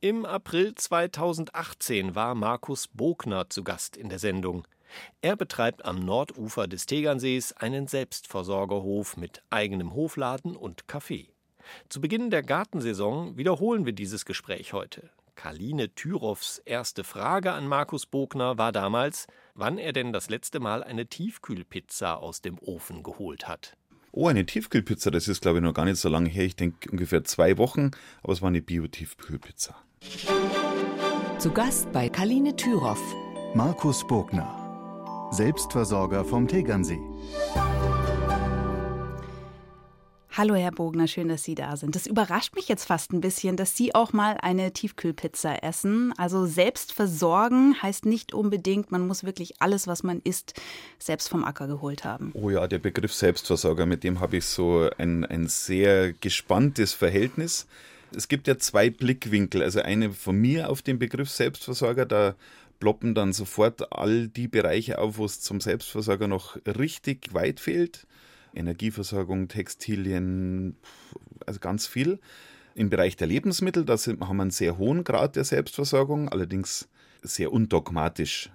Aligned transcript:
Im 0.00 0.24
April 0.24 0.76
2018 0.76 2.14
war 2.14 2.36
Markus 2.36 2.86
Bogner 2.86 3.50
zu 3.50 3.64
Gast 3.64 3.96
in 3.96 4.08
der 4.08 4.20
Sendung. 4.20 4.64
Er 5.22 5.34
betreibt 5.34 5.84
am 5.84 5.98
Nordufer 5.98 6.68
des 6.68 6.86
Tegernsees 6.86 7.52
einen 7.54 7.88
Selbstversorgerhof 7.88 9.16
mit 9.16 9.42
eigenem 9.50 9.94
Hofladen 9.94 10.54
und 10.54 10.84
Café. 10.84 11.30
Zu 11.88 12.00
Beginn 12.00 12.30
der 12.30 12.44
Gartensaison 12.44 13.36
wiederholen 13.36 13.86
wir 13.86 13.92
dieses 13.92 14.24
Gespräch 14.24 14.72
heute. 14.72 15.10
Karline 15.34 15.92
Tyroffs 15.96 16.58
erste 16.58 17.02
Frage 17.02 17.50
an 17.50 17.66
Markus 17.66 18.06
Bogner 18.06 18.56
war 18.56 18.70
damals, 18.70 19.26
wann 19.54 19.78
er 19.78 19.92
denn 19.92 20.12
das 20.12 20.30
letzte 20.30 20.60
Mal 20.60 20.84
eine 20.84 21.06
Tiefkühlpizza 21.06 22.14
aus 22.14 22.40
dem 22.40 22.56
Ofen 22.60 23.02
geholt 23.02 23.48
hat. 23.48 23.76
Oh, 24.20 24.26
eine 24.26 24.44
Tiefkühlpizza, 24.44 25.12
das 25.12 25.28
ist 25.28 25.42
glaube 25.42 25.58
ich 25.58 25.62
noch 25.62 25.74
gar 25.74 25.84
nicht 25.84 25.98
so 25.98 26.08
lange 26.08 26.28
her. 26.28 26.44
Ich 26.44 26.56
denke 26.56 26.90
ungefähr 26.90 27.22
zwei 27.22 27.56
Wochen, 27.56 27.92
aber 28.24 28.32
es 28.32 28.42
war 28.42 28.48
eine 28.48 28.60
Bio-Tiefkühlpizza. 28.60 29.76
Zu 31.38 31.52
Gast 31.52 31.92
bei 31.92 32.08
Kaline 32.08 32.56
Thüroff. 32.56 33.00
Markus 33.54 34.04
Bogner, 34.08 35.28
Selbstversorger 35.30 36.24
vom 36.24 36.48
Tegernsee. 36.48 36.98
Hallo, 40.38 40.54
Herr 40.54 40.70
Bogner, 40.70 41.08
schön, 41.08 41.26
dass 41.26 41.42
Sie 41.42 41.56
da 41.56 41.76
sind. 41.76 41.96
Das 41.96 42.06
überrascht 42.06 42.54
mich 42.54 42.68
jetzt 42.68 42.84
fast 42.84 43.12
ein 43.12 43.20
bisschen, 43.20 43.56
dass 43.56 43.76
Sie 43.76 43.96
auch 43.96 44.12
mal 44.12 44.36
eine 44.40 44.72
Tiefkühlpizza 44.72 45.56
essen. 45.62 46.14
Also 46.16 46.46
selbst 46.46 46.92
versorgen 46.92 47.74
heißt 47.82 48.06
nicht 48.06 48.32
unbedingt, 48.32 48.92
man 48.92 49.04
muss 49.04 49.24
wirklich 49.24 49.60
alles, 49.60 49.88
was 49.88 50.04
man 50.04 50.20
isst, 50.22 50.54
selbst 51.00 51.28
vom 51.28 51.42
Acker 51.42 51.66
geholt 51.66 52.04
haben. 52.04 52.30
Oh 52.34 52.50
ja, 52.50 52.68
der 52.68 52.78
Begriff 52.78 53.12
Selbstversorger, 53.12 53.84
mit 53.84 54.04
dem 54.04 54.20
habe 54.20 54.36
ich 54.36 54.44
so 54.44 54.88
ein, 54.96 55.24
ein 55.24 55.48
sehr 55.48 56.12
gespanntes 56.12 56.92
Verhältnis. 56.92 57.66
Es 58.14 58.28
gibt 58.28 58.46
ja 58.46 58.58
zwei 58.58 58.90
Blickwinkel. 58.90 59.60
Also 59.60 59.80
eine 59.80 60.12
von 60.12 60.36
mir 60.36 60.70
auf 60.70 60.82
den 60.82 61.00
Begriff 61.00 61.30
Selbstversorger, 61.30 62.06
da 62.06 62.36
ploppen 62.78 63.16
dann 63.16 63.32
sofort 63.32 63.92
all 63.92 64.28
die 64.28 64.46
Bereiche 64.46 65.00
auf, 65.00 65.18
wo 65.18 65.24
es 65.24 65.40
zum 65.40 65.60
Selbstversorger 65.60 66.28
noch 66.28 66.58
richtig 66.64 67.34
weit 67.34 67.58
fehlt. 67.58 68.06
Energieversorgung, 68.54 69.48
Textilien, 69.48 70.76
also 71.46 71.60
ganz 71.60 71.86
viel. 71.86 72.18
Im 72.74 72.90
Bereich 72.90 73.16
der 73.16 73.26
Lebensmittel, 73.26 73.84
da 73.84 73.96
haben 73.96 74.36
wir 74.36 74.42
einen 74.42 74.50
sehr 74.50 74.78
hohen 74.78 75.02
Grad 75.04 75.36
der 75.36 75.44
Selbstversorgung, 75.44 76.28
allerdings 76.28 76.88
sehr 77.22 77.52
undogmatisch. 77.52 78.50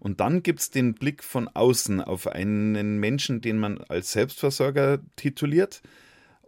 Und 0.00 0.20
dann 0.20 0.42
gibt 0.42 0.60
es 0.60 0.70
den 0.70 0.94
Blick 0.94 1.22
von 1.22 1.46
außen 1.46 2.00
auf 2.00 2.26
einen 2.26 2.98
Menschen, 2.98 3.42
den 3.42 3.58
man 3.58 3.78
als 3.88 4.12
Selbstversorger 4.12 4.98
tituliert. 5.16 5.82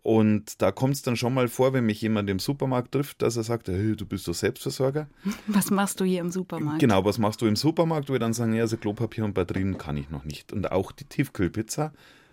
Und 0.02 0.60
da 0.60 0.72
kommt 0.72 0.94
es 0.94 1.02
dann 1.02 1.16
schon 1.16 1.32
mal 1.32 1.46
vor, 1.46 1.72
wenn 1.74 1.86
mich 1.86 2.00
jemand 2.00 2.28
im 2.28 2.40
Supermarkt 2.40 2.90
trifft, 2.90 3.22
dass 3.22 3.36
er 3.36 3.44
sagt, 3.44 3.68
hey, 3.68 3.94
du 3.94 4.04
bist 4.04 4.26
doch 4.26 4.34
Selbstversorger. 4.34 5.06
Was 5.46 5.70
machst 5.70 6.00
du 6.00 6.04
hier 6.04 6.20
im 6.20 6.32
Supermarkt? 6.32 6.80
Genau, 6.80 7.04
was 7.04 7.18
machst 7.18 7.40
du 7.40 7.46
im 7.46 7.54
Supermarkt? 7.54 8.08
Wo 8.08 8.14
wir 8.14 8.18
dann 8.18 8.32
sagen, 8.32 8.52
ja, 8.52 8.62
also 8.62 8.76
Klopapier 8.76 9.24
und 9.24 9.34
Batterien 9.34 9.78
kann 9.78 9.96
ich 9.96 10.10
noch 10.10 10.24
nicht. 10.24 10.52
Und 10.52 10.72
auch 10.72 10.90
die 10.90 11.04
Tiefkühlpizza 11.04 11.92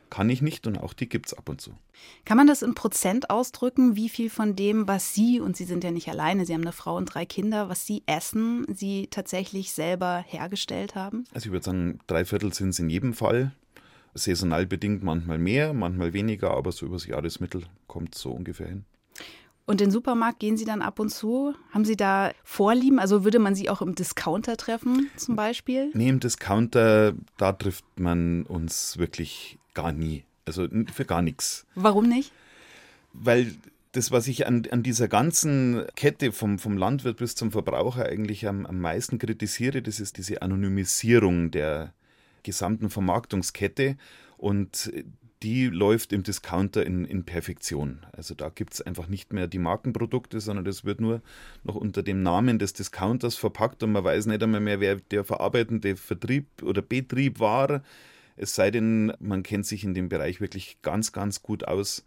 kann 0.09 0.29
ich 0.29 0.41
nicht 0.41 0.67
und 0.67 0.77
auch 0.77 0.93
die 0.93 1.07
gibt 1.07 1.27
es 1.27 1.33
ab 1.33 1.49
und 1.49 1.61
zu. 1.61 1.71
Kann 2.25 2.37
man 2.37 2.47
das 2.47 2.61
in 2.61 2.75
Prozent 2.75 3.29
ausdrücken, 3.29 3.95
wie 3.95 4.09
viel 4.09 4.29
von 4.29 4.55
dem, 4.55 4.87
was 4.87 5.13
Sie, 5.13 5.39
und 5.39 5.57
Sie 5.57 5.65
sind 5.65 5.83
ja 5.83 5.91
nicht 5.91 6.09
alleine, 6.09 6.45
Sie 6.45 6.53
haben 6.53 6.61
eine 6.61 6.71
Frau 6.71 6.97
und 6.97 7.05
drei 7.05 7.25
Kinder, 7.25 7.69
was 7.69 7.85
Sie 7.85 8.03
essen, 8.05 8.65
Sie 8.73 9.07
tatsächlich 9.07 9.71
selber 9.71 10.23
hergestellt 10.27 10.95
haben? 10.95 11.25
Also 11.33 11.47
ich 11.47 11.51
würde 11.51 11.65
sagen, 11.65 11.99
drei 12.07 12.25
Viertel 12.25 12.53
sind 12.53 12.69
es 12.69 12.79
in 12.79 12.89
jedem 12.89 13.13
Fall. 13.13 13.51
Saisonal 14.13 14.65
bedingt 14.65 15.03
manchmal 15.03 15.37
mehr, 15.37 15.73
manchmal 15.73 16.13
weniger, 16.13 16.51
aber 16.51 16.71
so 16.71 16.85
übers 16.85 17.05
Jahresmittel 17.05 17.63
kommt 17.87 18.15
es 18.15 18.21
so 18.21 18.31
ungefähr 18.31 18.67
hin. 18.67 18.85
Und 19.69 19.81
den 19.81 19.91
Supermarkt 19.91 20.39
gehen 20.39 20.57
Sie 20.57 20.65
dann 20.65 20.81
ab 20.81 20.97
und 20.97 21.09
zu? 21.09 21.53
Haben 21.69 21.85
Sie 21.85 21.95
da 21.95 22.31
Vorlieben? 22.43 22.97
Also 22.97 23.23
würde 23.23 23.37
man 23.37 23.53
Sie 23.53 23.69
auch 23.69 23.83
im 23.83 23.93
Discounter 23.93 24.57
treffen 24.57 25.11
zum 25.15 25.35
Beispiel? 25.35 25.91
Nee, 25.93 26.09
im 26.09 26.19
Discounter, 26.19 27.13
da 27.37 27.53
trifft 27.53 27.85
man 27.99 28.47
uns 28.47 28.97
wirklich 28.97 29.58
gar 29.73 29.91
nie. 29.91 30.23
Also 30.45 30.67
für 30.93 31.05
gar 31.05 31.21
nichts. 31.21 31.65
Warum 31.75 32.07
nicht? 32.07 32.31
Weil 33.13 33.53
das, 33.91 34.11
was 34.11 34.27
ich 34.27 34.45
an, 34.45 34.67
an 34.71 34.83
dieser 34.83 35.07
ganzen 35.07 35.83
Kette 35.95 36.31
vom, 36.31 36.59
vom 36.59 36.77
Landwirt 36.77 37.17
bis 37.17 37.35
zum 37.35 37.51
Verbraucher 37.51 38.05
eigentlich 38.05 38.47
am, 38.47 38.65
am 38.65 38.79
meisten 38.79 39.17
kritisiere, 39.17 39.81
das 39.81 39.99
ist 39.99 40.17
diese 40.17 40.41
Anonymisierung 40.41 41.51
der 41.51 41.93
gesamten 42.43 42.89
Vermarktungskette. 42.89 43.97
Und 44.37 44.91
die 45.43 45.67
läuft 45.67 46.11
im 46.11 46.23
Discounter 46.23 46.85
in, 46.85 47.05
in 47.05 47.23
Perfektion. 47.23 48.05
Also 48.11 48.35
da 48.35 48.49
gibt 48.49 48.73
es 48.73 48.81
einfach 48.81 49.07
nicht 49.07 49.31
mehr 49.31 49.47
die 49.47 49.59
Markenprodukte, 49.59 50.41
sondern 50.41 50.65
das 50.65 50.83
wird 50.83 50.99
nur 50.99 51.21
noch 51.63 51.75
unter 51.75 52.03
dem 52.03 52.23
Namen 52.23 52.59
des 52.59 52.73
Discounters 52.73 53.35
verpackt 53.35 53.81
und 53.83 53.93
man 53.93 54.03
weiß 54.03 54.25
nicht 54.25 54.43
einmal 54.43 54.59
mehr, 54.59 54.79
wer 54.81 54.95
der 54.95 55.23
verarbeitende 55.23 55.95
Vertrieb 55.95 56.47
oder 56.61 56.81
Betrieb 56.81 57.39
war. 57.39 57.83
Es 58.41 58.55
sei 58.55 58.71
denn, 58.71 59.11
man 59.19 59.43
kennt 59.43 59.65
sich 59.65 59.83
in 59.83 59.93
dem 59.93 60.07
Bereich 60.07 60.39
wirklich 60.39 60.81
ganz, 60.81 61.11
ganz 61.11 61.43
gut 61.43 61.67
aus. 61.67 62.05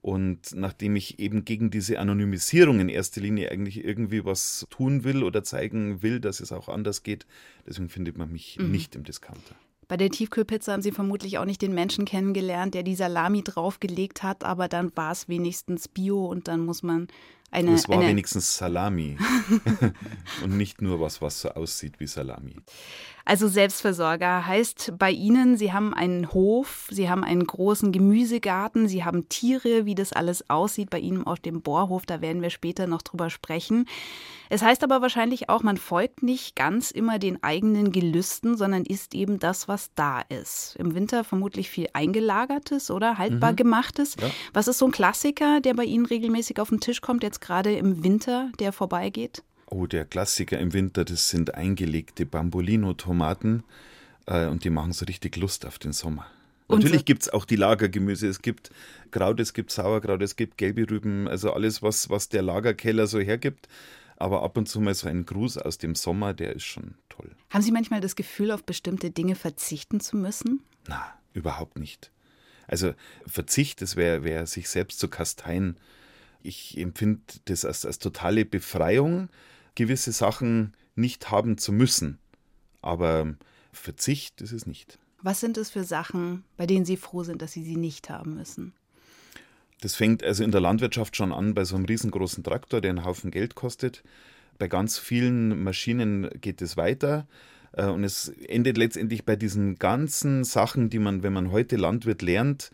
Und 0.00 0.54
nachdem 0.54 0.96
ich 0.96 1.18
eben 1.18 1.44
gegen 1.44 1.70
diese 1.70 1.98
Anonymisierung 1.98 2.80
in 2.80 2.88
erster 2.88 3.20
Linie 3.20 3.50
eigentlich 3.50 3.84
irgendwie 3.84 4.24
was 4.24 4.66
tun 4.70 5.04
will 5.04 5.22
oder 5.22 5.44
zeigen 5.44 6.02
will, 6.02 6.20
dass 6.20 6.40
es 6.40 6.52
auch 6.52 6.68
anders 6.70 7.02
geht, 7.02 7.26
deswegen 7.66 7.90
findet 7.90 8.16
man 8.16 8.32
mich 8.32 8.58
mhm. 8.58 8.70
nicht 8.70 8.94
im 8.96 9.04
Discounter. 9.04 9.54
Bei 9.86 9.98
der 9.98 10.10
Tiefkühlpizza 10.10 10.72
haben 10.72 10.82
Sie 10.82 10.92
vermutlich 10.92 11.36
auch 11.36 11.44
nicht 11.44 11.60
den 11.60 11.74
Menschen 11.74 12.06
kennengelernt, 12.06 12.74
der 12.74 12.82
die 12.82 12.94
Salami 12.94 13.42
draufgelegt 13.44 14.22
hat, 14.22 14.42
aber 14.42 14.68
dann 14.68 14.90
war 14.96 15.12
es 15.12 15.28
wenigstens 15.28 15.88
Bio 15.88 16.24
und 16.24 16.48
dann 16.48 16.64
muss 16.64 16.82
man 16.82 17.08
eine. 17.54 17.74
Es 17.74 17.88
war 17.88 17.98
eine 17.98 18.08
wenigstens 18.08 18.56
Salami 18.56 19.16
und 20.42 20.56
nicht 20.56 20.82
nur 20.82 21.00
was, 21.00 21.22
was 21.22 21.40
so 21.40 21.50
aussieht 21.50 22.00
wie 22.00 22.06
Salami. 22.06 22.56
Also 23.26 23.48
Selbstversorger 23.48 24.46
heißt 24.46 24.92
bei 24.98 25.10
Ihnen, 25.10 25.56
Sie 25.56 25.72
haben 25.72 25.94
einen 25.94 26.32
Hof, 26.34 26.88
Sie 26.90 27.08
haben 27.08 27.24
einen 27.24 27.46
großen 27.46 27.90
Gemüsegarten, 27.90 28.86
Sie 28.86 29.02
haben 29.02 29.30
Tiere, 29.30 29.86
wie 29.86 29.94
das 29.94 30.12
alles 30.12 30.50
aussieht 30.50 30.90
bei 30.90 30.98
Ihnen 30.98 31.26
auf 31.26 31.40
dem 31.40 31.62
Bohrhof, 31.62 32.04
da 32.04 32.20
werden 32.20 32.42
wir 32.42 32.50
später 32.50 32.86
noch 32.86 33.00
drüber 33.00 33.30
sprechen. 33.30 33.86
Es 34.50 34.62
heißt 34.62 34.84
aber 34.84 35.00
wahrscheinlich 35.00 35.48
auch, 35.48 35.62
man 35.62 35.78
folgt 35.78 36.22
nicht 36.22 36.54
ganz 36.54 36.90
immer 36.90 37.18
den 37.18 37.42
eigenen 37.42 37.92
Gelüsten, 37.92 38.58
sondern 38.58 38.84
isst 38.84 39.14
eben 39.14 39.38
das, 39.38 39.68
was 39.68 39.90
da 39.94 40.20
ist. 40.20 40.76
Im 40.78 40.94
Winter 40.94 41.24
vermutlich 41.24 41.70
viel 41.70 41.88
eingelagertes 41.94 42.90
oder 42.90 43.16
haltbar 43.16 43.52
mhm. 43.52 43.56
gemachtes. 43.56 44.16
Ja. 44.20 44.30
Was 44.52 44.68
ist 44.68 44.78
so 44.78 44.84
ein 44.84 44.92
Klassiker, 44.92 45.60
der 45.60 45.72
bei 45.72 45.84
Ihnen 45.84 46.04
regelmäßig 46.04 46.60
auf 46.60 46.68
den 46.68 46.80
Tisch 46.80 47.00
kommt, 47.00 47.22
jetzt 47.22 47.40
gerade 47.44 47.76
im 47.76 48.02
Winter, 48.02 48.50
der 48.58 48.72
vorbeigeht? 48.72 49.42
Oh, 49.66 49.86
der 49.86 50.04
Klassiker 50.04 50.58
im 50.58 50.72
Winter, 50.72 51.04
das 51.04 51.28
sind 51.30 51.54
eingelegte 51.54 52.26
Bambolino-Tomaten 52.26 53.62
äh, 54.26 54.46
und 54.46 54.64
die 54.64 54.70
machen 54.70 54.92
so 54.92 55.04
richtig 55.04 55.36
Lust 55.36 55.66
auf 55.66 55.78
den 55.78 55.92
Sommer. 55.92 56.26
Und 56.66 56.82
Natürlich 56.82 57.04
gibt 57.04 57.22
es 57.22 57.28
auch 57.28 57.44
die 57.44 57.56
Lagergemüse. 57.56 58.26
Es 58.26 58.40
gibt 58.40 58.70
Kraut, 59.10 59.38
es 59.38 59.52
gibt 59.52 59.70
Sauerkraut, 59.70 60.22
es 60.22 60.36
gibt 60.36 60.56
gelbe 60.56 60.88
Rüben, 60.90 61.28
also 61.28 61.52
alles, 61.52 61.82
was, 61.82 62.08
was 62.08 62.30
der 62.30 62.42
Lagerkeller 62.42 63.06
so 63.06 63.20
hergibt. 63.20 63.68
Aber 64.16 64.42
ab 64.42 64.56
und 64.56 64.68
zu 64.68 64.80
mal 64.80 64.94
so 64.94 65.08
ein 65.08 65.26
Gruß 65.26 65.58
aus 65.58 65.76
dem 65.76 65.94
Sommer, 65.94 66.32
der 66.32 66.54
ist 66.54 66.64
schon 66.64 66.94
toll. 67.08 67.30
Haben 67.50 67.62
Sie 67.62 67.72
manchmal 67.72 68.00
das 68.00 68.16
Gefühl, 68.16 68.50
auf 68.50 68.64
bestimmte 68.64 69.10
Dinge 69.10 69.34
verzichten 69.34 70.00
zu 70.00 70.16
müssen? 70.16 70.62
Na, 70.88 71.04
überhaupt 71.34 71.78
nicht. 71.78 72.10
Also 72.66 72.94
Verzicht, 73.26 73.82
das 73.82 73.96
wäre 73.96 74.24
wär 74.24 74.46
sich 74.46 74.68
selbst 74.68 74.98
zu 74.98 75.08
kasteien. 75.08 75.76
Ich 76.44 76.78
empfinde 76.78 77.20
das 77.46 77.64
als, 77.64 77.84
als 77.84 77.98
totale 77.98 78.44
Befreiung, 78.44 79.28
gewisse 79.74 80.12
Sachen 80.12 80.76
nicht 80.94 81.30
haben 81.30 81.58
zu 81.58 81.72
müssen. 81.72 82.18
Aber 82.82 83.34
Verzicht 83.72 84.40
ist 84.42 84.52
es 84.52 84.66
nicht. 84.66 84.98
Was 85.22 85.40
sind 85.40 85.56
es 85.56 85.70
für 85.70 85.84
Sachen, 85.84 86.44
bei 86.56 86.66
denen 86.66 86.84
Sie 86.84 86.98
froh 86.98 87.24
sind, 87.24 87.40
dass 87.40 87.52
Sie 87.52 87.64
sie 87.64 87.76
nicht 87.76 88.10
haben 88.10 88.36
müssen? 88.36 88.74
Das 89.80 89.94
fängt 89.94 90.22
also 90.22 90.44
in 90.44 90.50
der 90.50 90.60
Landwirtschaft 90.60 91.16
schon 91.16 91.32
an 91.32 91.54
bei 91.54 91.64
so 91.64 91.76
einem 91.76 91.86
riesengroßen 91.86 92.44
Traktor, 92.44 92.80
der 92.80 92.90
einen 92.90 93.04
Haufen 93.04 93.30
Geld 93.30 93.54
kostet. 93.54 94.04
Bei 94.58 94.68
ganz 94.68 94.98
vielen 94.98 95.62
Maschinen 95.62 96.28
geht 96.40 96.62
es 96.62 96.76
weiter. 96.76 97.26
Äh, 97.72 97.86
und 97.86 98.04
es 98.04 98.28
endet 98.28 98.76
letztendlich 98.76 99.24
bei 99.24 99.36
diesen 99.36 99.76
ganzen 99.76 100.44
Sachen, 100.44 100.90
die 100.90 100.98
man, 100.98 101.22
wenn 101.22 101.32
man 101.32 101.50
heute 101.50 101.76
Landwirt 101.76 102.22
lernt, 102.22 102.70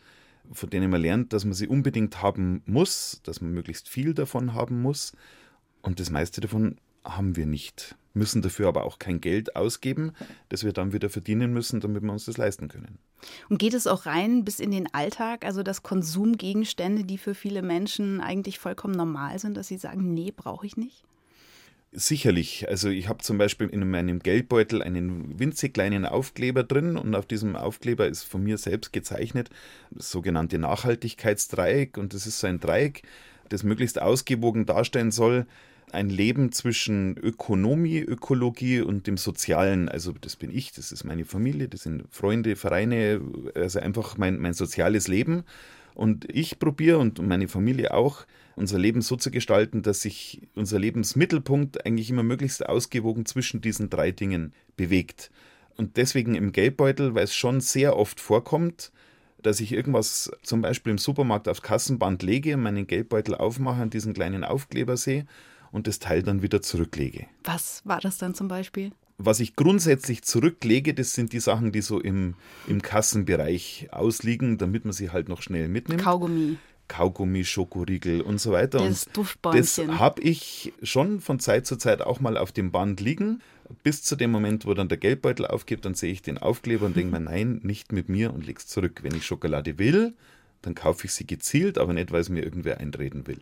von 0.52 0.70
denen 0.70 0.91
man 0.91 1.00
lernt, 1.00 1.32
dass 1.32 1.44
man 1.44 1.55
sie 1.55 1.69
unbedingt 1.69 2.23
haben 2.23 2.62
muss, 2.67 3.20
dass 3.25 3.41
man 3.41 3.52
möglichst 3.52 3.88
viel 3.88 4.14
davon 4.14 4.55
haben 4.55 4.82
muss. 4.82 5.12
Und 5.82 6.00
das 6.00 6.11
meiste 6.11 6.41
davon 6.41 6.76
haben 7.05 7.37
wir 7.37 7.47
nicht, 7.47 7.97
müssen 8.12 8.43
dafür 8.43 8.69
aber 8.69 8.85
auch 8.85 8.99
kein 8.99 9.20
Geld 9.20 9.56
ausgeben, 9.56 10.12
das 10.49 10.64
wir 10.64 10.73
dann 10.73 10.93
wieder 10.93 11.08
verdienen 11.08 11.52
müssen, 11.52 11.81
damit 11.81 12.02
wir 12.02 12.12
uns 12.12 12.26
das 12.26 12.37
leisten 12.37 12.69
können. 12.69 12.99
Und 13.49 13.58
geht 13.58 13.75
es 13.75 13.87
auch 13.87 14.06
rein 14.06 14.44
bis 14.44 14.61
in 14.61 14.70
den 14.70 14.93
Alltag, 14.93 15.44
also 15.44 15.62
dass 15.62 15.82
Konsumgegenstände, 15.82 17.05
die 17.05 17.19
für 17.19 17.35
viele 17.35 17.62
Menschen 17.62 18.20
eigentlich 18.20 18.58
vollkommen 18.58 18.94
normal 18.94 19.38
sind, 19.38 19.56
dass 19.56 19.69
sie 19.69 19.79
sagen, 19.79 20.12
nee, 20.14 20.32
brauche 20.35 20.67
ich 20.67 20.76
nicht? 20.76 21.05
Sicherlich. 21.92 22.69
Also 22.69 22.88
ich 22.88 23.08
habe 23.08 23.19
zum 23.19 23.37
Beispiel 23.37 23.66
in 23.66 23.88
meinem 23.90 24.20
Geldbeutel 24.20 24.81
einen 24.81 25.40
winzig 25.40 25.75
kleinen 25.75 26.06
Aufkleber 26.06 26.62
drin 26.62 26.96
und 26.96 27.16
auf 27.16 27.26
diesem 27.26 27.56
Aufkleber 27.56 28.06
ist 28.06 28.22
von 28.22 28.44
mir 28.44 28.58
selbst 28.58 28.92
gezeichnet 28.92 29.50
das 29.90 30.08
sogenannte 30.12 30.58
Nachhaltigkeitsdreieck 30.58 31.98
und 31.98 32.14
das 32.14 32.28
ist 32.28 32.38
so 32.38 32.46
ein 32.46 32.60
Dreieck, 32.60 33.02
das 33.48 33.64
möglichst 33.64 34.00
ausgewogen 34.00 34.66
darstellen 34.66 35.10
soll, 35.10 35.46
ein 35.90 36.10
Leben 36.10 36.52
zwischen 36.52 37.16
Ökonomie, 37.16 37.98
Ökologie 37.98 38.82
und 38.82 39.08
dem 39.08 39.16
Sozialen. 39.16 39.88
Also 39.88 40.12
das 40.12 40.36
bin 40.36 40.56
ich, 40.56 40.70
das 40.70 40.93
ist 40.93 41.02
meine 41.02 41.25
Familie, 41.25 41.66
das 41.69 41.82
sind 41.82 42.04
Freunde, 42.10 42.54
Vereine, 42.54 43.20
also 43.56 43.81
einfach 43.81 44.16
mein, 44.16 44.38
mein 44.38 44.54
soziales 44.54 45.08
Leben. 45.08 45.43
Und 45.94 46.26
ich 46.31 46.58
probiere 46.58 46.98
und 46.98 47.20
meine 47.20 47.48
Familie 47.48 47.92
auch, 47.94 48.26
unser 48.56 48.78
Leben 48.78 49.02
so 49.02 49.16
zu 49.16 49.31
gestalten, 49.31 49.82
dass 49.82 50.02
sich 50.02 50.42
unser 50.54 50.78
Lebensmittelpunkt 50.78 51.87
eigentlich 51.87 52.10
immer 52.10 52.22
möglichst 52.22 52.66
ausgewogen 52.66 53.26
zwischen 53.26 53.60
diesen 53.60 53.90
drei 53.90 54.10
Dingen 54.10 54.52
bewegt. 54.76 55.31
Und 55.76 55.96
deswegen 55.96 56.34
im 56.34 56.52
Geldbeutel, 56.52 57.14
weil 57.14 57.25
es 57.25 57.34
schon 57.34 57.60
sehr 57.60 57.96
oft 57.96 58.20
vorkommt, 58.20 58.92
dass 59.42 59.60
ich 59.60 59.72
irgendwas 59.72 60.31
zum 60.42 60.60
Beispiel 60.60 60.90
im 60.90 60.98
Supermarkt 60.98 61.48
aufs 61.48 61.62
Kassenband 61.62 62.22
lege, 62.22 62.56
meinen 62.56 62.86
Geldbeutel 62.86 63.34
aufmache 63.34 63.82
und 63.82 63.94
diesen 63.94 64.12
kleinen 64.12 64.44
Aufkleber 64.44 64.96
sehe 64.96 65.26
und 65.72 65.86
das 65.86 65.98
Teil 65.98 66.22
dann 66.22 66.43
wieder 66.43 66.60
zurücklege. 66.62 67.26
Was 67.44 67.82
war 67.84 68.00
das 68.00 68.19
dann 68.19 68.34
zum 68.34 68.48
Beispiel? 68.48 68.93
Was 69.22 69.40
ich 69.40 69.55
grundsätzlich 69.55 70.22
zurücklege, 70.22 70.94
das 70.94 71.12
sind 71.12 71.34
die 71.34 71.40
Sachen, 71.40 71.72
die 71.72 71.82
so 71.82 72.00
im, 72.00 72.34
im 72.67 72.81
Kassenbereich 72.81 73.88
ausliegen, 73.90 74.56
damit 74.56 74.84
man 74.84 74.94
sie 74.94 75.11
halt 75.11 75.28
noch 75.28 75.43
schnell 75.43 75.69
mitnimmt. 75.69 76.02
Kaugummi. 76.02 76.56
Kaugummi, 76.88 77.44
Schokoriegel 77.44 78.22
und 78.22 78.40
so 78.40 78.52
weiter. 78.52 78.78
Das 78.78 79.08
und 79.14 79.55
das 79.55 79.78
habe 79.78 80.22
ich 80.22 80.72
schon 80.82 81.20
von 81.20 81.38
Zeit 81.38 81.67
zu 81.67 81.76
Zeit 81.76 82.00
auch 82.00 82.20
mal 82.20 82.38
auf 82.38 82.50
dem 82.50 82.72
Band 82.72 83.00
liegen. 83.00 83.43
Bis 83.84 84.02
zu 84.02 84.17
dem 84.17 84.31
Moment, 84.31 84.64
wo 84.64 84.72
dann 84.72 84.88
der 84.88 84.99
Geldbeutel 84.99 85.46
aufgibt, 85.46 85.84
dann 85.84 85.94
sehe 85.94 86.11
ich 86.11 86.22
den 86.22 86.38
Aufkleber 86.38 86.87
und 86.87 86.96
denke 86.96 87.12
mir, 87.12 87.20
nein, 87.31 87.61
nicht 87.62 87.93
mit 87.93 88.08
mir 88.08 88.32
und 88.32 88.46
leg's 88.46 88.67
zurück. 88.67 89.00
Wenn 89.02 89.14
ich 89.14 89.26
Schokolade 89.26 89.78
will, 89.78 90.14
dann 90.62 90.75
kaufe 90.75 91.06
ich 91.06 91.12
sie 91.12 91.26
gezielt, 91.26 91.76
aber 91.76 91.93
nicht, 91.93 92.11
weil 92.11 92.22
es 92.22 92.31
mir 92.31 92.43
irgendwer 92.43 92.78
einreden 92.78 93.26
will. 93.26 93.40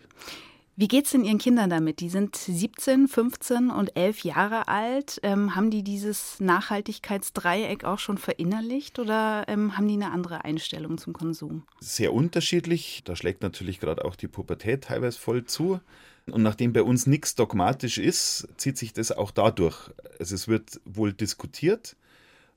Wie 0.81 0.87
geht 0.87 1.07
es 1.07 1.11
denn 1.11 1.25
Ihren 1.25 1.39
Kindern 1.39 1.71
damit? 1.71 1.99
Die 1.99 2.09
sind 2.09 2.37
17, 2.37 3.09
15 3.09 3.71
und 3.71 3.97
11 3.97 4.23
Jahre 4.23 4.69
alt. 4.69 5.19
Ähm, 5.25 5.57
haben 5.57 5.73
die 5.73 5.83
dieses 5.83 6.39
Nachhaltigkeitsdreieck 6.39 7.83
auch 7.83 7.99
schon 7.99 8.17
verinnerlicht 8.17 9.01
oder 9.01 9.45
ähm, 9.49 9.77
haben 9.77 9.89
die 9.89 9.95
eine 9.95 10.13
andere 10.13 10.45
Einstellung 10.45 10.97
zum 10.97 11.15
Konsum? 11.15 11.65
Sehr 11.81 12.13
unterschiedlich. 12.13 13.03
Da 13.05 13.17
schlägt 13.17 13.43
natürlich 13.43 13.81
gerade 13.81 14.05
auch 14.05 14.15
die 14.15 14.29
Pubertät 14.29 14.85
teilweise 14.85 15.19
voll 15.19 15.45
zu. 15.47 15.81
Und 16.27 16.45
nachdem 16.45 16.73
bei 16.73 16.85
uns 16.85 17.09
nichts 17.09 17.35
dogmatisch 17.35 17.99
ist, 17.99 18.47
zieht 18.57 18.79
sich 18.79 18.93
das 18.93 19.11
auch 19.11 19.33
dadurch. 19.33 19.91
Also 20.21 20.37
es 20.37 20.47
wird 20.47 20.81
wohl 20.85 21.13
diskutiert. 21.13 21.97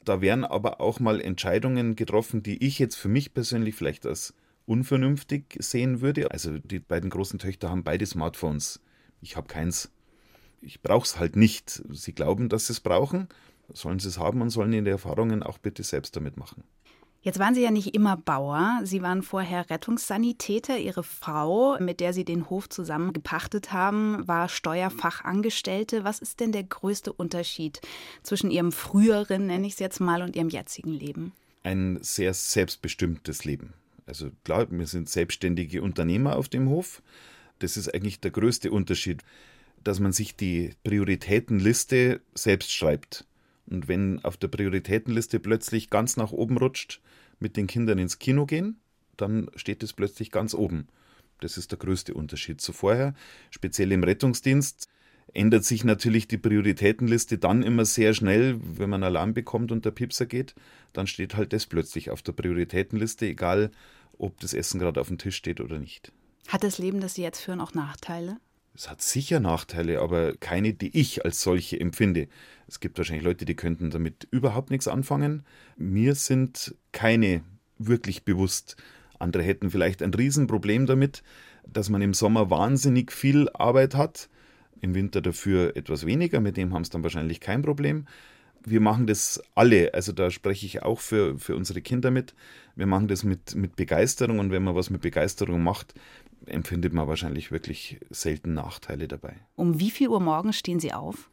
Da 0.05 0.21
werden 0.21 0.45
aber 0.45 0.79
auch 0.79 0.99
mal 0.99 1.21
Entscheidungen 1.21 1.95
getroffen, 1.95 2.43
die 2.43 2.63
ich 2.63 2.77
jetzt 2.77 2.97
für 2.97 3.09
mich 3.09 3.33
persönlich 3.33 3.73
vielleicht 3.73 4.05
als 4.05 4.35
unvernünftig 4.65 5.57
sehen 5.59 6.01
würde. 6.01 6.31
Also 6.31 6.57
die 6.59 6.79
beiden 6.79 7.09
großen 7.09 7.39
Töchter 7.39 7.69
haben 7.69 7.83
beide 7.83 8.05
Smartphones. 8.05 8.79
Ich 9.21 9.35
habe 9.35 9.47
keins. 9.47 9.91
Ich 10.61 10.81
brauche 10.81 11.05
es 11.05 11.19
halt 11.19 11.35
nicht. 11.35 11.83
Sie 11.89 12.13
glauben, 12.13 12.49
dass 12.49 12.67
sie 12.67 12.73
es 12.73 12.79
brauchen. 12.79 13.27
Sollen 13.73 13.99
sie 13.99 14.09
es 14.09 14.17
haben 14.17 14.41
und 14.41 14.49
sollen 14.49 14.73
ihre 14.73 14.89
Erfahrungen 14.89 15.43
auch 15.43 15.57
bitte 15.57 15.83
selbst 15.83 16.15
damit 16.15 16.37
machen. 16.37 16.63
Jetzt 17.23 17.37
waren 17.37 17.53
Sie 17.53 17.61
ja 17.61 17.69
nicht 17.69 17.93
immer 17.93 18.17
Bauer. 18.17 18.79
Sie 18.83 19.03
waren 19.03 19.21
vorher 19.21 19.69
Rettungssanitäter. 19.69 20.79
Ihre 20.79 21.03
Frau, 21.03 21.77
mit 21.79 21.99
der 21.99 22.13
Sie 22.13 22.25
den 22.25 22.49
Hof 22.49 22.67
zusammen 22.67 23.13
gepachtet 23.13 23.71
haben, 23.71 24.27
war 24.27 24.49
Steuerfachangestellte. 24.49 26.03
Was 26.03 26.17
ist 26.17 26.39
denn 26.39 26.51
der 26.51 26.63
größte 26.63 27.13
Unterschied 27.13 27.79
zwischen 28.23 28.49
Ihrem 28.49 28.71
früheren, 28.71 29.45
nenne 29.45 29.67
ich 29.67 29.73
es 29.73 29.79
jetzt 29.79 29.99
mal, 29.99 30.23
und 30.23 30.35
Ihrem 30.35 30.49
jetzigen 30.49 30.93
Leben? 30.93 31.33
Ein 31.61 31.99
sehr 32.01 32.33
selbstbestimmtes 32.33 33.45
Leben. 33.45 33.75
Also 34.05 34.31
klar, 34.43 34.67
wir 34.71 34.87
sind 34.87 35.09
selbstständige 35.09 35.81
Unternehmer 35.81 36.35
auf 36.35 36.49
dem 36.49 36.69
Hof. 36.69 37.01
Das 37.59 37.77
ist 37.77 37.93
eigentlich 37.93 38.19
der 38.19 38.31
größte 38.31 38.71
Unterschied, 38.71 39.23
dass 39.83 39.99
man 39.99 40.11
sich 40.11 40.35
die 40.35 40.73
Prioritätenliste 40.83 42.21
selbst 42.33 42.73
schreibt. 42.73 43.25
Und 43.67 43.87
wenn 43.87 44.23
auf 44.23 44.37
der 44.37 44.47
Prioritätenliste 44.47 45.39
plötzlich 45.39 45.89
ganz 45.89 46.17
nach 46.17 46.31
oben 46.31 46.57
rutscht, 46.57 47.01
mit 47.39 47.57
den 47.57 47.67
Kindern 47.67 47.97
ins 47.97 48.19
Kino 48.19 48.45
gehen, 48.45 48.79
dann 49.17 49.49
steht 49.55 49.83
es 49.83 49.93
plötzlich 49.93 50.31
ganz 50.31 50.53
oben. 50.53 50.87
Das 51.39 51.57
ist 51.57 51.71
der 51.71 51.79
größte 51.79 52.13
Unterschied 52.13 52.61
zu 52.61 52.71
vorher. 52.71 53.15
Speziell 53.49 53.91
im 53.91 54.03
Rettungsdienst 54.03 54.87
ändert 55.33 55.63
sich 55.63 55.83
natürlich 55.83 56.27
die 56.27 56.37
Prioritätenliste 56.37 57.37
dann 57.37 57.63
immer 57.63 57.85
sehr 57.85 58.13
schnell, 58.13 58.59
wenn 58.61 58.89
man 58.89 59.03
Alarm 59.03 59.33
bekommt 59.33 59.71
und 59.71 59.85
der 59.85 59.91
Piepser 59.91 60.25
geht, 60.25 60.55
dann 60.93 61.07
steht 61.07 61.35
halt 61.35 61.53
das 61.53 61.65
plötzlich 61.65 62.09
auf 62.09 62.21
der 62.21 62.33
Prioritätenliste, 62.33 63.25
egal 63.27 63.71
ob 64.17 64.39
das 64.39 64.53
Essen 64.53 64.79
gerade 64.79 64.99
auf 64.99 65.07
dem 65.07 65.17
Tisch 65.17 65.35
steht 65.35 65.61
oder 65.61 65.79
nicht. 65.79 66.11
Hat 66.47 66.63
das 66.63 66.77
Leben, 66.77 66.99
das 66.99 67.15
Sie 67.15 67.21
jetzt 67.21 67.41
führen, 67.41 67.61
auch 67.61 67.73
Nachteile? 67.73 68.37
Es 68.73 68.89
hat 68.89 69.01
sicher 69.01 69.39
Nachteile, 69.39 69.99
aber 70.01 70.35
keine, 70.37 70.73
die 70.73 70.97
ich 70.97 71.25
als 71.25 71.41
solche 71.41 71.79
empfinde. 71.79 72.27
Es 72.67 72.79
gibt 72.79 72.97
wahrscheinlich 72.97 73.25
Leute, 73.25 73.45
die 73.45 73.55
könnten 73.55 73.89
damit 73.89 74.27
überhaupt 74.31 74.71
nichts 74.71 74.87
anfangen. 74.87 75.45
Mir 75.75 76.15
sind 76.15 76.75
keine 76.91 77.43
wirklich 77.77 78.23
bewusst. 78.23 78.77
Andere 79.19 79.43
hätten 79.43 79.71
vielleicht 79.71 80.01
ein 80.01 80.13
Riesenproblem 80.13 80.85
damit, 80.85 81.21
dass 81.67 81.89
man 81.89 82.01
im 82.01 82.13
Sommer 82.13 82.49
wahnsinnig 82.49 83.11
viel 83.11 83.49
Arbeit 83.49 83.95
hat, 83.95 84.29
im 84.81 84.95
Winter 84.95 85.21
dafür 85.21 85.75
etwas 85.75 86.05
weniger, 86.05 86.41
mit 86.41 86.57
dem 86.57 86.73
haben 86.73 86.81
es 86.81 86.89
dann 86.89 87.03
wahrscheinlich 87.03 87.39
kein 87.39 87.61
Problem 87.61 88.05
wir 88.65 88.79
machen 88.79 89.07
das 89.07 89.41
alle, 89.55 89.93
also 89.93 90.11
da 90.11 90.31
spreche 90.31 90.65
ich 90.65 90.83
auch 90.83 90.99
für, 90.99 91.37
für 91.37 91.55
unsere 91.55 91.81
Kinder 91.81 92.11
mit. 92.11 92.33
Wir 92.75 92.85
machen 92.85 93.07
das 93.07 93.23
mit, 93.23 93.55
mit 93.55 93.75
Begeisterung 93.75 94.39
und 94.39 94.51
wenn 94.51 94.63
man 94.63 94.75
was 94.75 94.89
mit 94.89 95.01
Begeisterung 95.01 95.63
macht, 95.63 95.93
empfindet 96.45 96.93
man 96.93 97.07
wahrscheinlich 97.07 97.51
wirklich 97.51 97.99
selten 98.09 98.53
Nachteile 98.53 99.07
dabei. 99.07 99.35
Um 99.55 99.79
wie 99.79 99.91
viel 99.91 100.09
Uhr 100.09 100.19
morgens 100.19 100.57
stehen 100.57 100.79
Sie 100.79 100.93
auf? 100.93 101.29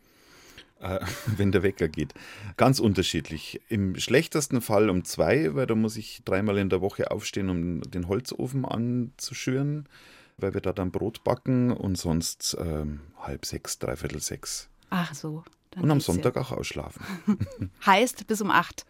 Äh, 0.80 1.00
wenn 1.36 1.52
der 1.52 1.62
Wecker 1.62 1.88
geht. 1.88 2.14
Ganz 2.56 2.80
unterschiedlich. 2.80 3.60
Im 3.68 3.96
schlechtesten 3.96 4.60
Fall 4.60 4.90
um 4.90 5.04
zwei, 5.04 5.54
weil 5.54 5.66
da 5.66 5.74
muss 5.74 5.96
ich 5.96 6.22
dreimal 6.24 6.58
in 6.58 6.70
der 6.70 6.80
Woche 6.80 7.10
aufstehen, 7.10 7.50
um 7.50 7.80
den 7.82 8.08
Holzofen 8.08 8.64
anzuschüren, 8.64 9.88
weil 10.38 10.54
wir 10.54 10.60
da 10.60 10.72
dann 10.72 10.90
Brot 10.90 11.24
backen 11.24 11.70
und 11.72 11.96
sonst 11.96 12.56
ähm, 12.60 13.00
halb 13.20 13.44
sechs, 13.44 13.78
dreiviertel 13.78 14.20
sechs. 14.20 14.68
Ach 14.90 15.14
so. 15.14 15.44
Dann 15.70 15.84
und 15.84 15.90
am 15.90 16.00
Sonntag 16.00 16.36
ja. 16.36 16.42
auch 16.42 16.52
ausschlafen. 16.52 17.02
heißt 17.86 18.26
bis 18.26 18.40
um 18.40 18.50
acht. 18.50 18.86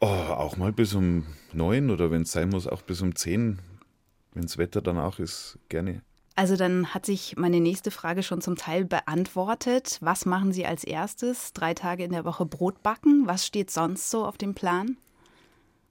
Oh, 0.00 0.06
auch 0.06 0.56
mal 0.56 0.72
bis 0.72 0.94
um 0.94 1.26
neun 1.52 1.90
oder 1.90 2.10
wenn 2.10 2.22
es 2.22 2.32
sein 2.32 2.50
muss, 2.50 2.66
auch 2.66 2.82
bis 2.82 3.00
um 3.00 3.16
zehn. 3.16 3.58
Wenn 4.32 4.42
das 4.42 4.58
Wetter 4.58 4.82
danach 4.82 5.18
ist, 5.18 5.58
gerne. 5.68 6.02
Also 6.36 6.56
dann 6.56 6.92
hat 6.92 7.06
sich 7.06 7.36
meine 7.36 7.60
nächste 7.60 7.92
Frage 7.92 8.24
schon 8.24 8.40
zum 8.40 8.56
Teil 8.56 8.84
beantwortet. 8.84 9.98
Was 10.00 10.26
machen 10.26 10.52
Sie 10.52 10.66
als 10.66 10.82
erstes? 10.82 11.52
Drei 11.52 11.74
Tage 11.74 12.04
in 12.04 12.10
der 12.10 12.24
Woche 12.24 12.44
Brot 12.44 12.82
backen? 12.82 13.26
Was 13.26 13.46
steht 13.46 13.70
sonst 13.70 14.10
so 14.10 14.24
auf 14.24 14.36
dem 14.36 14.54
Plan? 14.54 14.96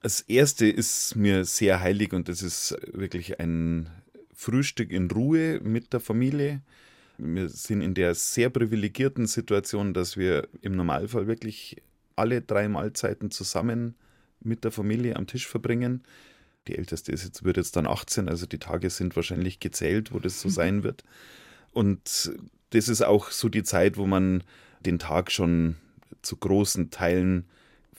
Das 0.02 0.20
erste 0.20 0.68
ist 0.68 1.16
mir 1.16 1.46
sehr 1.46 1.80
heilig 1.80 2.12
und 2.12 2.28
das 2.28 2.42
ist 2.42 2.76
wirklich 2.92 3.40
ein 3.40 3.90
Frühstück 4.44 4.92
in 4.92 5.10
Ruhe 5.10 5.62
mit 5.64 5.94
der 5.94 6.02
Familie. 6.02 6.62
Wir 7.18 7.48
sind 7.48 7.82
in 7.82 7.94
der 7.94 8.14
sehr 8.14 8.50
privilegierten 8.50 9.26
Situation, 9.26 9.94
dass 9.94 10.18
wir 10.18 10.50
im 10.62 10.76
Normalfall 10.76 11.28
wirklich 11.28 11.82
alle 12.16 12.42
drei 12.42 12.68
Mahlzeiten 12.68 13.32
zusammen 13.32 13.96
mit 14.42 14.66
der 14.66 14.72
Familie 14.72 15.16
am 15.16 15.28
Tisch 15.28 15.48
verbringen. 15.48 16.04
Die 16.68 16.78
älteste 16.78 17.12
ist 17.12 17.24
jetzt, 17.24 17.44
wird 17.44 17.58
jetzt 17.58 17.76
dann 17.78 17.88
18, 17.88 18.28
also 18.28 18.46
die 18.46 18.60
Tage 18.60 18.90
sind 18.90 19.16
wahrscheinlich 19.16 19.60
gezählt, 19.60 20.14
wo 20.14 20.20
das 20.20 20.42
so 20.42 20.50
mhm. 20.50 20.54
sein 20.54 20.84
wird. 20.84 21.04
Und 21.72 22.32
das 22.72 22.90
ist 22.90 23.02
auch 23.02 23.32
so 23.32 23.48
die 23.48 23.64
Zeit, 23.64 23.98
wo 23.98 24.06
man 24.06 24.44
den 24.82 25.00
Tag 25.00 25.32
schon 25.32 25.78
zu 26.22 26.36
großen 26.36 26.92
Teilen 26.92 27.46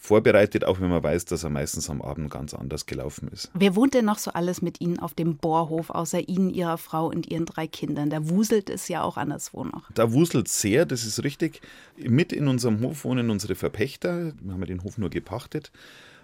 vorbereitet, 0.04 0.66
auch 0.66 0.80
wenn 0.80 0.90
man 0.90 1.02
weiß, 1.02 1.24
dass 1.24 1.44
er 1.44 1.50
meistens 1.50 1.88
am 1.88 2.02
Abend 2.02 2.30
ganz 2.30 2.52
anders 2.52 2.84
gelaufen 2.84 3.28
ist. 3.32 3.50
Wer 3.54 3.74
wohnt 3.74 3.94
denn 3.94 4.04
noch 4.04 4.18
so 4.18 4.30
alles 4.32 4.60
mit 4.60 4.82
Ihnen 4.82 4.98
auf 4.98 5.14
dem 5.14 5.38
Bohrhof, 5.38 5.88
außer 5.88 6.28
Ihnen, 6.28 6.50
Ihrer 6.50 6.76
Frau 6.76 7.06
und 7.06 7.26
Ihren 7.30 7.46
drei 7.46 7.66
Kindern? 7.66 8.10
Da 8.10 8.28
wuselt 8.28 8.68
es 8.68 8.88
ja 8.88 9.02
auch 9.02 9.16
anderswo 9.16 9.64
noch. 9.64 9.90
Da 9.94 10.12
wuselt 10.12 10.48
sehr, 10.48 10.84
das 10.84 11.06
ist 11.06 11.24
richtig. 11.24 11.62
Mit 11.96 12.34
in 12.34 12.48
unserem 12.48 12.80
Hof 12.82 13.04
wohnen 13.04 13.30
unsere 13.30 13.54
Verpächter. 13.54 14.34
Wir 14.42 14.52
haben 14.52 14.60
ja 14.60 14.66
den 14.66 14.84
Hof 14.84 14.98
nur 14.98 15.08
gepachtet. 15.08 15.72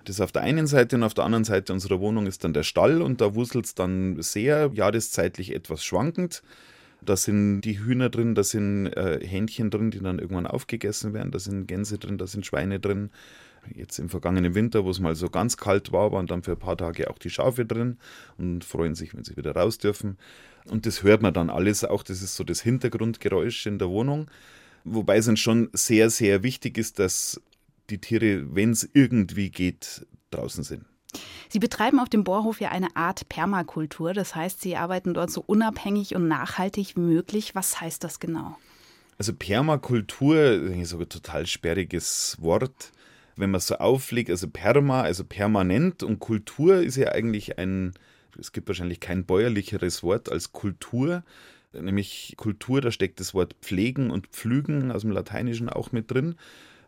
Das 0.04 0.16
ist 0.16 0.20
auf 0.20 0.32
der 0.32 0.42
einen 0.42 0.66
Seite 0.66 0.96
und 0.96 1.02
auf 1.02 1.14
der 1.14 1.24
anderen 1.24 1.44
Seite 1.44 1.72
unserer 1.72 2.00
Wohnung 2.00 2.26
ist 2.26 2.44
dann 2.44 2.52
der 2.52 2.64
Stall 2.64 3.00
und 3.00 3.22
da 3.22 3.34
wuselt 3.34 3.64
es 3.64 3.74
dann 3.74 4.20
sehr 4.20 4.70
jahreszeitlich 4.74 5.54
etwas 5.54 5.82
schwankend. 5.84 6.42
Da 7.02 7.16
sind 7.16 7.62
die 7.62 7.78
Hühner 7.78 8.10
drin, 8.10 8.34
da 8.34 8.44
sind 8.44 8.88
äh, 8.88 9.20
Hähnchen 9.26 9.70
drin, 9.70 9.90
die 9.90 10.00
dann 10.00 10.18
irgendwann 10.18 10.46
aufgegessen 10.46 11.14
werden, 11.14 11.30
da 11.30 11.38
sind 11.38 11.66
Gänse 11.66 11.98
drin, 11.98 12.18
da 12.18 12.26
sind 12.26 12.44
Schweine 12.44 12.78
drin. 12.78 13.08
Jetzt 13.74 13.98
im 13.98 14.08
vergangenen 14.08 14.54
Winter, 14.54 14.84
wo 14.84 14.90
es 14.90 15.00
mal 15.00 15.14
so 15.14 15.28
ganz 15.28 15.56
kalt 15.56 15.92
war, 15.92 16.12
waren 16.12 16.26
dann 16.26 16.42
für 16.42 16.52
ein 16.52 16.58
paar 16.58 16.76
Tage 16.76 17.10
auch 17.10 17.18
die 17.18 17.30
Schafe 17.30 17.64
drin 17.64 17.98
und 18.38 18.64
freuen 18.64 18.94
sich, 18.94 19.14
wenn 19.14 19.24
sie 19.24 19.36
wieder 19.36 19.54
raus 19.54 19.78
dürfen. 19.78 20.18
Und 20.66 20.86
das 20.86 21.02
hört 21.02 21.22
man 21.22 21.34
dann 21.34 21.50
alles 21.50 21.84
auch. 21.84 22.02
Das 22.02 22.22
ist 22.22 22.36
so 22.36 22.44
das 22.44 22.60
Hintergrundgeräusch 22.60 23.66
in 23.66 23.78
der 23.78 23.88
Wohnung. 23.88 24.30
Wobei 24.84 25.18
es 25.18 25.28
uns 25.28 25.40
schon 25.40 25.68
sehr, 25.72 26.10
sehr 26.10 26.42
wichtig 26.42 26.78
ist, 26.78 26.98
dass 26.98 27.40
die 27.90 27.98
Tiere, 27.98 28.54
wenn 28.54 28.70
es 28.70 28.88
irgendwie 28.92 29.50
geht, 29.50 30.06
draußen 30.30 30.64
sind. 30.64 30.84
Sie 31.48 31.58
betreiben 31.58 31.98
auf 31.98 32.08
dem 32.08 32.22
Bohrhof 32.22 32.60
ja 32.60 32.70
eine 32.70 32.94
Art 32.94 33.28
Permakultur. 33.28 34.14
Das 34.14 34.34
heißt, 34.34 34.60
Sie 34.60 34.76
arbeiten 34.76 35.14
dort 35.14 35.30
so 35.30 35.42
unabhängig 35.44 36.14
und 36.14 36.28
nachhaltig 36.28 36.96
wie 36.96 37.00
möglich. 37.00 37.54
Was 37.54 37.80
heißt 37.80 38.04
das 38.04 38.20
genau? 38.20 38.56
Also 39.18 39.34
Permakultur, 39.34 40.36
ist 40.36 40.90
so 40.90 40.98
ein 40.98 41.08
total 41.08 41.46
sperriges 41.46 42.36
Wort. 42.40 42.92
Wenn 43.36 43.50
man 43.50 43.58
es 43.58 43.66
so 43.66 43.76
auflegt, 43.76 44.30
also 44.30 44.48
Perma, 44.48 45.02
also 45.02 45.24
permanent 45.24 46.02
und 46.02 46.18
Kultur 46.18 46.76
ist 46.76 46.96
ja 46.96 47.12
eigentlich 47.12 47.58
ein, 47.58 47.92
es 48.38 48.52
gibt 48.52 48.68
wahrscheinlich 48.68 49.00
kein 49.00 49.24
bäuerlicheres 49.24 50.02
Wort 50.02 50.30
als 50.30 50.52
Kultur. 50.52 51.22
Nämlich 51.72 52.34
Kultur, 52.36 52.80
da 52.80 52.90
steckt 52.90 53.20
das 53.20 53.32
Wort 53.32 53.54
pflegen 53.62 54.10
und 54.10 54.26
pflügen 54.28 54.90
aus 54.90 55.02
dem 55.02 55.12
Lateinischen 55.12 55.68
auch 55.68 55.92
mit 55.92 56.10
drin. 56.10 56.34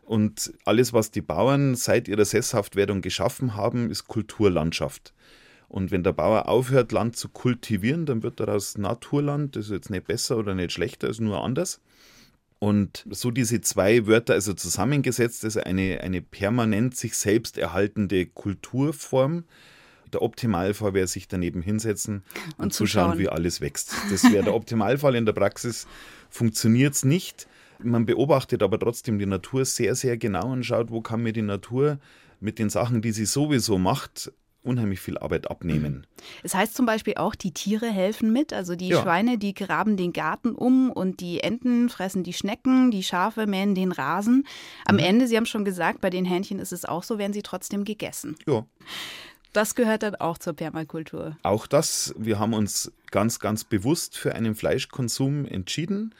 Und 0.03 0.53
alles, 0.65 0.91
was 0.91 1.11
die 1.11 1.21
Bauern 1.21 1.75
seit 1.75 2.07
ihrer 2.07 2.25
Sesshaftwerdung 2.25 3.01
geschaffen 3.01 3.55
haben, 3.55 3.89
ist 3.89 4.07
Kulturlandschaft. 4.07 5.13
Und 5.69 5.89
wenn 5.91 6.03
der 6.03 6.13
Bauer 6.13 6.49
aufhört, 6.49 6.91
Land 6.91 7.15
zu 7.15 7.29
kultivieren, 7.29 8.05
dann 8.05 8.21
wird 8.21 8.39
daraus 8.39 8.77
Naturland. 8.77 9.55
Das 9.55 9.65
ist 9.65 9.71
jetzt 9.71 9.89
nicht 9.89 10.05
besser 10.05 10.37
oder 10.37 10.53
nicht 10.53 10.73
schlechter, 10.73 11.07
ist 11.07 11.21
nur 11.21 11.43
anders. 11.43 11.79
Und 12.63 13.05
so 13.09 13.29
diese 13.29 13.59
zwei 13.59 14.07
Wörter 14.07 14.35
also 14.35 14.53
zusammengesetzt, 14.53 15.43
ist 15.43 15.57
eine, 15.57 15.99
eine 15.99 16.21
permanent 16.21 16.95
sich 16.95 17.17
selbst 17.17 17.57
erhaltende 17.57 18.25
Kulturform. 18.25 19.43
Der 20.13 20.21
Optimalfall 20.21 20.93
wäre 20.93 21.07
sich 21.07 21.27
daneben 21.27 21.61
hinsetzen 21.61 22.23
und, 22.55 22.63
und 22.63 22.73
zuschauen, 22.73 23.11
zuschauen, 23.11 23.19
wie 23.19 23.27
alles 23.27 23.59
wächst. 23.59 23.93
Das 24.09 24.23
wäre 24.31 24.45
der 24.45 24.53
Optimalfall. 24.55 25.15
In 25.15 25.25
der 25.25 25.33
Praxis 25.33 25.87
funktioniert 26.29 26.93
es 26.93 27.03
nicht. 27.03 27.49
Man 27.79 28.05
beobachtet 28.05 28.63
aber 28.63 28.79
trotzdem 28.79 29.19
die 29.19 29.25
Natur 29.25 29.65
sehr, 29.65 29.93
sehr 29.95 30.15
genau 30.15 30.49
und 30.49 30.63
schaut, 30.63 30.89
wo 30.89 31.01
kann 31.01 31.21
mir 31.21 31.33
die 31.33 31.41
Natur 31.41 31.99
mit 32.39 32.59
den 32.59 32.69
Sachen, 32.69 33.01
die 33.01 33.11
sie 33.11 33.25
sowieso 33.25 33.77
macht, 33.77 34.31
unheimlich 34.63 34.99
viel 34.99 35.17
Arbeit 35.17 35.49
abnehmen. 35.49 36.07
Es 36.41 36.55
heißt 36.55 36.75
zum 36.75 36.85
Beispiel 36.85 37.15
auch, 37.15 37.35
die 37.35 37.51
Tiere 37.51 37.87
helfen 37.87 38.31
mit. 38.31 38.53
Also 38.53 38.75
die 38.75 38.89
ja. 38.89 39.01
Schweine, 39.01 39.37
die 39.37 39.53
graben 39.53 39.97
den 39.97 40.13
Garten 40.13 40.53
um 40.53 40.91
und 40.91 41.19
die 41.19 41.41
Enten 41.41 41.89
fressen 41.89 42.23
die 42.23 42.33
Schnecken, 42.33 42.91
die 42.91 43.03
Schafe 43.03 43.45
mähen 43.47 43.75
den 43.75 43.91
Rasen. 43.91 44.47
Am 44.85 44.95
mhm. 44.95 45.03
Ende, 45.03 45.27
Sie 45.27 45.37
haben 45.37 45.45
schon 45.45 45.65
gesagt, 45.65 46.01
bei 46.01 46.09
den 46.09 46.25
Hähnchen 46.25 46.59
ist 46.59 46.73
es 46.73 46.85
auch 46.85 47.03
so, 47.03 47.17
werden 47.17 47.33
sie 47.33 47.43
trotzdem 47.43 47.83
gegessen. 47.83 48.35
Ja. 48.47 48.65
Das 49.51 49.75
gehört 49.75 50.01
dann 50.01 50.15
auch 50.15 50.39
zur 50.39 50.53
Permakultur. 50.53 51.37
Auch 51.43 51.67
das. 51.67 52.15
Wir 52.17 52.39
haben 52.39 52.53
uns 52.53 52.91
ganz, 53.11 53.39
ganz 53.39 53.63
bewusst 53.63 54.17
für 54.17 54.33
einen 54.33 54.55
Fleischkonsum 54.55 55.45
entschieden 55.45 56.15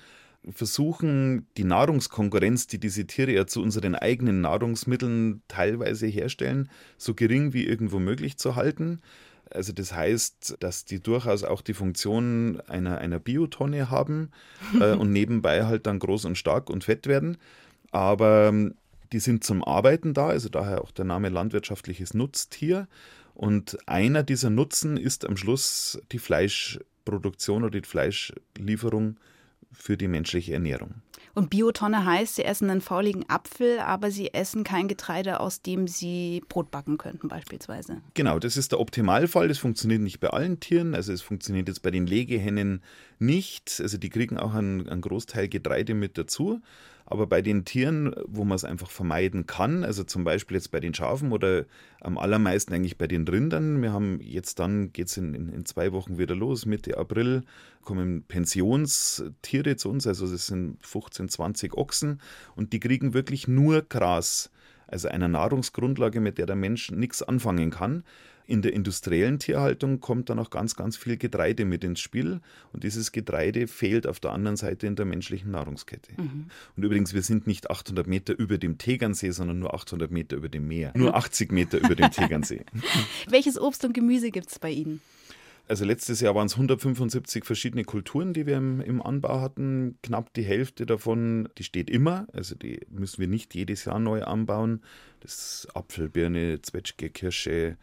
versuchen, 0.52 1.48
die 1.58 1.64
Nahrungskonkurrenz, 1.64 2.68
die 2.68 2.80
diese 2.80 3.06
Tiere 3.08 3.32
ja 3.32 3.48
zu 3.48 3.62
unseren 3.62 3.96
eigenen 3.96 4.42
Nahrungsmitteln 4.42 5.42
teilweise 5.48 6.08
herstellen, 6.08 6.70
so 6.98 7.14
gering 7.14 7.54
wie 7.54 7.66
irgendwo 7.66 8.00
möglich 8.00 8.38
zu 8.38 8.56
halten. 8.56 9.02
Also 9.50 9.72
das 9.72 9.94
heißt, 9.94 10.58
dass 10.60 10.86
die 10.86 11.00
durchaus 11.00 11.44
auch 11.44 11.62
die 11.62 11.74
Funktion 11.74 12.62
einer, 12.68 12.98
einer 12.98 13.20
Biotonne 13.20 13.90
haben 13.90 14.32
äh, 14.80 14.94
und 14.94 15.12
nebenbei 15.12 15.66
halt 15.66 15.86
dann 15.86 16.00
groß 16.00 16.26
und 16.26 16.38
stark 16.38 16.70
und 16.70 16.84
fett 16.84 17.08
werden. 17.08 17.38
Aber 17.92 18.48
ähm, 18.48 18.76
die 19.12 19.20
sind 19.20 19.44
zum 19.44 19.64
Arbeiten 19.64 20.14
da, 20.14 20.28
also 20.28 20.50
daher 20.50 20.82
auch 20.82 20.92
der 20.92 21.06
Name 21.06 21.30
landwirtschaftliches 21.30 22.14
Nutztier. 22.14 22.88
Und 23.36 23.78
einer 23.88 24.24
dieser 24.24 24.50
Nutzen 24.50 24.98
ist 24.98 25.26
am 25.26 25.38
Schluss 25.38 26.02
die 26.12 26.20
Fleischproduktion 26.20 27.64
oder 27.64 27.80
die 27.80 27.88
Fleischlieferung 27.88 29.18
für 29.74 29.98
die 29.98 30.08
menschliche 30.08 30.54
Ernährung. 30.54 30.96
Und 31.36 31.50
Biotonne 31.50 32.06
heißt, 32.06 32.36
sie 32.36 32.46
essen 32.46 32.70
einen 32.70 32.82
fauligen 32.82 33.28
Apfel, 33.28 33.80
aber 33.80 34.12
sie 34.12 34.34
essen 34.36 34.64
kein 34.64 34.88
Getreide, 34.88 35.40
aus 35.40 35.64
dem 35.64 35.88
sie 35.88 36.44
Brot 36.48 36.70
backen 36.70 37.00
könnten 37.00 37.28
beispielsweise. 37.28 38.02
Genau, 38.14 38.38
das 38.38 38.56
ist 38.56 38.72
der 38.72 38.80
Optimalfall. 38.80 39.48
Das 39.48 39.58
funktioniert 39.58 40.02
nicht 40.02 40.20
bei 40.20 40.30
allen 40.30 40.60
Tieren. 40.60 40.94
Also 40.94 41.12
es 41.12 41.24
funktioniert 41.24 41.68
jetzt 41.68 41.82
bei 41.82 41.90
den 41.90 42.06
Legehennen 42.06 42.84
nicht. 43.18 43.80
Also 43.82 43.98
die 43.98 44.10
kriegen 44.10 44.38
auch 44.38 44.54
einen, 44.54 44.88
einen 44.88 45.02
Großteil 45.02 45.50
Getreide 45.50 45.96
mit 45.96 46.20
dazu. 46.20 46.62
Aber 47.14 47.28
bei 47.28 47.44
den 47.44 47.64
Tieren, 47.64 48.16
wo 48.26 48.44
man 48.44 48.56
es 48.56 48.64
einfach 48.64 48.90
vermeiden 48.90 49.46
kann, 49.46 49.84
also 49.84 50.04
zum 50.04 50.24
Beispiel 50.24 50.58
jetzt 50.58 50.72
bei 50.72 50.80
den 50.80 50.96
Schafen 50.96 51.32
oder 51.32 51.66
am 52.02 52.18
allermeisten 52.18 52.74
eigentlich 52.74 52.98
bei 52.98 53.06
den 53.06 53.28
Rindern, 53.28 53.84
wir 53.84 53.94
haben 53.94 54.20
jetzt 54.20 54.58
dann, 54.58 54.92
geht 54.94 55.10
es 55.10 55.18
in, 55.18 55.36
in, 55.36 55.50
in, 55.50 55.64
zwei 55.64 55.92
Wochen 55.92 56.18
wieder 56.18 56.34
los, 56.34 56.66
Mitte 56.66 56.98
April 56.98 57.44
kommen 57.84 58.24
Pensionstiere 58.24 59.76
zu 59.76 59.92
uns, 59.92 60.08
also 60.08 60.26
das 60.28 60.48
sind 60.48 60.80
15, 60.82 61.30
20 61.30 61.78
Ochsen 61.78 62.20
und 62.56 62.74
die 62.74 62.80
kriegen 62.80 63.14
wirklich 63.14 63.48
nur 63.48 63.84
Gras, 63.84 64.50
also 64.88 65.08
einer 65.08 65.28
Nahrungsgrundlage, 65.28 66.20
mit 66.20 66.38
der 66.38 66.46
der 66.46 66.56
Mensch 66.56 66.92
nichts 66.92 67.24
anfangen 67.24 67.72
kann. 67.72 68.04
In 68.46 68.62
der 68.62 68.74
industriellen 68.74 69.40
Tierhaltung 69.40 70.02
kommt 70.02 70.30
dann 70.30 70.38
auch 70.38 70.50
ganz, 70.50 70.76
ganz 70.76 70.98
viel 70.98 71.16
Getreide 71.16 71.64
mit 71.64 71.84
ins 71.84 72.02
Spiel. 72.02 72.42
Und 72.74 72.84
dieses 72.84 73.14
Getreide 73.14 73.68
fehlt 73.68 74.06
auf 74.06 74.20
der 74.20 74.32
anderen 74.32 74.58
Seite 74.58 74.86
in 74.86 74.98
der 74.98 75.06
menschlichen 75.06 75.52
Nahrungskette. 75.52 76.12
Mhm. 76.18 76.48
Und 76.76 76.84
übrigens, 76.84 77.14
wir 77.14 77.22
sind 77.22 77.48
nicht 77.48 77.70
800 77.70 78.06
Meter 78.06 78.38
über 78.38 78.58
dem 78.58 78.78
Tegernsee, 78.78 79.32
sondern 79.32 79.60
nur 79.60 79.74
800 79.74 80.12
Meter 80.12 80.36
über 80.36 80.50
dem 80.50 80.68
Meer. 80.68 80.92
Nur 80.96 81.16
80 81.16 81.54
Meter 81.54 81.78
über 81.80 81.96
dem 81.96 82.12
Tegernsee. 82.12 82.66
Welches 83.30 83.58
Obst 83.58 83.86
und 83.86 83.94
Gemüse 83.94 84.30
gibt 84.30 84.50
es 84.50 84.60
bei 84.60 84.72
Ihnen? 84.72 85.02
Also 85.68 85.86
letztes 85.86 86.20
Jahr 86.20 86.36
waren 86.36 86.48
es 86.48 86.56
175 86.56 87.46
verschiedene 87.46 87.86
Kulturen, 87.86 88.34
die 88.34 88.46
wir 88.46 88.58
im, 88.58 88.82
im, 88.82 89.02
Anbau 89.02 89.40
hatten. 89.40 89.98
Knapp 90.04 90.34
die 90.34 90.44
Hälfte 90.44 90.86
davon, 90.86 91.48
die 91.58 91.64
steht 91.64 91.90
immer. 91.90 92.28
Also 92.34 92.56
die 92.56 92.82
müssen 92.90 93.20
wir 93.20 93.30
nicht 93.30 93.56
jedes 93.56 93.86
Jahr 93.86 94.00
neu 94.00 94.24
anbauen. 94.24 94.82
Das 95.22 95.36
ist 95.64 95.76
Apfel, 95.76 96.10
Birne, 96.10 96.62
Zwetschge, 96.62 97.10
Kirsche, 97.10 97.78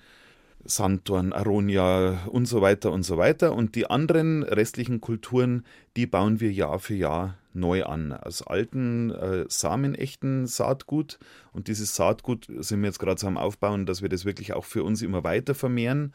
Sanddorn, 0.64 1.32
Aronia 1.32 2.26
und 2.26 2.44
so 2.46 2.60
weiter 2.60 2.92
und 2.92 3.02
so 3.02 3.16
weiter. 3.16 3.54
Und 3.54 3.74
die 3.74 3.88
anderen 3.88 4.42
restlichen 4.42 5.00
Kulturen, 5.00 5.64
die 5.96 6.06
bauen 6.06 6.38
wir 6.40 6.52
Jahr 6.52 6.80
für 6.80 6.94
Jahr 6.94 7.38
neu 7.54 7.84
an. 7.84 8.12
Aus 8.12 8.42
alten, 8.42 9.10
äh, 9.10 9.46
samenechten 9.48 10.46
Saatgut. 10.46 11.18
Und 11.52 11.68
dieses 11.68 11.96
Saatgut 11.96 12.46
sind 12.58 12.80
wir 12.82 12.88
jetzt 12.88 12.98
gerade 12.98 13.18
so 13.18 13.26
am 13.26 13.38
Aufbauen, 13.38 13.86
dass 13.86 14.02
wir 14.02 14.10
das 14.10 14.26
wirklich 14.26 14.52
auch 14.52 14.66
für 14.66 14.84
uns 14.84 15.00
immer 15.00 15.24
weiter 15.24 15.54
vermehren, 15.54 16.12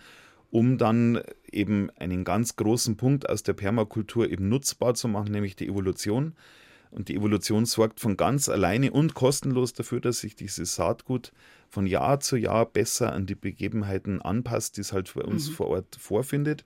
um 0.52 0.78
dann 0.78 1.22
eben 1.52 1.90
einen 1.98 2.24
ganz 2.24 2.56
großen 2.56 2.98
Punkt 2.98 3.30
aus 3.30 3.44
der 3.44 3.54
Permakultur 3.54 4.30
eben 4.30 4.50
nutzbar 4.50 4.94
zu 4.94 5.08
machen, 5.08 5.32
nämlich 5.32 5.56
die 5.56 5.68
Evolution. 5.68 6.34
Und 6.92 7.10
die 7.10 7.16
Evolution 7.16 7.66
sorgt 7.66 8.00
von 8.00 8.16
ganz 8.16 8.48
alleine 8.48 8.92
und 8.92 9.16
kostenlos 9.16 9.74
dafür, 9.74 10.00
dass 10.00 10.20
sich 10.20 10.36
dieses 10.36 10.76
Saatgut 10.76 11.34
von 11.70 11.88
Jahr 11.88 12.22
zu 12.22 12.38
Jahr 12.38 12.66
besser 12.66 13.12
an 13.12 13.26
die 13.26 13.36
Begebenheiten 13.36 14.22
anpasst, 14.22 14.78
die 14.78 14.82
es 14.82 14.94
halt 14.94 15.14
bei 15.14 15.24
uns 15.24 15.50
mhm. 15.50 15.54
vor 15.54 15.68
Ort 15.68 15.98
vorfindet. 16.00 16.64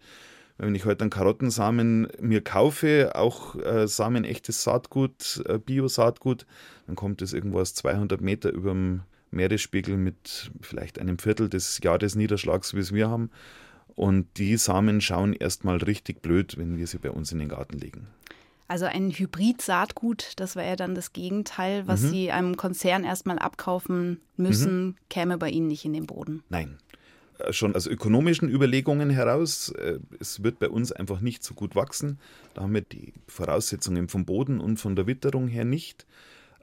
Wenn 0.60 0.76
ich 0.76 0.86
heute 0.86 1.02
einen 1.02 1.10
Karottensamen 1.10 2.10
mir 2.20 2.42
kaufe, 2.42 3.14
auch 3.16 3.56
äh, 3.56 3.88
samenechtes 3.88 4.62
Saatgut, 4.62 5.42
äh, 5.48 5.58
Bio-Saatgut, 5.58 6.46
dann 6.86 6.96
kommt 6.96 7.22
es 7.22 7.34
irgendwo 7.34 7.62
aus 7.62 7.74
200 7.74 8.20
Meter 8.20 8.52
über 8.52 8.72
dem 8.72 9.02
Meeresspiegel 9.32 9.96
mit 9.96 10.52
vielleicht 10.62 11.00
einem 11.00 11.18
Viertel 11.18 11.50
des 11.50 11.80
Jahresniederschlags, 11.82 12.74
wie 12.74 12.80
es 12.80 12.94
wir 12.94 13.10
haben. 13.10 13.32
Und 14.00 14.28
die 14.38 14.56
Samen 14.56 15.02
schauen 15.02 15.34
erstmal 15.34 15.76
richtig 15.76 16.22
blöd, 16.22 16.58
wenn 16.58 16.78
wir 16.78 16.88
sie 16.88 17.00
bei 17.00 17.12
uns 17.12 17.34
in 17.34 17.40
den 17.40 17.50
Garten 17.50 17.78
legen. 17.78 18.08
Also 18.70 18.86
ein 18.86 19.12
Hybrid-Saatgut, 19.12 20.36
das 20.38 20.56
wäre 20.56 20.70
ja 20.70 20.76
dann 20.78 20.96
das 20.96 21.12
Gegenteil, 21.12 21.86
was 21.86 22.04
mhm. 22.04 22.08
Sie 22.08 22.32
einem 22.32 22.56
Konzern 22.56 23.04
erstmal 23.04 23.40
abkaufen 23.40 24.22
müssen, 24.38 24.86
mhm. 24.86 24.96
käme 25.10 25.38
bei 25.38 25.50
Ihnen 25.50 25.68
nicht 25.68 25.84
in 25.84 25.92
den 25.92 26.06
Boden. 26.06 26.44
Nein. 26.48 26.78
Äh, 27.40 27.52
schon 27.52 27.76
aus 27.76 27.88
ökonomischen 27.88 28.48
Überlegungen 28.48 29.10
heraus, 29.10 29.68
äh, 29.72 30.00
es 30.18 30.44
wird 30.44 30.60
bei 30.60 30.70
uns 30.70 30.94
einfach 30.94 31.20
nicht 31.20 31.44
so 31.44 31.54
gut 31.54 31.76
wachsen. 31.76 32.20
Da 32.54 32.62
haben 32.62 32.74
wir 32.74 32.84
die 32.84 33.12
Voraussetzungen 33.28 34.08
vom 34.08 34.24
Boden 34.24 34.62
und 34.62 34.78
von 34.78 34.96
der 34.96 35.08
Witterung 35.08 35.50
her 35.50 35.66
nicht. 35.66 36.08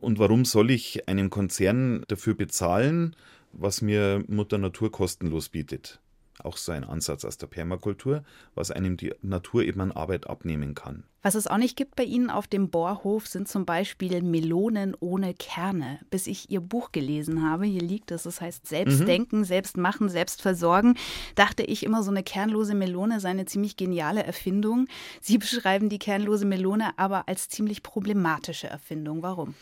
Und 0.01 0.19
warum 0.19 0.47
soll 0.47 0.71
ich 0.71 1.07
einem 1.07 1.29
Konzern 1.29 2.03
dafür 2.09 2.33
bezahlen, 2.33 3.15
was 3.53 3.83
mir 3.83 4.25
Mutter 4.27 4.57
Natur 4.57 4.91
kostenlos 4.91 5.51
bietet? 5.51 6.01
Auch 6.43 6.57
so 6.57 6.73
ein 6.73 6.85
Ansatz 6.85 7.25
aus 7.25 7.39
der 7.39 7.47
Permakultur, 7.47 8.23
was 8.55 8.71
einem 8.71 8.97
die 8.97 9.15
Natur 9.23 9.63
eben 9.63 9.81
an 9.81 9.93
Arbeit 9.93 10.27
abnehmen 10.27 10.75
kann. 10.75 11.05
Was 11.23 11.35
es 11.35 11.49
auch 11.49 11.57
nicht 11.57 11.77
gibt 11.77 11.97
bei 11.97 12.05
Ihnen 12.05 12.31
auf 12.31 12.47
dem 12.47 12.71
Bohrhof, 12.71 13.27
sind 13.27 13.49
zum 13.49 13.67
Beispiel 13.67 14.23
Melonen 14.23 14.97
ohne 15.01 15.35
Kerne. 15.35 15.99
Bis 16.09 16.29
ich 16.29 16.51
Ihr 16.51 16.61
Buch 16.61 16.93
gelesen 16.93 17.43
habe, 17.43 17.67
hier 17.67 17.81
liegt 17.81 18.13
es, 18.13 18.23
das 18.23 18.41
heißt 18.41 18.67
Selbstdenken, 18.67 19.41
mhm. 19.41 19.45
Selbstmachen, 19.45 20.09
Selbstversorgen, 20.09 20.97
dachte 21.35 21.65
ich 21.65 21.83
immer, 21.83 22.05
so 22.05 22.13
eine 22.13 22.23
kernlose 22.23 22.75
Melone 22.75 23.19
sei 23.19 23.31
eine 23.31 23.47
ziemlich 23.47 23.77
geniale 23.77 24.23
Erfindung. 24.23 24.87
Sie 25.21 25.39
beschreiben 25.39 25.89
die 25.89 25.99
kernlose 25.99 26.45
Melone 26.45 26.97
aber 26.97 27.27
als 27.29 27.49
ziemlich 27.49 27.83
problematische 27.83 28.69
Erfindung. 28.69 29.23
Warum? 29.23 29.55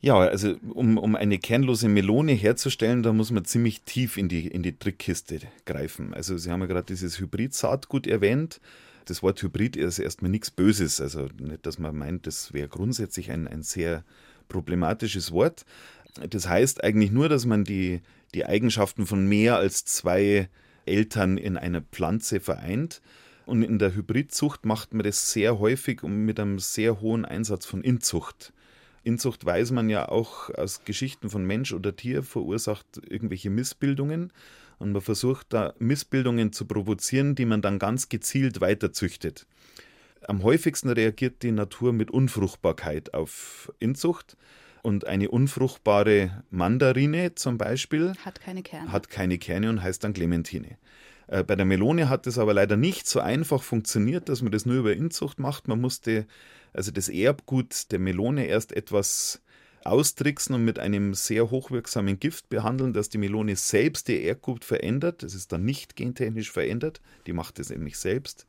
Ja, 0.00 0.18
also 0.18 0.54
um, 0.74 0.98
um 0.98 1.16
eine 1.16 1.38
kernlose 1.38 1.88
Melone 1.88 2.32
herzustellen, 2.32 3.02
da 3.02 3.12
muss 3.12 3.30
man 3.30 3.44
ziemlich 3.44 3.82
tief 3.82 4.18
in 4.18 4.28
die, 4.28 4.46
in 4.46 4.62
die 4.62 4.78
Trickkiste 4.78 5.40
greifen. 5.64 6.12
Also 6.12 6.36
Sie 6.36 6.50
haben 6.50 6.60
ja 6.60 6.66
gerade 6.66 6.86
dieses 6.86 7.18
Hybrid-Saatgut 7.18 8.06
erwähnt. 8.06 8.60
Das 9.06 9.22
Wort 9.22 9.42
Hybrid 9.42 9.76
ist 9.76 9.98
erstmal 9.98 10.30
nichts 10.30 10.50
Böses. 10.50 11.00
Also 11.00 11.28
nicht, 11.40 11.64
dass 11.64 11.78
man 11.78 11.96
meint, 11.96 12.26
das 12.26 12.52
wäre 12.52 12.68
grundsätzlich 12.68 13.30
ein, 13.30 13.48
ein 13.48 13.62
sehr 13.62 14.04
problematisches 14.48 15.32
Wort. 15.32 15.64
Das 16.28 16.48
heißt 16.48 16.84
eigentlich 16.84 17.10
nur, 17.10 17.28
dass 17.28 17.46
man 17.46 17.64
die, 17.64 18.00
die 18.34 18.44
Eigenschaften 18.44 19.06
von 19.06 19.26
mehr 19.26 19.56
als 19.56 19.84
zwei 19.84 20.48
Eltern 20.84 21.38
in 21.38 21.56
einer 21.56 21.80
Pflanze 21.80 22.40
vereint. 22.40 23.00
Und 23.46 23.62
in 23.62 23.78
der 23.78 23.94
Hybridzucht 23.94 24.66
macht 24.66 24.92
man 24.92 25.04
das 25.04 25.32
sehr 25.32 25.58
häufig 25.58 26.02
und 26.02 26.24
mit 26.24 26.38
einem 26.38 26.58
sehr 26.58 27.00
hohen 27.00 27.24
Einsatz 27.24 27.64
von 27.64 27.82
Inzucht. 27.82 28.52
Inzucht 29.06 29.46
weiß 29.46 29.70
man 29.70 29.88
ja 29.88 30.08
auch 30.08 30.50
aus 30.50 30.84
Geschichten 30.84 31.30
von 31.30 31.44
Mensch 31.44 31.72
oder 31.72 31.94
Tier 31.94 32.24
verursacht 32.24 32.86
irgendwelche 33.08 33.50
Missbildungen. 33.50 34.32
Und 34.80 34.90
man 34.90 35.00
versucht 35.00 35.46
da 35.52 35.74
Missbildungen 35.78 36.52
zu 36.52 36.66
provozieren, 36.66 37.36
die 37.36 37.44
man 37.44 37.62
dann 37.62 37.78
ganz 37.78 38.08
gezielt 38.08 38.60
weiterzüchtet. 38.60 39.46
Am 40.26 40.42
häufigsten 40.42 40.90
reagiert 40.90 41.44
die 41.44 41.52
Natur 41.52 41.92
mit 41.92 42.10
Unfruchtbarkeit 42.10 43.14
auf 43.14 43.72
Inzucht. 43.78 44.36
Und 44.82 45.06
eine 45.06 45.30
unfruchtbare 45.30 46.42
Mandarine 46.50 47.36
zum 47.36 47.58
Beispiel 47.58 48.12
Hat 48.24 48.40
keine 48.40 48.62
Kerne. 48.64 48.90
hat 48.90 49.08
keine 49.08 49.38
Kerne 49.38 49.70
und 49.70 49.82
heißt 49.82 50.02
dann 50.02 50.14
Clementine. 50.14 50.78
Äh, 51.26 51.44
Bei 51.44 51.56
der 51.56 51.66
Melone 51.66 52.08
hat 52.08 52.26
es 52.26 52.38
aber 52.38 52.54
leider 52.54 52.76
nicht 52.76 53.06
so 53.06 53.20
einfach 53.20 53.62
funktioniert, 53.62 54.28
dass 54.28 54.42
man 54.42 54.52
das 54.52 54.66
nur 54.66 54.76
über 54.76 54.92
Inzucht 54.92 55.38
macht. 55.38 55.68
Man 55.68 55.80
musste 55.80 56.26
also 56.72 56.90
das 56.90 57.08
Erbgut 57.08 57.90
der 57.90 57.98
Melone 57.98 58.46
erst 58.46 58.72
etwas 58.72 59.42
austricksen 59.84 60.54
und 60.54 60.64
mit 60.64 60.78
einem 60.78 61.14
sehr 61.14 61.50
hochwirksamen 61.50 62.18
Gift 62.18 62.48
behandeln, 62.48 62.92
dass 62.92 63.08
die 63.08 63.18
Melone 63.18 63.56
selbst 63.56 64.08
ihr 64.08 64.22
Erbgut 64.22 64.64
verändert. 64.64 65.22
Das 65.22 65.34
ist 65.34 65.52
dann 65.52 65.64
nicht 65.64 65.96
gentechnisch 65.96 66.50
verändert, 66.50 67.00
die 67.26 67.32
macht 67.32 67.58
es 67.60 67.70
nämlich 67.70 67.96
selbst. 67.96 68.46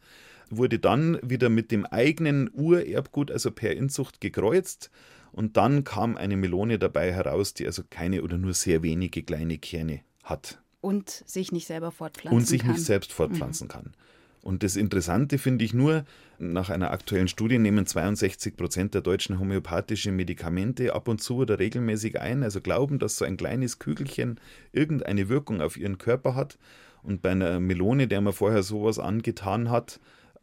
Wurde 0.49 0.79
dann 0.79 1.19
wieder 1.21 1.49
mit 1.49 1.71
dem 1.71 1.85
eigenen 1.85 2.49
Urerbgut, 2.51 3.31
also 3.31 3.51
per 3.51 3.75
Inzucht, 3.75 4.21
gekreuzt. 4.21 4.89
Und 5.31 5.57
dann 5.57 5.83
kam 5.83 6.17
eine 6.17 6.37
Melone 6.37 6.79
dabei 6.79 7.13
heraus, 7.13 7.53
die 7.53 7.65
also 7.65 7.83
keine 7.87 8.23
oder 8.23 8.37
nur 8.37 8.53
sehr 8.53 8.81
wenige 8.81 9.23
kleine 9.23 9.57
Kerne 9.57 10.01
hat 10.23 10.59
Und 10.81 11.09
sich 11.09 11.51
nicht 11.51 11.67
selber 11.67 11.91
fortpflanzen 11.91 12.37
und 12.37 12.45
sich 12.45 12.61
kann. 12.61 12.71
nicht 12.71 12.85
selbst 12.85 13.11
fortpflanzen 13.11 13.67
kann. 13.67 13.93
Und 14.41 14.63
das 14.63 14.75
Interessante 14.77 15.39
finde 15.39 15.65
ich 15.65 15.73
nur, 15.73 16.05
nach 16.39 16.69
einer 16.69 16.91
aktuellen 16.91 17.27
Studie 17.27 17.59
nehmen 17.59 17.85
62 17.85 18.55
Prozent 18.55 18.93
der 18.93 19.01
Deutschen 19.01 19.39
homöopathische 19.39 20.11
Medikamente 20.11 20.93
ab 20.95 21.07
und 21.07 21.21
zu 21.21 21.37
oder 21.37 21.59
regelmäßig 21.59 22.21
ein, 22.21 22.43
also 22.43 22.61
glauben, 22.61 22.97
dass 22.97 23.17
so 23.17 23.25
ein 23.25 23.35
kleines 23.35 23.79
Kügelchen 23.79 24.39
irgendeine 24.71 25.27
Wirkung 25.27 25.61
auf 25.61 25.75
ihren 25.75 25.97
Körper 25.97 26.35
hat. 26.35 26.57
Und 27.03 27.21
bei 27.21 27.31
einer 27.31 27.59
Melone, 27.59 28.07
der 28.07 28.21
man 28.21 28.31
vorher 28.33 28.63
sowas 28.63 28.99
angetan 28.99 29.69
hat, 29.69 29.99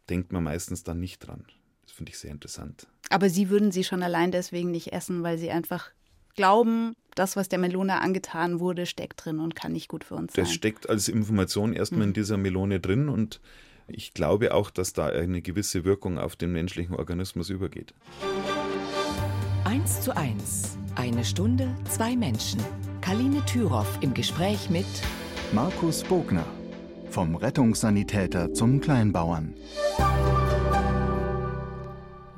denkt 0.09 0.31
man 0.31 0.43
meistens 0.43 0.83
dann 0.83 0.99
nicht 0.99 1.25
dran. 1.25 1.45
Das 1.83 1.93
finde 1.93 2.11
ich 2.11 2.19
sehr 2.19 2.31
interessant. 2.31 2.87
Aber 3.09 3.29
Sie 3.29 3.49
würden 3.49 3.71
sie 3.71 3.83
schon 3.83 4.03
allein 4.03 4.31
deswegen 4.31 4.71
nicht 4.71 4.93
essen, 4.93 5.23
weil 5.23 5.37
Sie 5.37 5.49
einfach 5.49 5.91
glauben, 6.35 6.95
das, 7.15 7.35
was 7.35 7.47
der 7.49 7.59
Melone 7.59 8.01
angetan 8.01 8.59
wurde, 8.59 8.85
steckt 8.85 9.23
drin 9.25 9.39
und 9.39 9.55
kann 9.55 9.71
nicht 9.71 9.87
gut 9.87 10.03
für 10.03 10.15
uns 10.15 10.33
Das 10.33 10.47
sein. 10.49 10.55
steckt 10.55 10.89
als 10.89 11.07
Information 11.07 11.73
erstmal 11.73 12.07
in 12.07 12.13
dieser 12.13 12.37
Melone 12.37 12.79
drin 12.79 13.09
und 13.09 13.39
ich 13.87 14.13
glaube 14.13 14.53
auch, 14.53 14.69
dass 14.71 14.93
da 14.93 15.07
eine 15.07 15.41
gewisse 15.41 15.85
Wirkung 15.85 16.17
auf 16.17 16.35
den 16.35 16.51
menschlichen 16.51 16.95
Organismus 16.95 17.49
übergeht. 17.49 17.93
1 19.63 20.01
zu 20.01 20.15
1. 20.15 20.77
Eine 20.95 21.23
Stunde, 21.23 21.73
zwei 21.89 22.15
Menschen. 22.15 22.59
Kaline 23.01 23.45
Thüroff 23.45 23.97
im 24.01 24.13
Gespräch 24.13 24.69
mit 24.69 24.85
Markus 25.53 26.03
Bogner. 26.03 26.45
Vom 27.09 27.35
Rettungssanitäter 27.35 28.53
zum 28.53 28.81
Kleinbauern. 28.81 29.53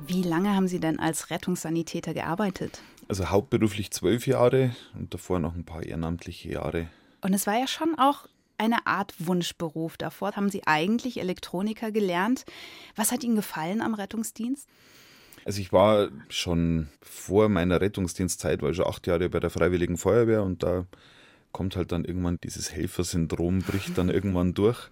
Wie 0.06 0.22
lange 0.22 0.54
haben 0.54 0.68
Sie 0.68 0.80
denn 0.80 0.98
als 0.98 1.30
Rettungssanitäter 1.30 2.14
gearbeitet? 2.14 2.80
Also 3.08 3.30
hauptberuflich 3.30 3.90
zwölf 3.90 4.26
Jahre 4.26 4.76
und 4.94 5.14
davor 5.14 5.38
noch 5.38 5.54
ein 5.54 5.64
paar 5.64 5.82
ehrenamtliche 5.82 6.50
Jahre. 6.50 6.88
Und 7.22 7.32
es 7.32 7.46
war 7.46 7.58
ja 7.58 7.66
schon 7.66 7.98
auch 7.98 8.28
eine 8.58 8.86
Art 8.86 9.14
Wunschberuf. 9.18 9.96
Davor 9.96 10.32
haben 10.36 10.50
Sie 10.50 10.66
eigentlich 10.66 11.18
Elektroniker 11.18 11.90
gelernt. 11.90 12.44
Was 12.96 13.10
hat 13.10 13.24
Ihnen 13.24 13.36
gefallen 13.36 13.80
am 13.80 13.94
Rettungsdienst? 13.94 14.68
Also 15.44 15.60
ich 15.60 15.72
war 15.72 16.10
schon 16.28 16.88
vor 17.00 17.48
meiner 17.48 17.80
Rettungsdienstzeit, 17.80 18.60
war 18.60 18.70
ich 18.70 18.76
schon 18.76 18.86
acht 18.86 19.06
Jahre 19.06 19.30
bei 19.30 19.40
der 19.40 19.50
Freiwilligen 19.50 19.96
Feuerwehr 19.96 20.42
und 20.42 20.62
da 20.62 20.84
kommt 21.52 21.76
halt 21.76 21.92
dann 21.92 22.04
irgendwann 22.04 22.38
dieses 22.42 22.72
Helfersyndrom, 22.72 23.60
bricht 23.60 23.96
dann 23.96 24.10
irgendwann 24.10 24.52
durch. 24.52 24.90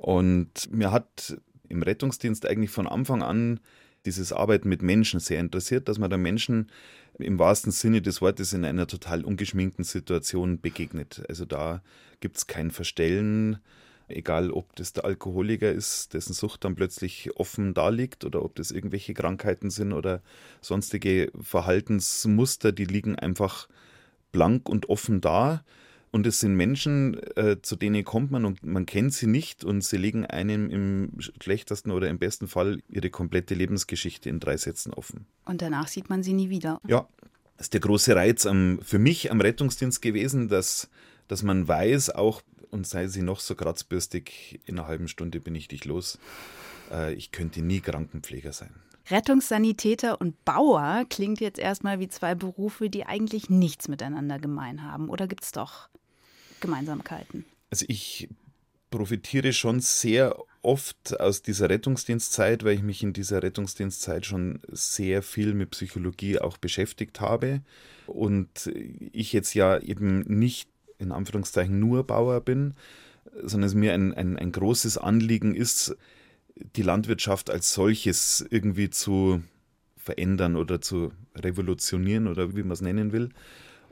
Und 0.00 0.72
mir 0.72 0.90
hat 0.90 1.36
im 1.68 1.82
Rettungsdienst 1.82 2.46
eigentlich 2.46 2.70
von 2.70 2.86
Anfang 2.86 3.22
an 3.22 3.60
dieses 4.06 4.32
Arbeiten 4.32 4.68
mit 4.68 4.82
Menschen 4.82 5.20
sehr 5.20 5.40
interessiert, 5.40 5.88
dass 5.88 5.98
man 5.98 6.10
da 6.10 6.16
Menschen 6.16 6.70
im 7.18 7.38
wahrsten 7.38 7.72
Sinne 7.72 8.02
des 8.02 8.20
Wortes 8.20 8.52
in 8.52 8.64
einer 8.64 8.86
total 8.86 9.24
ungeschminkten 9.24 9.84
Situation 9.84 10.60
begegnet. 10.60 11.22
Also 11.28 11.44
da 11.44 11.82
gibt 12.20 12.36
es 12.36 12.46
kein 12.46 12.70
Verstellen, 12.70 13.58
egal 14.08 14.50
ob 14.50 14.74
das 14.76 14.92
der 14.92 15.04
Alkoholiker 15.04 15.72
ist, 15.72 16.14
dessen 16.14 16.34
Sucht 16.34 16.64
dann 16.64 16.74
plötzlich 16.74 17.36
offen 17.36 17.74
daliegt 17.74 18.24
oder 18.24 18.44
ob 18.44 18.54
das 18.56 18.70
irgendwelche 18.70 19.14
Krankheiten 19.14 19.70
sind 19.70 19.92
oder 19.92 20.22
sonstige 20.60 21.30
Verhaltensmuster, 21.40 22.72
die 22.72 22.84
liegen 22.84 23.18
einfach 23.18 23.68
blank 24.32 24.68
und 24.68 24.88
offen 24.88 25.20
da. 25.20 25.64
Und 26.14 26.28
es 26.28 26.38
sind 26.38 26.54
Menschen, 26.54 27.20
äh, 27.34 27.60
zu 27.60 27.74
denen 27.74 28.04
kommt 28.04 28.30
man 28.30 28.44
und 28.44 28.62
man 28.62 28.86
kennt 28.86 29.12
sie 29.12 29.26
nicht 29.26 29.64
und 29.64 29.82
sie 29.82 29.96
legen 29.96 30.24
einem 30.24 30.70
im 30.70 31.10
schlechtesten 31.18 31.90
oder 31.90 32.08
im 32.08 32.20
besten 32.20 32.46
Fall 32.46 32.84
ihre 32.88 33.10
komplette 33.10 33.56
Lebensgeschichte 33.56 34.28
in 34.30 34.38
drei 34.38 34.56
Sätzen 34.56 34.94
offen. 34.94 35.26
Und 35.44 35.60
danach 35.60 35.88
sieht 35.88 36.10
man 36.10 36.22
sie 36.22 36.32
nie 36.32 36.50
wieder. 36.50 36.80
Ja, 36.86 37.08
das 37.56 37.66
ist 37.66 37.72
der 37.72 37.80
große 37.80 38.14
Reiz 38.14 38.46
am, 38.46 38.78
für 38.80 39.00
mich 39.00 39.32
am 39.32 39.40
Rettungsdienst 39.40 40.00
gewesen, 40.02 40.46
dass, 40.46 40.88
dass 41.26 41.42
man 41.42 41.66
weiß, 41.66 42.10
auch 42.10 42.42
und 42.70 42.86
sei 42.86 43.08
sie 43.08 43.22
noch 43.22 43.40
so 43.40 43.56
kratzbürstig, 43.56 44.60
in 44.66 44.78
einer 44.78 44.86
halben 44.86 45.08
Stunde 45.08 45.40
bin 45.40 45.56
ich 45.56 45.66
dich 45.66 45.84
los. 45.84 46.20
Äh, 46.92 47.14
ich 47.14 47.32
könnte 47.32 47.60
nie 47.60 47.80
Krankenpfleger 47.80 48.52
sein. 48.52 48.70
Rettungssanitäter 49.10 50.20
und 50.20 50.44
Bauer 50.44 51.06
klingt 51.10 51.40
jetzt 51.40 51.58
erstmal 51.58 51.98
wie 51.98 52.08
zwei 52.08 52.36
Berufe, 52.36 52.88
die 52.88 53.04
eigentlich 53.04 53.50
nichts 53.50 53.88
miteinander 53.88 54.38
gemein 54.38 54.84
haben. 54.84 55.08
Oder 55.08 55.26
gibt 55.26 55.42
es 55.42 55.50
doch 55.50 55.88
Gemeinsamkeiten? 56.64 57.44
Also 57.70 57.84
ich 57.88 58.28
profitiere 58.90 59.52
schon 59.52 59.80
sehr 59.80 60.36
oft 60.62 61.20
aus 61.20 61.42
dieser 61.42 61.68
Rettungsdienstzeit, 61.68 62.64
weil 62.64 62.74
ich 62.74 62.82
mich 62.82 63.02
in 63.02 63.12
dieser 63.12 63.42
Rettungsdienstzeit 63.42 64.24
schon 64.24 64.60
sehr 64.68 65.22
viel 65.22 65.52
mit 65.52 65.70
Psychologie 65.70 66.38
auch 66.38 66.56
beschäftigt 66.56 67.20
habe 67.20 67.60
und 68.06 68.70
ich 69.12 69.32
jetzt 69.32 69.54
ja 69.54 69.78
eben 69.78 70.20
nicht 70.20 70.68
in 70.98 71.12
Anführungszeichen 71.12 71.78
nur 71.78 72.06
Bauer 72.06 72.40
bin, 72.40 72.74
sondern 73.42 73.68
es 73.68 73.74
mir 73.74 73.92
ein, 73.92 74.14
ein, 74.14 74.38
ein 74.38 74.52
großes 74.52 74.96
Anliegen 74.96 75.54
ist, 75.54 75.96
die 76.76 76.82
Landwirtschaft 76.82 77.50
als 77.50 77.74
solches 77.74 78.46
irgendwie 78.48 78.90
zu 78.90 79.42
verändern 79.96 80.56
oder 80.56 80.80
zu 80.80 81.12
revolutionieren 81.34 82.28
oder 82.28 82.54
wie 82.54 82.62
man 82.62 82.72
es 82.72 82.80
nennen 82.80 83.12
will. 83.12 83.30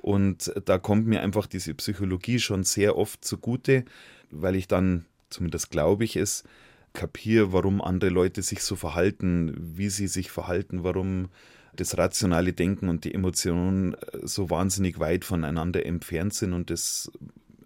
Und 0.02 0.52
da 0.64 0.78
kommt 0.78 1.06
mir 1.06 1.22
einfach 1.22 1.46
diese 1.46 1.74
Psychologie 1.74 2.40
schon 2.40 2.64
sehr 2.64 2.98
oft 2.98 3.24
zugute, 3.24 3.84
weil 4.30 4.56
ich 4.56 4.68
dann, 4.68 5.06
zumindest 5.30 5.70
glaube 5.70 6.04
ich 6.04 6.16
es, 6.16 6.44
kapiere, 6.92 7.52
warum 7.52 7.80
andere 7.80 8.10
Leute 8.10 8.42
sich 8.42 8.62
so 8.62 8.76
verhalten, 8.76 9.54
wie 9.56 9.88
sie 9.88 10.08
sich 10.08 10.30
verhalten, 10.30 10.84
warum 10.84 11.28
das 11.74 11.96
rationale 11.96 12.52
Denken 12.52 12.88
und 12.88 13.04
die 13.04 13.14
Emotionen 13.14 13.96
so 14.22 14.50
wahnsinnig 14.50 14.98
weit 14.98 15.24
voneinander 15.24 15.86
entfernt 15.86 16.34
sind 16.34 16.52
und 16.52 16.68
das 16.68 17.10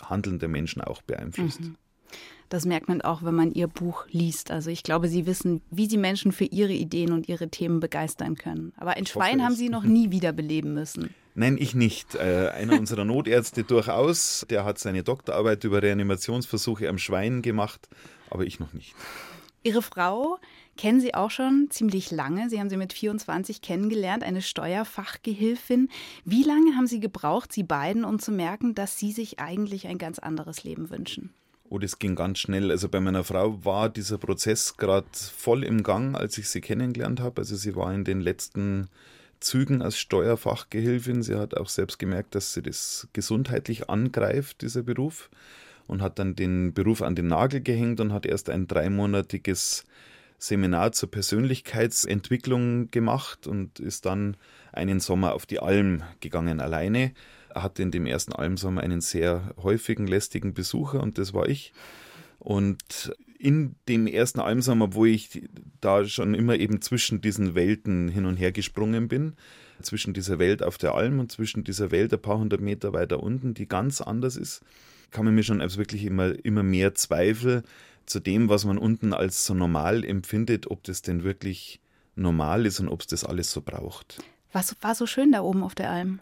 Handeln 0.01 0.39
der 0.39 0.49
Menschen 0.49 0.83
auch 0.83 1.03
beeinflusst. 1.03 1.61
Mhm. 1.61 1.77
Das 2.49 2.65
merkt 2.65 2.87
man 2.87 3.01
auch, 3.01 3.25
wenn 3.25 3.35
man 3.35 3.51
ihr 3.51 3.67
Buch 3.67 4.07
liest. 4.11 4.53
Also 4.53 4.71
ich 4.71 4.85
glaube, 4.85 5.09
Sie 5.09 5.27
wissen, 5.27 5.63
wie 5.71 5.87
Sie 5.87 5.97
Menschen 5.97 6.31
für 6.31 6.45
ihre 6.45 6.73
Ideen 6.73 7.13
und 7.13 7.29
ihre 7.29 7.49
Themen 7.49 7.81
begeistern 7.81 8.37
können. 8.37 8.73
Aber 8.77 8.93
ein 8.93 9.07
Schwein 9.07 9.43
haben. 9.43 9.57
Sie 9.57 9.69
noch 9.69 9.83
nie 9.85 10.13
wiederbeleben 10.13 10.73
müssen. 10.73 11.11
Nein, 11.37 11.59
ich 11.59 11.75
nicht. 11.75 12.15
Äh, 12.15 12.49
einer 12.49 12.79
unserer 12.79 13.05
Notärzte 13.05 13.63
durchaus, 13.63 14.47
der 14.49 14.65
hat 14.65 14.79
seine 14.79 15.03
Doktorarbeit 15.03 15.63
über 15.65 15.83
Reanimationsversuche 15.83 16.89
am 16.89 16.97
Schwein 16.97 17.43
gemacht, 17.43 17.89
aber 18.31 18.45
ich 18.45 18.59
noch 18.59 18.73
nicht. 18.73 18.95
Ihre 19.63 19.83
Frau 19.83 20.39
kennen 20.79 21.01
Sie 21.01 21.15
auch 21.15 21.31
schon 21.31 21.67
ziemlich 21.71 22.11
lange. 22.11 22.49
Sie 22.49 22.59
haben 22.59 22.71
sie 22.71 22.79
mit 22.79 22.95
24 22.95 23.61
kennengelernt, 23.61 24.25
eine 24.25 24.41
Steuerfachgehilfin. 24.41 25.91
Wie 26.25 26.43
lange 26.43 26.75
haben 26.75 26.87
Sie 26.87 27.01
gebraucht, 27.01 27.53
Sie 27.53 27.65
beiden, 27.65 28.05
um 28.05 28.19
zu 28.19 28.33
merken, 28.33 28.75
dass 28.75 28.99
Sie 28.99 29.13
sich 29.13 29.39
eigentlich 29.39 29.89
ein 29.89 29.99
ganz 29.99 30.19
anderes 30.19 30.65
Leben 30.65 30.89
wünschen? 30.89 31.35
Oh, 31.69 31.79
das 31.79 31.99
ging 31.99 32.15
ganz 32.15 32.39
schnell. 32.39 32.71
Also 32.71 32.89
bei 32.89 33.01
meiner 33.01 33.25
Frau 33.25 33.63
war 33.63 33.91
dieser 33.91 34.17
Prozess 34.17 34.79
gerade 34.79 35.07
voll 35.13 35.65
im 35.65 35.83
Gang, 35.83 36.17
als 36.17 36.39
ich 36.39 36.49
sie 36.49 36.61
kennengelernt 36.63 37.21
habe. 37.21 37.43
Also 37.43 37.57
sie 37.57 37.75
war 37.75 37.93
in 37.93 38.05
den 38.05 38.21
letzten 38.21 38.89
Zügen 39.41 39.83
als 39.83 39.99
Steuerfachgehilfin. 39.99 41.23
Sie 41.23 41.37
hat 41.37 41.57
auch 41.57 41.69
selbst 41.69 41.99
gemerkt, 41.99 42.35
dass 42.35 42.53
sie 42.53 42.63
das 42.63 43.09
gesundheitlich 43.13 43.89
angreift, 43.91 44.63
dieser 44.63 44.83
Beruf. 44.83 45.31
Und 45.87 46.03
hat 46.03 46.19
dann 46.19 46.35
den 46.35 46.75
Beruf 46.75 47.01
an 47.01 47.15
den 47.15 47.29
Nagel 47.29 47.61
gehängt 47.61 48.01
und 48.01 48.13
hat 48.13 48.27
erst 48.27 48.51
ein 48.51 48.67
dreimonatiges 48.67 49.85
Seminar 50.39 50.93
zur 50.93 51.11
Persönlichkeitsentwicklung 51.11 52.91
gemacht 52.91 53.47
und 53.47 53.81
ist 53.81 54.05
dann 54.05 54.37
einen 54.73 55.01
Sommer 55.01 55.33
auf 55.33 55.47
die 55.47 55.61
Alm 55.61 56.03
gegangen 56.21 56.61
alleine. 56.61 57.13
Er 57.55 57.63
hatte 57.63 57.83
in 57.83 57.91
dem 57.91 58.07
ersten 58.07 58.33
Almsommer 58.33 58.83
einen 58.83 59.01
sehr 59.01 59.55
häufigen, 59.63 60.07
lästigen 60.07 60.53
Besucher 60.53 61.01
und 61.03 61.19
das 61.19 61.33
war 61.33 61.49
ich. 61.49 61.73
Und 62.39 63.13
in 63.39 63.77
dem 63.89 64.07
ersten 64.07 64.41
Almsommer, 64.41 64.95
wo 64.95 65.05
ich 65.05 65.43
da 65.81 66.05
schon 66.05 66.35
immer 66.35 66.57
eben 66.57 66.81
zwischen 66.81 67.21
diesen 67.21 67.55
Welten 67.55 68.09
hin 68.09 68.27
und 68.27 68.37
her 68.37 68.53
gesprungen 68.53 69.09
bin, 69.09 69.35
zwischen 69.83 70.15
dieser 70.15 70.39
Welt 70.39 70.63
auf 70.63 70.79
der 70.79 70.95
Alm 70.95 71.21
und 71.21 71.31
zwischen 71.31 71.65
dieser 71.65 71.91
Welt 71.91 72.13
ein 72.13 72.21
paar 72.21 72.39
hundert 72.39 72.61
Meter 72.61 72.93
weiter 72.93 73.23
unten, 73.23 73.55
die 73.55 73.69
ganz 73.69 74.01
anders 74.01 74.37
ist, 74.37 74.63
kann 75.11 75.25
man 75.25 75.35
mir 75.35 75.43
schon 75.43 75.61
als 75.61 75.77
wirklich 75.77 76.05
immer, 76.05 76.33
immer 76.45 76.63
mehr 76.63 76.95
Zweifel 76.95 77.63
zu 78.07 78.21
dem, 78.21 78.49
was 78.49 78.65
man 78.65 78.79
unten 78.79 79.13
als 79.13 79.47
so 79.47 79.55
normal 79.55 80.05
empfindet, 80.05 80.71
ob 80.71 80.85
das 80.85 81.03
denn 81.03 81.25
wirklich 81.25 81.81
normal 82.15 82.67
ist 82.67 82.81
und 82.81 82.89
ob 82.89 83.03
es 83.03 83.07
das 83.07 83.25
alles 83.25 83.53
so 83.53 83.61
braucht. 83.61 84.23
Was 84.53 84.75
war 84.81 84.95
so 84.95 85.07
schön 85.07 85.33
da 85.33 85.43
oben 85.43 85.63
auf 85.63 85.75
der 85.75 85.91
Alm? 85.91 86.21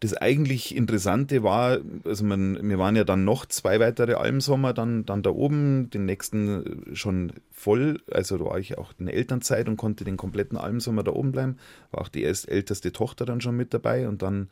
Das 0.00 0.14
eigentlich 0.14 0.74
Interessante 0.74 1.42
war, 1.42 1.78
also 2.04 2.24
man, 2.24 2.68
wir 2.68 2.78
waren 2.78 2.96
ja 2.96 3.04
dann 3.04 3.24
noch 3.24 3.46
zwei 3.46 3.80
weitere 3.80 4.14
Almsommer 4.14 4.74
dann, 4.74 5.06
dann 5.06 5.22
da 5.22 5.30
oben, 5.30 5.88
den 5.90 6.04
nächsten 6.04 6.90
schon 6.94 7.32
voll, 7.50 8.00
also 8.10 8.36
da 8.36 8.44
war 8.44 8.58
ich 8.58 8.76
auch 8.76 8.92
in 8.98 9.08
Elternzeit 9.08 9.68
und 9.68 9.76
konnte 9.76 10.04
den 10.04 10.16
kompletten 10.16 10.58
Almsommer 10.58 11.04
da 11.04 11.12
oben 11.12 11.32
bleiben, 11.32 11.56
war 11.90 12.02
auch 12.02 12.08
die 12.08 12.22
erst 12.22 12.48
älteste 12.48 12.92
Tochter 12.92 13.24
dann 13.24 13.40
schon 13.40 13.56
mit 13.56 13.72
dabei 13.72 14.08
und 14.08 14.20
dann 14.20 14.48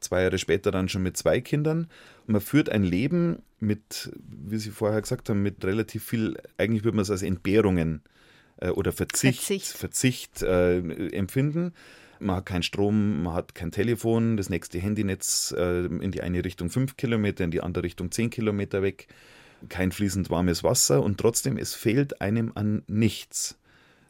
zwei 0.00 0.22
Jahre 0.22 0.38
später 0.38 0.70
dann 0.70 0.88
schon 0.88 1.02
mit 1.02 1.16
zwei 1.16 1.40
Kindern. 1.40 1.88
Und 2.26 2.32
man 2.32 2.40
führt 2.40 2.68
ein 2.68 2.82
Leben 2.82 3.42
mit, 3.60 4.10
wie 4.16 4.58
Sie 4.58 4.70
vorher 4.70 5.00
gesagt 5.00 5.28
haben, 5.28 5.42
mit 5.42 5.64
relativ 5.64 6.04
viel, 6.04 6.36
eigentlich 6.58 6.84
würde 6.84 6.96
man 6.96 7.02
es 7.02 7.10
als 7.10 7.22
Entbehrungen 7.22 8.02
äh, 8.56 8.70
oder 8.70 8.92
Verzicht, 8.92 9.42
Verzicht, 9.42 9.68
Verzicht 9.68 10.42
äh, 10.42 10.78
empfinden. 11.10 11.72
Man 12.20 12.36
hat 12.36 12.46
keinen 12.46 12.62
Strom, 12.62 13.22
man 13.22 13.34
hat 13.34 13.54
kein 13.54 13.72
Telefon, 13.72 14.36
das 14.36 14.50
nächste 14.50 14.78
Handynetz 14.78 15.54
äh, 15.56 15.86
in 15.86 16.10
die 16.10 16.20
eine 16.20 16.44
Richtung 16.44 16.70
fünf 16.70 16.96
Kilometer, 16.96 17.44
in 17.44 17.50
die 17.50 17.62
andere 17.62 17.84
Richtung 17.84 18.10
zehn 18.10 18.30
Kilometer 18.30 18.82
weg, 18.82 19.08
kein 19.68 19.90
fließend 19.90 20.30
warmes 20.30 20.62
Wasser 20.62 21.02
und 21.02 21.18
trotzdem, 21.18 21.56
es 21.56 21.74
fehlt 21.74 22.20
einem 22.20 22.52
an 22.54 22.82
nichts. 22.86 23.58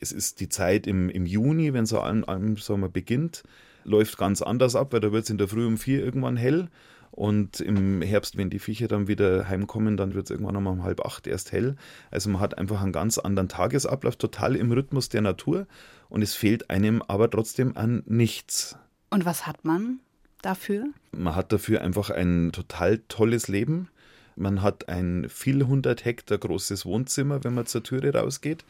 Es 0.00 0.12
ist 0.12 0.40
die 0.40 0.48
Zeit 0.48 0.86
im, 0.86 1.08
im 1.08 1.26
Juni, 1.26 1.72
wenn 1.72 1.86
so 1.86 2.00
ein, 2.00 2.24
ein 2.24 2.56
Sommer 2.56 2.88
beginnt, 2.88 3.42
läuft 3.84 4.18
ganz 4.18 4.42
anders 4.42 4.76
ab, 4.76 4.92
weil 4.92 5.00
da 5.00 5.12
wird 5.12 5.24
es 5.24 5.30
in 5.30 5.38
der 5.38 5.48
Früh 5.48 5.66
um 5.66 5.78
vier 5.78 6.04
irgendwann 6.04 6.36
hell 6.36 6.68
und 7.10 7.60
im 7.60 8.02
Herbst, 8.02 8.36
wenn 8.36 8.50
die 8.50 8.58
Viecher 8.58 8.88
dann 8.88 9.08
wieder 9.08 9.48
heimkommen, 9.48 9.96
dann 9.96 10.14
wird 10.14 10.26
es 10.26 10.30
irgendwann 10.30 10.56
um 10.56 10.82
halb 10.84 11.04
acht 11.04 11.26
erst 11.26 11.52
hell. 11.52 11.76
Also 12.10 12.30
man 12.30 12.40
hat 12.40 12.56
einfach 12.58 12.82
einen 12.82 12.92
ganz 12.92 13.18
anderen 13.18 13.48
Tagesablauf, 13.48 14.16
total 14.16 14.56
im 14.56 14.72
Rhythmus 14.72 15.08
der 15.08 15.22
Natur 15.22 15.66
und 16.08 16.22
es 16.22 16.34
fehlt 16.34 16.70
einem 16.70 17.02
aber 17.02 17.30
trotzdem 17.30 17.76
an 17.76 18.02
nichts. 18.06 18.76
Und 19.10 19.24
was 19.24 19.46
hat 19.46 19.64
man 19.64 20.00
dafür? 20.42 20.86
Man 21.12 21.34
hat 21.34 21.52
dafür 21.52 21.82
einfach 21.82 22.10
ein 22.10 22.52
total 22.52 22.98
tolles 23.08 23.48
Leben. 23.48 23.88
Man 24.36 24.62
hat 24.62 24.88
ein 24.88 25.26
viel 25.28 25.66
hundert 25.66 26.04
Hektar 26.04 26.38
großes 26.38 26.86
Wohnzimmer, 26.86 27.44
wenn 27.44 27.54
man 27.54 27.66
zur 27.66 27.82
Türe 27.82 28.14
rausgeht. 28.14 28.64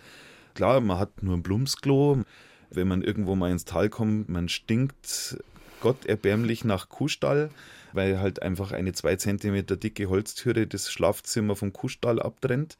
Klar, 0.54 0.80
man 0.80 0.98
hat 0.98 1.22
nur 1.22 1.36
ein 1.36 1.42
Blumsklo. 1.42 2.24
Wenn 2.70 2.88
man 2.88 3.02
irgendwo 3.02 3.34
mal 3.34 3.50
ins 3.50 3.64
Tal 3.64 3.88
kommt, 3.88 4.28
man 4.28 4.48
stinkt 4.48 5.38
Gott 5.80 6.06
erbärmlich 6.06 6.64
nach 6.64 6.88
Kuhstall 6.88 7.50
weil 7.92 8.20
halt 8.20 8.42
einfach 8.42 8.72
eine 8.72 8.92
zwei 8.92 9.16
Zentimeter 9.16 9.76
dicke 9.76 10.08
Holztüre 10.08 10.66
das 10.66 10.90
Schlafzimmer 10.90 11.56
vom 11.56 11.72
Kuhstall 11.72 12.20
abtrennt. 12.20 12.76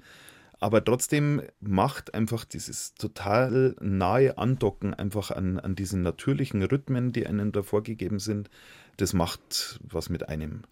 Aber 0.59 0.85
trotzdem 0.85 1.43
macht 1.61 2.13
einfach 2.13 2.45
dieses 2.45 2.95
total 2.95 3.75
nahe 3.81 4.37
Andocken 4.37 4.93
einfach 4.93 5.31
an, 5.31 5.59
an 5.59 5.75
diesen 5.75 6.03
natürlichen 6.03 6.63
Rhythmen, 6.63 7.13
die 7.13 7.27
einem 7.27 7.51
da 7.51 7.63
vorgegeben 7.63 8.19
sind, 8.19 8.51
das 8.99 9.15
macht 9.15 9.81
was 9.83 10.11
mit 10.11 10.29
einem. 10.29 10.63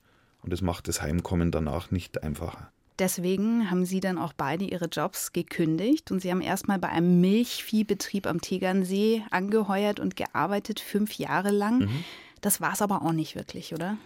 Und 0.43 0.53
das 0.53 0.61
macht 0.61 0.89
das 0.89 1.01
Heimkommen 1.01 1.51
danach 1.51 1.91
nicht 1.91 2.23
einfacher. 2.23 2.71
Deswegen 2.99 3.71
haben 3.71 3.85
Sie 3.85 4.01
dann 4.01 4.19
auch 4.19 4.33
beide 4.33 4.65
Ihre 4.65 4.87
Jobs 4.87 5.33
gekündigt 5.33 6.11
und 6.11 6.21
Sie 6.21 6.31
haben 6.31 6.41
erstmal 6.41 6.79
bei 6.79 6.89
einem 6.89 7.21
Milchviehbetrieb 7.21 8.27
am 8.27 8.41
Tegernsee 8.41 9.23
angeheuert 9.31 10.01
und 10.01 10.17
gearbeitet, 10.17 10.81
fünf 10.81 11.15
Jahre 11.15 11.51
lang. 11.51 11.81
Mhm. 11.81 12.05
Das 12.41 12.61
war 12.61 12.73
es 12.73 12.83
aber 12.83 13.03
auch 13.03 13.13
nicht 13.13 13.37
wirklich, 13.37 13.73
oder? 13.73 13.99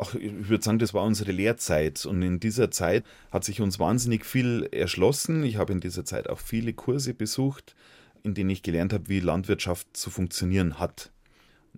ach, 0.00 0.14
ich 0.14 0.48
würde 0.48 0.64
sagen, 0.64 0.78
das 0.78 0.94
war 0.94 1.04
unsere 1.04 1.32
Lehrzeit. 1.32 2.04
Und 2.06 2.22
in 2.22 2.40
dieser 2.40 2.70
Zeit 2.70 3.04
hat 3.30 3.44
sich 3.44 3.60
uns 3.60 3.78
wahnsinnig 3.78 4.24
viel 4.24 4.68
erschlossen. 4.72 5.44
Ich 5.44 5.56
habe 5.56 5.72
in 5.72 5.80
dieser 5.80 6.04
Zeit 6.04 6.28
auch 6.28 6.38
viele 6.38 6.72
Kurse 6.72 7.14
besucht, 7.14 7.76
in 8.22 8.34
denen 8.34 8.50
ich 8.50 8.62
gelernt 8.62 8.92
habe, 8.92 9.08
wie 9.08 9.20
Landwirtschaft 9.20 9.96
zu 9.96 10.10
funktionieren 10.10 10.78
hat. 10.78 11.10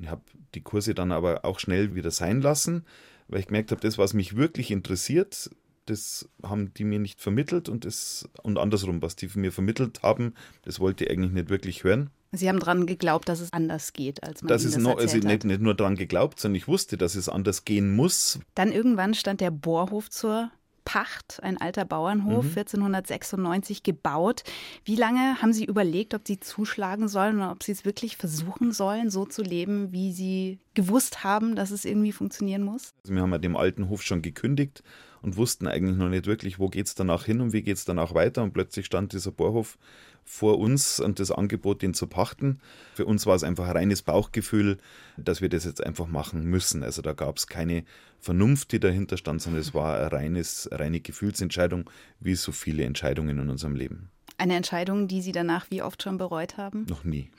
ich 0.01 0.09
habe 0.09 0.23
die 0.55 0.63
Kurse 0.63 0.95
dann 0.95 1.13
aber 1.13 1.45
auch 1.45 1.59
schnell 1.59 1.95
wieder 1.95 2.11
sein 2.11 2.41
lassen, 2.41 2.85
weil 3.29 3.41
ich 3.41 3.47
gemerkt 3.47 3.71
habe, 3.71 3.81
das, 3.81 3.99
was 3.99 4.15
mich 4.15 4.37
wirklich 4.37 4.71
interessiert, 4.71 5.51
das 5.87 6.29
haben 6.43 6.73
die 6.75 6.85
mir 6.85 6.99
nicht 6.99 7.21
vermittelt 7.21 7.69
und 7.69 7.85
das 7.85 8.29
und 8.43 8.59
andersrum, 8.59 9.03
was 9.03 9.17
die 9.17 9.29
mir 9.35 9.53
vermittelt 9.53 10.03
haben, 10.03 10.35
das 10.63 10.81
wollte 10.81 11.05
ich 11.05 11.11
eigentlich 11.11 11.33
nicht 11.33 11.49
wirklich 11.49 11.85
hören. 11.85 12.11
Sie 12.35 12.49
haben 12.49 12.61
daran 12.61 12.87
geglaubt, 12.87 13.29
dass 13.29 13.41
es 13.41 13.53
anders 13.53 13.93
geht, 13.93 14.23
als 14.23 14.43
man 14.43 14.49
das 14.49 14.65
ist 14.65 14.77
das 14.77 14.83
noch, 14.83 14.97
also 14.97 15.19
nicht, 15.19 15.45
nicht 15.45 15.61
nur 15.61 15.75
daran 15.75 15.97
geglaubt, 15.97 16.41
sondern 16.41 16.57
ich 16.57 16.67
wusste, 16.67 16.97
dass 16.97 17.15
es 17.15 17.29
anders 17.29 17.65
gehen 17.67 17.95
muss. 17.95 18.39
Dann 18.55 18.73
irgendwann 18.73 19.13
stand 19.13 19.43
der 19.43 19.51
Bohrhof 19.51 20.09
zur 20.09 20.51
Pacht, 20.85 21.41
ein 21.43 21.59
alter 21.61 21.85
Bauernhof, 21.85 22.45
mhm. 22.45 22.51
1496 22.51 23.83
gebaut. 23.83 24.43
Wie 24.85 24.97
lange 24.97 25.41
haben 25.41 25.53
Sie 25.53 25.65
überlegt, 25.65 26.15
ob 26.15 26.27
Sie 26.27 26.41
zuschlagen 26.41 27.07
sollen 27.07 27.37
oder 27.37 27.53
ob 27.53 27.63
Sie 27.63 27.73
es 27.73 27.85
wirklich 27.85 28.17
versuchen 28.17 28.73
sollen, 28.73 29.11
so 29.11 29.25
zu 29.25 29.43
leben, 29.43 29.93
wie 29.93 30.13
Sie 30.13 30.59
gewusst 30.75 31.23
haben, 31.23 31.55
dass 31.55 31.71
es 31.71 31.85
irgendwie 31.85 32.13
funktionieren 32.13 32.63
muss? 32.63 32.95
Also 33.03 33.15
wir 33.15 33.23
haben 33.23 33.31
ja 33.31 33.39
dem 33.39 33.57
alten 33.57 33.89
Hof 33.91 34.03
schon 34.03 34.23
gekündigt 34.23 34.83
und 35.23 35.37
wussten 35.37 35.67
eigentlich 35.67 35.97
noch 35.97 36.09
nicht 36.09 36.27
wirklich, 36.27 36.59
wo 36.59 36.69
geht 36.69 36.87
es 36.87 36.95
danach 36.95 37.25
hin 37.25 37.41
und 37.41 37.53
wie 37.53 37.63
geht 37.63 37.77
es 37.77 37.85
danach 37.85 38.15
weiter. 38.15 38.43
Und 38.43 38.53
plötzlich 38.53 38.87
stand 38.87 39.13
dieser 39.13 39.31
Bohrhof 39.31 39.79
vor 40.25 40.59
uns 40.59 41.01
und 41.01 41.19
das 41.19 41.31
Angebot, 41.31 41.83
den 41.83 41.95
zu 41.95 42.07
pachten. 42.07 42.61
Für 42.95 43.07
uns 43.07 43.27
war 43.27 43.35
es 43.35 43.43
einfach 43.43 43.67
ein 43.67 43.77
reines 43.77 44.03
Bauchgefühl, 44.03 44.79
dass 45.17 45.41
wir 45.41 45.49
das 45.49 45.65
jetzt 45.65 45.85
einfach 45.85 46.07
machen 46.07 46.45
müssen. 46.45 46.83
Also 46.83 47.03
da 47.03 47.13
gab 47.13 47.39
es 47.39 47.47
keine 47.47 47.85
Vernunft, 48.21 48.73
die 48.73 48.81
dahinter 48.81 49.17
stand, 49.17 49.43
sondern 49.43 49.61
es 49.61 49.75
war 49.75 49.97
eine 49.97 50.13
reines, 50.13 50.69
reine 50.73 51.01
Gefühlsentscheidung, 51.01 51.91
wie 52.21 52.35
so 52.35 52.53
viele 52.53 52.85
Entscheidungen 52.85 53.39
in 53.39 53.51
unserem 53.51 53.75
Leben. 53.75 54.11
Eine 54.39 54.57
Entscheidung, 54.57 55.09
die 55.09 55.23
Sie 55.23 55.33
danach 55.33 55.71
wie 55.71 55.83
oft 55.83 56.03
schon 56.03 56.19
bereut 56.19 56.57
haben? 56.57 56.87
Noch 56.89 57.05
nie. 57.05 57.31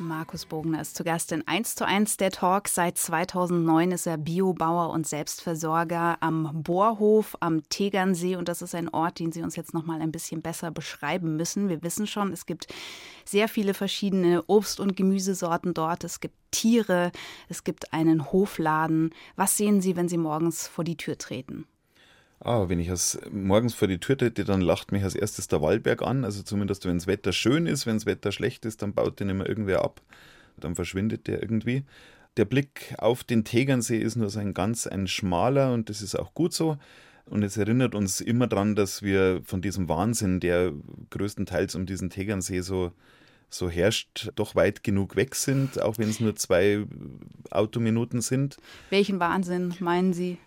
Markus 0.00 0.46
Bogner 0.46 0.80
ist 0.80 0.96
zu 0.96 1.02
Gast 1.02 1.32
in 1.32 1.46
1 1.46 1.74
zu 1.74 1.86
1 1.86 2.18
der 2.18 2.30
Talk. 2.30 2.68
Seit 2.68 2.98
2009 2.98 3.92
ist 3.92 4.06
er 4.06 4.16
Biobauer 4.16 4.90
und 4.90 5.06
Selbstversorger 5.06 6.18
am 6.20 6.62
Bohrhof 6.62 7.36
am 7.40 7.68
Tegernsee. 7.68 8.36
Und 8.36 8.48
das 8.48 8.62
ist 8.62 8.74
ein 8.74 8.88
Ort, 8.88 9.18
den 9.18 9.32
Sie 9.32 9.42
uns 9.42 9.56
jetzt 9.56 9.74
noch 9.74 9.84
mal 9.84 10.00
ein 10.00 10.12
bisschen 10.12 10.42
besser 10.42 10.70
beschreiben 10.70 11.36
müssen. 11.36 11.68
Wir 11.68 11.82
wissen 11.82 12.06
schon, 12.06 12.32
es 12.32 12.46
gibt 12.46 12.68
sehr 13.24 13.48
viele 13.48 13.74
verschiedene 13.74 14.42
Obst- 14.46 14.80
und 14.80 14.96
Gemüsesorten 14.96 15.74
dort. 15.74 16.04
Es 16.04 16.20
gibt 16.20 16.36
Tiere, 16.50 17.10
es 17.48 17.64
gibt 17.64 17.92
einen 17.92 18.30
Hofladen. 18.30 19.14
Was 19.36 19.56
sehen 19.56 19.80
Sie, 19.80 19.96
wenn 19.96 20.08
Sie 20.08 20.18
morgens 20.18 20.68
vor 20.68 20.84
die 20.84 20.96
Tür 20.96 21.18
treten? 21.18 21.66
Ah, 22.40 22.68
wenn 22.68 22.78
ich 22.78 22.88
als 22.90 23.18
morgens 23.32 23.74
vor 23.74 23.88
die 23.88 23.98
Tür 23.98 24.16
trete, 24.16 24.44
dann 24.44 24.60
lacht 24.60 24.92
mich 24.92 25.02
als 25.02 25.16
erstes 25.16 25.48
der 25.48 25.60
Waldberg 25.60 26.02
an. 26.02 26.24
Also 26.24 26.42
zumindest 26.42 26.86
wenn 26.86 26.98
das 26.98 27.06
Wetter 27.06 27.32
schön 27.32 27.66
ist, 27.66 27.86
wenn 27.86 27.96
das 27.96 28.06
Wetter 28.06 28.30
schlecht 28.30 28.64
ist, 28.64 28.82
dann 28.82 28.94
baut 28.94 29.18
den 29.18 29.28
immer 29.28 29.48
irgendwer 29.48 29.82
ab. 29.82 30.00
Dann 30.56 30.76
verschwindet 30.76 31.26
der 31.26 31.42
irgendwie. 31.42 31.84
Der 32.36 32.44
Blick 32.44 32.94
auf 32.98 33.24
den 33.24 33.44
Tegernsee 33.44 33.98
ist 33.98 34.14
nur 34.14 34.30
so 34.30 34.38
ein 34.38 34.54
ganz 34.54 34.86
ein 34.86 35.08
schmaler 35.08 35.72
und 35.72 35.88
das 35.90 36.00
ist 36.02 36.14
auch 36.14 36.34
gut 36.34 36.52
so. 36.52 36.78
Und 37.26 37.42
es 37.42 37.56
erinnert 37.56 37.94
uns 37.94 38.20
immer 38.20 38.46
daran, 38.46 38.76
dass 38.76 39.02
wir 39.02 39.42
von 39.44 39.60
diesem 39.60 39.88
Wahnsinn, 39.88 40.40
der 40.40 40.72
größtenteils 41.10 41.74
um 41.74 41.84
diesen 41.84 42.08
Tegernsee 42.08 42.60
so, 42.60 42.92
so 43.50 43.68
herrscht, 43.68 44.30
doch 44.36 44.54
weit 44.54 44.82
genug 44.84 45.16
weg 45.16 45.34
sind, 45.34 45.82
auch 45.82 45.98
wenn 45.98 46.08
es 46.08 46.20
nur 46.20 46.36
zwei 46.36 46.84
Autominuten 47.50 48.20
sind. 48.20 48.56
Welchen 48.90 49.20
Wahnsinn 49.20 49.74
meinen 49.80 50.12
Sie? 50.12 50.38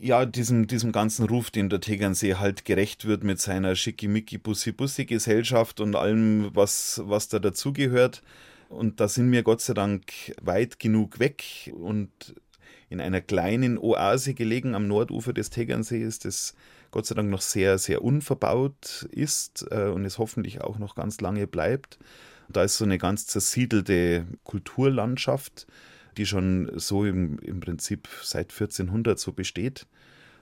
Ja, 0.00 0.26
diesem, 0.26 0.66
diesem 0.66 0.92
ganzen 0.92 1.26
Ruf, 1.26 1.50
den 1.50 1.68
der 1.68 1.80
Tegernsee 1.80 2.34
halt 2.34 2.64
gerecht 2.64 3.04
wird 3.06 3.24
mit 3.24 3.40
seiner 3.40 3.76
schickimicki 3.76 4.38
bussi 4.38 4.72
bussi 4.72 5.04
Gesellschaft 5.04 5.80
und 5.80 5.96
allem, 5.96 6.50
was, 6.54 7.02
was 7.04 7.28
da 7.28 7.38
dazugehört. 7.38 8.22
Und 8.68 9.00
da 9.00 9.08
sind 9.08 9.30
wir 9.30 9.42
Gott 9.42 9.60
sei 9.60 9.74
Dank 9.74 10.12
weit 10.42 10.78
genug 10.78 11.18
weg 11.18 11.72
und 11.74 12.10
in 12.88 13.00
einer 13.00 13.20
kleinen 13.20 13.78
Oase 13.78 14.34
gelegen 14.34 14.74
am 14.74 14.86
Nordufer 14.86 15.32
des 15.32 15.50
Tegernsees, 15.50 16.18
das 16.20 16.54
Gott 16.90 17.06
sei 17.06 17.14
Dank 17.14 17.30
noch 17.30 17.40
sehr, 17.40 17.78
sehr 17.78 18.02
unverbaut 18.02 19.06
ist 19.10 19.66
äh, 19.70 19.88
und 19.88 20.04
es 20.04 20.18
hoffentlich 20.18 20.60
auch 20.60 20.78
noch 20.78 20.94
ganz 20.94 21.20
lange 21.20 21.46
bleibt. 21.46 21.98
Da 22.48 22.62
ist 22.62 22.78
so 22.78 22.84
eine 22.84 22.98
ganz 22.98 23.26
zersiedelte 23.26 24.26
Kulturlandschaft 24.44 25.66
die 26.16 26.26
schon 26.26 26.70
so 26.74 27.04
im, 27.04 27.38
im 27.40 27.60
Prinzip 27.60 28.08
seit 28.22 28.50
1400 28.50 29.18
so 29.18 29.32
besteht. 29.32 29.86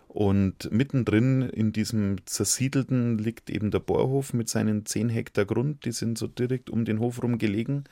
Und 0.08 0.70
mittendrin 0.70 1.42
in 1.42 1.72
diesem 1.72 2.18
zersiedelten 2.24 3.18
liegt 3.18 3.50
eben 3.50 3.72
der 3.72 3.80
Bohrhof 3.80 4.32
mit 4.32 4.48
seinen 4.48 4.86
10 4.86 5.08
Hektar 5.08 5.44
Grund, 5.44 5.84
die 5.84 5.92
sind 5.92 6.18
so 6.18 6.28
direkt 6.28 6.70
um 6.70 6.84
den 6.84 7.00
Hof 7.00 7.20
rum 7.20 7.36
gelegen. 7.38 7.84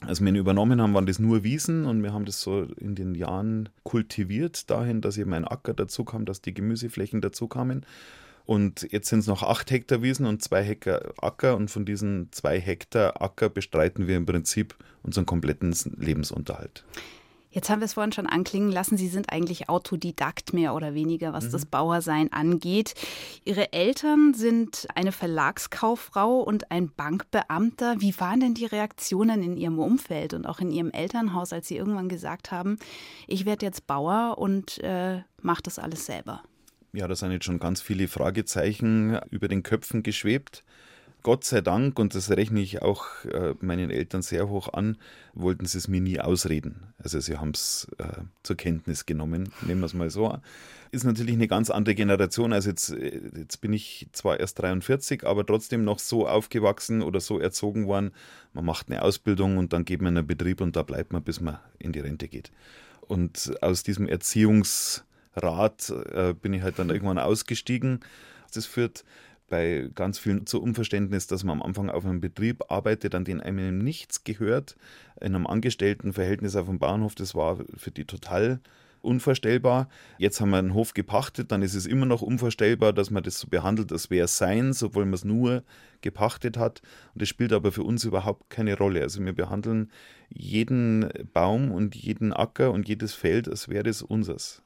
Als 0.00 0.20
wir 0.20 0.28
ihn 0.28 0.34
übernommen 0.34 0.82
haben, 0.82 0.92
waren 0.92 1.06
das 1.06 1.20
nur 1.20 1.44
Wiesen 1.44 1.86
und 1.86 2.02
wir 2.02 2.12
haben 2.12 2.24
das 2.24 2.40
so 2.40 2.64
in 2.76 2.96
den 2.96 3.14
Jahren 3.14 3.68
kultiviert, 3.84 4.68
dahin, 4.70 5.00
dass 5.00 5.16
eben 5.16 5.32
ein 5.32 5.46
Acker 5.46 5.72
dazu 5.72 6.04
kam, 6.04 6.24
dass 6.26 6.42
die 6.42 6.52
Gemüseflächen 6.52 7.20
dazu 7.20 7.46
kamen. 7.48 7.86
Und 8.46 8.86
jetzt 8.92 9.08
sind 9.08 9.18
es 9.18 9.26
noch 9.26 9.42
acht 9.42 9.70
Hektar 9.70 10.02
Wiesen 10.02 10.24
und 10.24 10.42
zwei 10.42 10.62
Hektar 10.62 11.12
Acker. 11.18 11.56
Und 11.56 11.70
von 11.70 11.84
diesen 11.84 12.30
zwei 12.32 12.60
Hektar 12.60 13.20
Acker 13.20 13.48
bestreiten 13.48 14.06
wir 14.06 14.16
im 14.16 14.24
Prinzip 14.24 14.76
unseren 15.02 15.26
kompletten 15.26 15.74
Lebensunterhalt. 15.98 16.84
Jetzt 17.56 17.70
haben 17.70 17.80
wir 17.80 17.86
es 17.86 17.94
vorhin 17.94 18.12
schon 18.12 18.26
anklingen 18.26 18.70
lassen, 18.70 18.98
Sie 18.98 19.08
sind 19.08 19.32
eigentlich 19.32 19.70
Autodidakt 19.70 20.52
mehr 20.52 20.74
oder 20.74 20.92
weniger, 20.92 21.32
was 21.32 21.46
mhm. 21.46 21.52
das 21.52 21.64
Bauersein 21.64 22.30
angeht. 22.30 22.92
Ihre 23.46 23.72
Eltern 23.72 24.34
sind 24.34 24.86
eine 24.94 25.10
Verlagskauffrau 25.10 26.40
und 26.40 26.70
ein 26.70 26.90
Bankbeamter. 26.94 27.98
Wie 27.98 28.20
waren 28.20 28.40
denn 28.40 28.52
die 28.52 28.66
Reaktionen 28.66 29.42
in 29.42 29.56
Ihrem 29.56 29.78
Umfeld 29.78 30.34
und 30.34 30.44
auch 30.44 30.60
in 30.60 30.70
Ihrem 30.70 30.90
Elternhaus, 30.90 31.54
als 31.54 31.68
Sie 31.68 31.78
irgendwann 31.78 32.10
gesagt 32.10 32.50
haben, 32.50 32.78
ich 33.26 33.46
werde 33.46 33.64
jetzt 33.64 33.86
Bauer 33.86 34.36
und 34.36 34.76
äh, 34.84 35.22
mache 35.40 35.62
das 35.62 35.78
alles 35.78 36.04
selber? 36.04 36.42
Ja, 36.96 37.06
da 37.06 37.14
sind 37.14 37.30
jetzt 37.30 37.44
schon 37.44 37.58
ganz 37.58 37.82
viele 37.82 38.08
Fragezeichen 38.08 39.18
über 39.30 39.48
den 39.48 39.62
Köpfen 39.62 40.02
geschwebt. 40.02 40.64
Gott 41.22 41.44
sei 41.44 41.60
Dank, 41.60 41.98
und 41.98 42.14
das 42.14 42.30
rechne 42.30 42.60
ich 42.60 42.80
auch 42.80 43.04
äh, 43.26 43.52
meinen 43.60 43.90
Eltern 43.90 44.22
sehr 44.22 44.48
hoch 44.48 44.72
an, 44.72 44.96
wollten 45.34 45.66
sie 45.66 45.76
es 45.76 45.88
mir 45.88 46.00
nie 46.00 46.20
ausreden. 46.20 46.94
Also 46.96 47.20
sie 47.20 47.36
haben 47.36 47.50
es 47.50 47.86
äh, 47.98 48.22
zur 48.42 48.56
Kenntnis 48.56 49.04
genommen, 49.04 49.52
nehmen 49.60 49.82
wir 49.82 49.86
es 49.86 49.92
mal 49.92 50.08
so. 50.08 50.38
Ist 50.90 51.04
natürlich 51.04 51.34
eine 51.34 51.48
ganz 51.48 51.68
andere 51.68 51.94
Generation. 51.94 52.54
Also 52.54 52.70
jetzt, 52.70 52.88
äh, 52.92 53.20
jetzt 53.36 53.60
bin 53.60 53.74
ich 53.74 54.08
zwar 54.12 54.40
erst 54.40 54.58
43, 54.60 55.26
aber 55.26 55.44
trotzdem 55.44 55.84
noch 55.84 55.98
so 55.98 56.26
aufgewachsen 56.26 57.02
oder 57.02 57.20
so 57.20 57.38
erzogen 57.38 57.86
worden. 57.86 58.12
Man 58.54 58.64
macht 58.64 58.88
eine 58.88 59.02
Ausbildung 59.02 59.58
und 59.58 59.74
dann 59.74 59.84
geht 59.84 60.00
man 60.00 60.14
in 60.14 60.18
einen 60.20 60.26
Betrieb 60.26 60.62
und 60.62 60.76
da 60.76 60.82
bleibt 60.82 61.12
man, 61.12 61.22
bis 61.22 61.42
man 61.42 61.58
in 61.78 61.92
die 61.92 62.00
Rente 62.00 62.26
geht. 62.26 62.52
Und 63.02 63.52
aus 63.60 63.82
diesem 63.82 64.08
Erziehungsrat 65.36 65.92
äh, 66.12 66.34
bin 66.34 66.52
ich 66.54 66.62
halt 66.62 66.78
dann 66.78 66.90
irgendwann 66.90 67.18
ausgestiegen. 67.18 68.00
Das 68.52 68.66
führt 68.66 69.04
bei 69.48 69.90
ganz 69.94 70.18
vielen 70.18 70.46
zu 70.46 70.60
Unverständnis, 70.60 71.26
dass 71.26 71.44
man 71.44 71.60
am 71.60 71.62
Anfang 71.62 71.90
auf 71.90 72.04
einem 72.04 72.20
Betrieb 72.20 72.64
arbeitet, 72.68 73.14
an 73.14 73.24
den 73.24 73.40
einem 73.40 73.78
nichts 73.78 74.24
gehört. 74.24 74.76
In 75.20 75.34
einem 75.34 75.46
Angestelltenverhältnis 75.46 76.56
auf 76.56 76.66
dem 76.66 76.78
Bahnhof, 76.78 77.14
das 77.14 77.34
war 77.34 77.58
für 77.76 77.90
die 77.90 78.06
total 78.06 78.60
unvorstellbar. 79.02 79.88
Jetzt 80.18 80.40
haben 80.40 80.50
wir 80.50 80.58
einen 80.58 80.74
Hof 80.74 80.94
gepachtet, 80.94 81.52
dann 81.52 81.62
ist 81.62 81.74
es 81.74 81.86
immer 81.86 82.06
noch 82.06 82.22
unvorstellbar, 82.22 82.92
dass 82.92 83.10
man 83.10 83.22
das 83.22 83.38
so 83.38 83.46
behandelt, 83.46 83.92
als 83.92 84.10
wäre 84.10 84.24
es 84.24 84.36
sein, 84.36 84.74
obwohl 84.82 85.04
man 85.04 85.14
es 85.14 85.24
nur 85.24 85.62
gepachtet 86.00 86.56
hat. 86.56 86.82
Und 87.14 87.22
das 87.22 87.28
spielt 87.28 87.52
aber 87.52 87.70
für 87.70 87.84
uns 87.84 88.04
überhaupt 88.04 88.50
keine 88.50 88.76
Rolle. 88.76 89.02
Also 89.02 89.24
wir 89.24 89.32
behandeln 89.32 89.92
jeden 90.28 91.08
Baum 91.32 91.70
und 91.70 91.94
jeden 91.94 92.32
Acker 92.32 92.72
und 92.72 92.88
jedes 92.88 93.14
Feld, 93.14 93.48
als 93.48 93.68
wäre 93.68 93.88
es 93.88 94.02
unseres. 94.02 94.65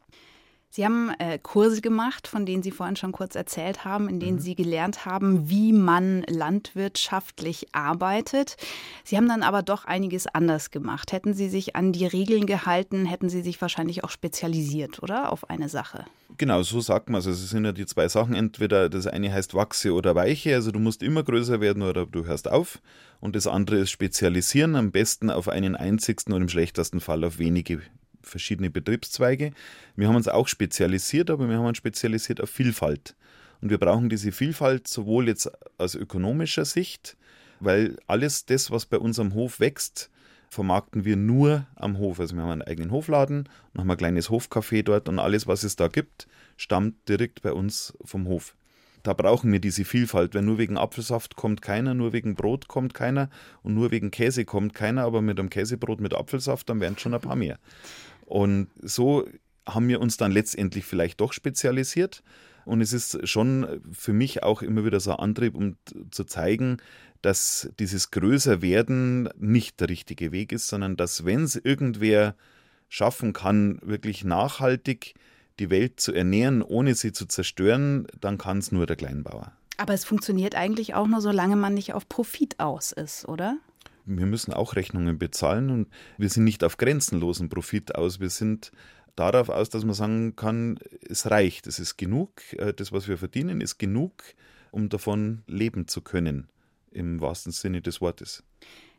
Sie 0.73 0.85
haben 0.85 1.11
äh, 1.19 1.41
Kurse 1.43 1.81
gemacht, 1.81 2.29
von 2.29 2.47
denen 2.47 2.63
Sie 2.63 2.71
vorhin 2.71 2.95
schon 2.95 3.11
kurz 3.11 3.35
erzählt 3.35 3.85
haben, 3.85 4.09
in 4.09 4.21
denen 4.21 4.37
mhm. 4.37 4.41
Sie 4.41 4.55
gelernt 4.55 5.05
haben, 5.05 5.51
wie 5.51 5.73
man 5.73 6.23
landwirtschaftlich 6.29 7.67
arbeitet. 7.73 8.57
Sie 9.03 9.17
haben 9.17 9.29
dann 9.29 9.43
aber 9.43 9.63
doch 9.63 9.85
einiges 9.85 10.29
anders 10.29 10.71
gemacht. 10.71 11.11
Hätten 11.11 11.35
Sie 11.35 11.49
sich 11.49 11.75
an 11.75 11.93
die 11.93 12.07
Regeln 12.07 12.47
gehalten, 12.47 13.05
hätten 13.05 13.29
Sie 13.29 13.43
sich 13.43 13.61
wahrscheinlich 13.61 14.05
auch 14.05 14.11
spezialisiert, 14.11 15.03
oder? 15.03 15.33
Auf 15.33 15.51
eine 15.51 15.69
Sache. 15.69 16.05
Genau, 16.39 16.63
so 16.63 16.81
sagt 16.81 17.11
man 17.11 17.19
es. 17.19 17.27
Also 17.27 17.43
es 17.43 17.51
sind 17.51 17.65
ja 17.65 17.73
die 17.73 17.87
zwei 17.87 18.09
Sachen. 18.09 18.35
Entweder 18.35 18.89
das 18.89 19.09
eine 19.09 19.33
heißt 19.33 19.55
Wachse 19.55 19.93
oder 19.93 20.15
Weiche. 20.15 20.55
Also 20.55 20.71
du 20.71 20.79
musst 20.79 21.03
immer 21.03 21.25
größer 21.25 21.61
werden 21.61 21.83
oder 21.83 22.07
du 22.07 22.27
hörst 22.27 22.49
auf. 22.49 22.81
Und 23.19 23.35
das 23.35 23.49
andere 23.49 23.79
ist 23.79 23.91
Spezialisieren, 23.91 24.77
am 24.77 24.93
besten 24.93 25.31
auf 25.31 25.49
einen 25.49 25.75
einzigsten 25.75 26.33
und 26.33 26.43
im 26.43 26.49
schlechtesten 26.49 27.01
Fall 27.01 27.25
auf 27.25 27.41
wenige 27.41 27.83
verschiedene 28.23 28.71
Betriebszweige. 28.71 29.53
Wir 29.97 30.09
haben 30.09 30.17
uns 30.17 30.29
auch 30.29 30.49
spezialisiert, 30.49 31.31
aber 31.31 31.49
wir 31.49 31.59
haben 31.59 31.67
uns 31.67 31.79
spezialisiert 31.79 32.41
auf 32.41 32.51
Vielfalt. 32.51 33.15
Und 33.61 33.71
wir 33.71 33.79
brauchen 33.79 34.09
diese 34.09 34.33
Vielfalt 34.33 34.89
sowohl 34.89 35.29
jetzt 35.29 35.51
aus 35.79 35.95
ökonomischer 35.95 36.65
Sicht, 36.65 37.17
weil 37.61 37.97
alles 38.07 38.47
das, 38.47 38.71
was 38.71 38.87
bei 38.87 38.99
uns 38.99 39.19
am 39.19 39.35
Hof 39.35 39.61
wächst, 39.61 40.11
vermarkten 40.49 41.05
wir 41.05 41.17
nur 41.17 41.67
am 41.77 41.99
Hof. 41.99 42.21
Also 42.21 42.35
wir 42.35 42.43
haben 42.43 42.51
einen 42.51 42.63
eigenen 42.63 42.91
Hofladen 42.91 43.49
und 43.73 43.81
haben 43.81 43.91
ein 43.91 43.97
kleines 43.97 44.31
Hofcafé 44.31 44.83
dort 44.83 45.09
und 45.09 45.19
alles, 45.19 45.47
was 45.47 45.63
es 45.63 45.77
da 45.77 45.89
gibt, 45.89 46.27
stammt 46.57 47.09
direkt 47.09 47.43
bei 47.43 47.53
uns 47.53 47.95
vom 48.05 48.27
Hof. 48.27 48.57
Da 49.03 49.15
brauchen 49.15 49.53
wir 49.53 49.61
diese 49.61 49.85
Vielfalt, 49.85 50.35
weil 50.35 50.43
nur 50.43 50.59
wegen 50.59 50.77
Apfelsaft 50.77 51.37
kommt 51.37 51.63
keiner, 51.63 51.95
nur 51.95 52.13
wegen 52.13 52.35
Brot 52.35 52.69
kommt 52.69 52.95
keiner 52.95 53.31
und 53.63 53.75
nur 53.75 53.91
wegen 53.91 54.11
Käse 54.11 54.45
kommt 54.45 54.75
keiner, 54.75 55.05
aber 55.05 55.23
mit 55.23 55.39
einem 55.39 55.51
Käsebrot 55.51 56.01
mit 56.01 56.15
Apfelsaft, 56.15 56.69
dann 56.69 56.81
wären 56.81 56.95
es 56.95 57.01
schon 57.01 57.15
ein 57.15 57.21
paar 57.21 57.37
mehr. 57.37 57.59
Und 58.27 58.69
so 58.81 59.27
haben 59.67 59.89
wir 59.89 60.01
uns 60.01 60.17
dann 60.17 60.33
letztendlich 60.33 60.85
vielleicht 60.85 61.21
doch 61.21 61.33
spezialisiert. 61.33 62.23
Und 62.65 62.81
es 62.81 62.93
ist 62.93 63.27
schon 63.27 63.81
für 63.91 64.13
mich 64.13 64.43
auch 64.43 64.63
immer 64.63 64.85
wieder 64.85 65.01
so 65.01 65.13
ein 65.13 65.19
Antrieb, 65.19 65.57
um 65.57 65.77
zu 66.11 66.25
zeigen, 66.25 66.77
dass 67.23 67.71
dieses 67.79 68.11
Größerwerden 68.11 69.31
nicht 69.39 69.81
der 69.81 69.89
richtige 69.89 70.33
Weg 70.33 70.53
ist, 70.53 70.69
sondern 70.69 70.97
dass, 70.97 71.25
wenn 71.25 71.43
es 71.43 71.57
irgendwer 71.57 72.35
schaffen 72.89 73.33
kann, 73.33 73.79
wirklich 73.83 74.25
nachhaltig 74.25 75.15
die 75.61 75.71
Welt 75.71 76.01
zu 76.01 76.13
ernähren, 76.13 76.63
ohne 76.63 76.95
sie 76.95 77.13
zu 77.13 77.27
zerstören, 77.27 78.07
dann 78.21 78.39
kann 78.39 78.59
es 78.59 78.73
nur 78.73 78.87
der 78.87 78.97
Kleinbauer. 78.97 79.53
Aber 79.77 79.95
es 79.95 80.05
funktioniert 80.05 80.57
eigentlich 80.57 80.95
auch 80.95 81.07
nur, 81.07 81.21
solange 81.21 81.57
man 81.57 81.75
nicht 81.75 81.95
auf 81.95 82.09
Profit 82.09 82.59
aus 82.59 82.93
ist, 82.93 83.29
oder? 83.29 83.59
wir 84.19 84.27
müssen 84.27 84.53
auch 84.53 84.77
Rechnungen 84.77 85.19
bezahlen 85.19 85.71
und 85.71 85.89
wir 86.19 86.29
sind 86.29 86.45
nicht 86.45 86.65
auf 86.65 86.77
grenzenlosen 86.77 87.49
Profit 87.49 87.95
aus. 87.95 88.21
Wir 88.21 88.31
sind 88.31 88.73
darauf 89.17 89.49
aus, 89.49 89.71
dass 89.71 89.85
man 89.85 89.95
sagen 89.95 90.37
kann, 90.37 90.79
es 91.09 91.31
reicht, 91.31 91.67
es 91.67 91.79
ist 91.79 91.97
genug, 91.97 92.31
äh, 92.55 92.73
das, 92.73 92.93
was 92.93 93.09
wir 93.09 93.19
verdienen, 93.19 93.61
ist 93.61 93.79
genug, 93.79 94.23
um 94.71 94.89
davon 94.89 95.43
leben 95.47 95.89
zu 95.89 96.01
können, 96.01 96.49
im 96.91 97.21
wahrsten 97.21 97.53
Sinne 97.53 97.83
des 97.83 98.01
Wortes. 98.01 98.43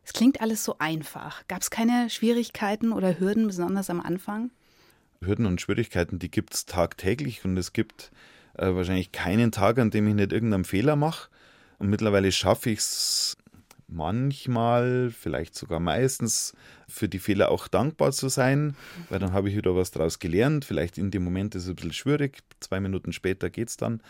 Es 0.04 0.14
klingt 0.14 0.42
alles 0.42 0.64
so 0.64 0.78
einfach. 0.80 1.48
Gab 1.48 1.62
es 1.62 1.70
keine 1.70 2.10
Schwierigkeiten 2.10 2.92
oder 2.92 3.20
Hürden, 3.20 3.48
besonders 3.48 3.90
am 3.90 4.02
Anfang? 4.02 4.52
Hürden 5.24 5.46
und 5.46 5.62
Schwierigkeiten, 5.62 6.20
die 6.20 6.32
gibt 6.32 6.54
es 6.54 6.66
tagtäglich 6.66 7.46
und 7.46 7.56
es 7.58 7.74
gibt 7.74 8.12
äh, 8.58 8.74
wahrscheinlich 8.74 9.12
keinen 9.12 9.52
Tag, 9.52 9.78
an 9.78 9.92
dem 9.92 10.08
ich 10.08 10.16
nicht 10.16 10.34
irgendeinen 10.34 10.66
Fehler 10.66 10.96
mache. 10.96 11.30
Und 11.78 11.90
mittlerweile 11.90 12.32
schaffe 12.32 12.72
ich 12.72 12.80
es 12.80 13.38
manchmal, 13.88 15.12
vielleicht 15.12 15.56
sogar 15.56 15.80
meistens, 15.80 16.54
für 16.88 17.08
die 17.08 17.20
Fehler 17.20 17.52
auch 17.52 17.68
dankbar 17.68 18.12
zu 18.12 18.30
sein, 18.30 18.76
weil 19.10 19.20
dann 19.20 19.34
habe 19.34 19.50
ich 19.50 19.56
wieder 19.56 19.76
was 19.76 19.92
daraus 19.92 20.20
gelernt. 20.20 20.66
Vielleicht 20.66 20.98
in 20.98 21.12
dem 21.12 21.24
Moment 21.24 21.56
ist 21.56 21.64
es 21.64 21.70
ein 21.70 21.76
bisschen 21.76 21.94
schwierig, 21.94 22.40
zwei 22.60 22.80
Minuten 22.80 23.14
später 23.14 23.50
geht 23.50 23.70
es 23.70 23.78
dann. 23.78 24.02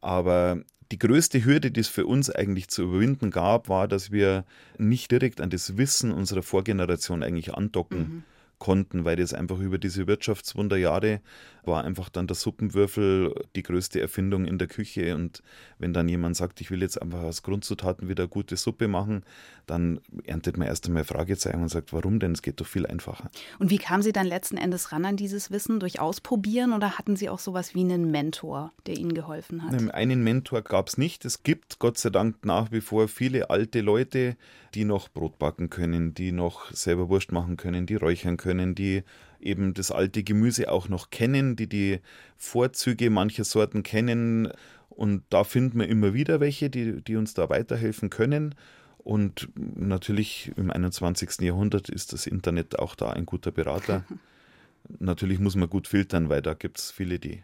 Aber 0.00 0.60
die 0.90 0.98
größte 0.98 1.44
Hürde, 1.44 1.70
die 1.70 1.80
es 1.80 1.88
für 1.88 2.06
uns 2.06 2.30
eigentlich 2.30 2.68
zu 2.68 2.82
überwinden 2.82 3.30
gab, 3.30 3.68
war, 3.68 3.88
dass 3.88 4.10
wir 4.10 4.44
nicht 4.78 5.10
direkt 5.10 5.40
an 5.40 5.50
das 5.50 5.76
Wissen 5.76 6.12
unserer 6.12 6.42
Vorgeneration 6.42 7.22
eigentlich 7.22 7.54
andocken. 7.54 7.98
Mhm 7.98 8.24
konnten, 8.62 9.04
weil 9.04 9.16
das 9.16 9.34
einfach 9.34 9.58
über 9.58 9.76
diese 9.76 10.06
Wirtschaftswunderjahre 10.06 11.20
war 11.64 11.84
einfach 11.84 12.08
dann 12.08 12.26
der 12.26 12.36
Suppenwürfel 12.36 13.34
die 13.56 13.62
größte 13.62 14.00
Erfindung 14.00 14.44
in 14.44 14.58
der 14.58 14.68
Küche. 14.68 15.14
Und 15.14 15.42
wenn 15.78 15.92
dann 15.92 16.08
jemand 16.08 16.36
sagt, 16.36 16.60
ich 16.60 16.70
will 16.70 16.80
jetzt 16.80 17.00
einfach 17.00 17.22
aus 17.22 17.42
Grundzutaten 17.42 18.08
wieder 18.08 18.26
gute 18.28 18.56
Suppe 18.56 18.88
machen, 18.88 19.24
dann 19.66 20.00
erntet 20.24 20.56
man 20.56 20.68
erst 20.68 20.86
einmal 20.86 21.04
Fragezeichen 21.04 21.62
und 21.62 21.68
sagt, 21.68 21.92
warum 21.92 22.18
denn? 22.18 22.32
Es 22.32 22.42
geht 22.42 22.60
doch 22.60 22.66
viel 22.66 22.86
einfacher. 22.86 23.30
Und 23.58 23.70
wie 23.70 23.78
kamen 23.78 24.02
Sie 24.02 24.12
dann 24.12 24.26
letzten 24.26 24.56
Endes 24.56 24.92
ran 24.92 25.04
an 25.04 25.16
dieses 25.16 25.50
Wissen? 25.50 25.80
Durch 25.80 26.00
Ausprobieren 26.00 26.72
oder 26.72 26.98
hatten 26.98 27.16
Sie 27.16 27.28
auch 27.28 27.38
sowas 27.38 27.74
wie 27.74 27.80
einen 27.80 28.10
Mentor, 28.10 28.72
der 28.86 28.96
Ihnen 28.96 29.14
geholfen 29.14 29.64
hat? 29.64 29.90
Einen 29.92 30.22
Mentor 30.22 30.62
gab 30.62 30.88
es 30.88 30.98
nicht. 30.98 31.24
Es 31.24 31.42
gibt 31.42 31.78
Gott 31.78 31.98
sei 31.98 32.10
Dank 32.10 32.44
nach 32.44 32.72
wie 32.72 32.80
vor 32.80 33.08
viele 33.08 33.50
alte 33.50 33.80
Leute, 33.80 34.36
die 34.74 34.84
noch 34.84 35.08
Brot 35.08 35.38
backen 35.38 35.70
können, 35.70 36.14
die 36.14 36.32
noch 36.32 36.72
selber 36.72 37.08
Wurst 37.08 37.30
machen 37.30 37.56
können, 37.56 37.86
die 37.86 37.96
räuchern 37.96 38.36
können, 38.36 38.51
die 38.74 39.02
eben 39.40 39.74
das 39.74 39.90
alte 39.90 40.22
Gemüse 40.22 40.70
auch 40.70 40.88
noch 40.88 41.10
kennen, 41.10 41.56
die 41.56 41.68
die 41.68 42.00
Vorzüge 42.36 43.10
mancher 43.10 43.44
Sorten 43.44 43.82
kennen. 43.82 44.48
Und 44.88 45.24
da 45.30 45.44
finden 45.44 45.80
wir 45.80 45.88
immer 45.88 46.14
wieder 46.14 46.40
welche, 46.40 46.70
die, 46.70 47.02
die 47.02 47.16
uns 47.16 47.34
da 47.34 47.50
weiterhelfen 47.50 48.10
können. 48.10 48.54
Und 48.98 49.48
natürlich 49.56 50.52
im 50.56 50.70
21. 50.70 51.40
Jahrhundert 51.40 51.88
ist 51.88 52.12
das 52.12 52.26
Internet 52.26 52.78
auch 52.78 52.94
da 52.94 53.10
ein 53.10 53.26
guter 53.26 53.50
Berater. 53.50 54.04
natürlich 54.98 55.38
muss 55.38 55.56
man 55.56 55.68
gut 55.68 55.88
filtern, 55.88 56.28
weil 56.28 56.42
da 56.42 56.54
gibt 56.54 56.78
es 56.78 56.90
viele, 56.90 57.18
die 57.18 57.42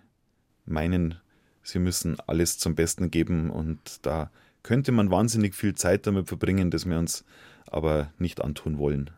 meinen, 0.66 1.16
sie 1.62 1.78
müssen 1.78 2.18
alles 2.26 2.58
zum 2.58 2.74
Besten 2.74 3.10
geben. 3.10 3.50
Und 3.50 4.06
da 4.06 4.30
könnte 4.62 4.92
man 4.92 5.10
wahnsinnig 5.10 5.54
viel 5.54 5.74
Zeit 5.74 6.06
damit 6.06 6.28
verbringen, 6.28 6.70
dass 6.70 6.86
wir 6.86 6.98
uns 6.98 7.24
aber 7.66 8.12
nicht 8.18 8.42
antun 8.42 8.78
wollen. 8.78 9.10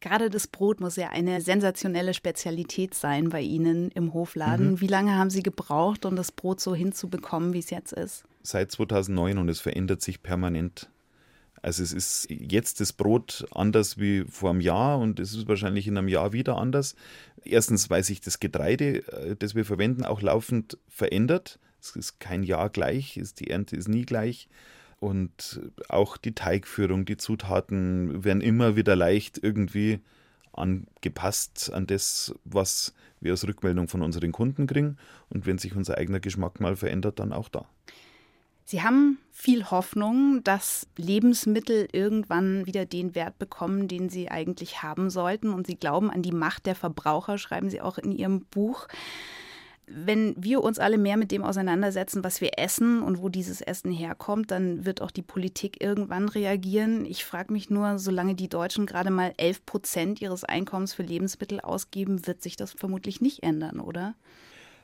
Gerade 0.00 0.30
das 0.30 0.46
Brot 0.46 0.80
muss 0.80 0.96
ja 0.96 1.08
eine 1.10 1.40
sensationelle 1.40 2.14
Spezialität 2.14 2.94
sein 2.94 3.28
bei 3.28 3.40
Ihnen 3.40 3.90
im 3.92 4.12
Hofladen. 4.12 4.72
Mhm. 4.72 4.80
Wie 4.80 4.86
lange 4.86 5.16
haben 5.16 5.30
Sie 5.30 5.42
gebraucht, 5.42 6.04
um 6.04 6.16
das 6.16 6.32
Brot 6.32 6.60
so 6.60 6.74
hinzubekommen, 6.74 7.52
wie 7.52 7.60
es 7.60 7.70
jetzt 7.70 7.92
ist? 7.92 8.24
Seit 8.42 8.72
2009 8.72 9.38
und 9.38 9.48
es 9.48 9.60
verändert 9.60 10.02
sich 10.02 10.22
permanent. 10.22 10.88
Also 11.62 11.84
es 11.84 11.92
ist 11.92 12.26
jetzt 12.28 12.80
das 12.80 12.92
Brot 12.92 13.46
anders 13.52 13.96
wie 13.96 14.24
vor 14.28 14.50
einem 14.50 14.60
Jahr 14.60 14.98
und 14.98 15.20
es 15.20 15.32
ist 15.32 15.46
wahrscheinlich 15.46 15.86
in 15.86 15.96
einem 15.96 16.08
Jahr 16.08 16.32
wieder 16.32 16.58
anders. 16.58 16.96
Erstens, 17.44 17.88
weil 17.88 18.02
sich 18.02 18.20
das 18.20 18.40
Getreide, 18.40 19.06
äh, 19.12 19.36
das 19.36 19.54
wir 19.54 19.64
verwenden, 19.64 20.04
auch 20.04 20.20
laufend 20.20 20.76
verändert 20.88 21.60
Es 21.80 21.94
ist 21.94 22.18
kein 22.18 22.42
Jahr 22.42 22.68
gleich, 22.68 23.16
ist, 23.16 23.38
die 23.38 23.50
Ernte 23.50 23.76
ist 23.76 23.88
nie 23.88 24.04
gleich. 24.04 24.48
Und 25.02 25.60
auch 25.88 26.16
die 26.16 26.32
Teigführung, 26.32 27.04
die 27.04 27.16
Zutaten 27.16 28.22
werden 28.22 28.40
immer 28.40 28.76
wieder 28.76 28.94
leicht 28.94 29.36
irgendwie 29.42 29.98
angepasst 30.52 31.72
an 31.72 31.88
das, 31.88 32.32
was 32.44 32.94
wir 33.18 33.32
als 33.32 33.44
Rückmeldung 33.44 33.88
von 33.88 34.00
unseren 34.00 34.30
Kunden 34.30 34.68
kriegen. 34.68 34.98
Und 35.28 35.44
wenn 35.44 35.58
sich 35.58 35.74
unser 35.74 35.98
eigener 35.98 36.20
Geschmack 36.20 36.60
mal 36.60 36.76
verändert, 36.76 37.18
dann 37.18 37.32
auch 37.32 37.48
da. 37.48 37.66
Sie 38.64 38.82
haben 38.82 39.18
viel 39.32 39.72
Hoffnung, 39.72 40.44
dass 40.44 40.86
Lebensmittel 40.96 41.88
irgendwann 41.90 42.64
wieder 42.66 42.86
den 42.86 43.16
Wert 43.16 43.40
bekommen, 43.40 43.88
den 43.88 44.08
sie 44.08 44.30
eigentlich 44.30 44.84
haben 44.84 45.10
sollten. 45.10 45.52
Und 45.52 45.66
Sie 45.66 45.74
glauben 45.74 46.12
an 46.12 46.22
die 46.22 46.30
Macht 46.30 46.66
der 46.66 46.76
Verbraucher, 46.76 47.38
schreiben 47.38 47.70
Sie 47.70 47.80
auch 47.80 47.98
in 47.98 48.12
Ihrem 48.12 48.42
Buch. 48.44 48.86
Wenn 49.86 50.34
wir 50.38 50.62
uns 50.62 50.78
alle 50.78 50.96
mehr 50.96 51.16
mit 51.16 51.32
dem 51.32 51.42
auseinandersetzen, 51.42 52.22
was 52.22 52.40
wir 52.40 52.58
essen 52.58 53.02
und 53.02 53.20
wo 53.20 53.28
dieses 53.28 53.60
Essen 53.60 53.90
herkommt, 53.90 54.50
dann 54.50 54.84
wird 54.84 55.02
auch 55.02 55.10
die 55.10 55.22
Politik 55.22 55.82
irgendwann 55.82 56.28
reagieren. 56.28 57.04
Ich 57.04 57.24
frage 57.24 57.52
mich 57.52 57.68
nur, 57.68 57.98
solange 57.98 58.34
die 58.34 58.48
Deutschen 58.48 58.86
gerade 58.86 59.10
mal 59.10 59.34
11 59.36 59.66
Prozent 59.66 60.22
ihres 60.22 60.44
Einkommens 60.44 60.94
für 60.94 61.02
Lebensmittel 61.02 61.60
ausgeben, 61.60 62.26
wird 62.26 62.42
sich 62.42 62.56
das 62.56 62.72
vermutlich 62.72 63.20
nicht 63.20 63.42
ändern, 63.42 63.80
oder? 63.80 64.14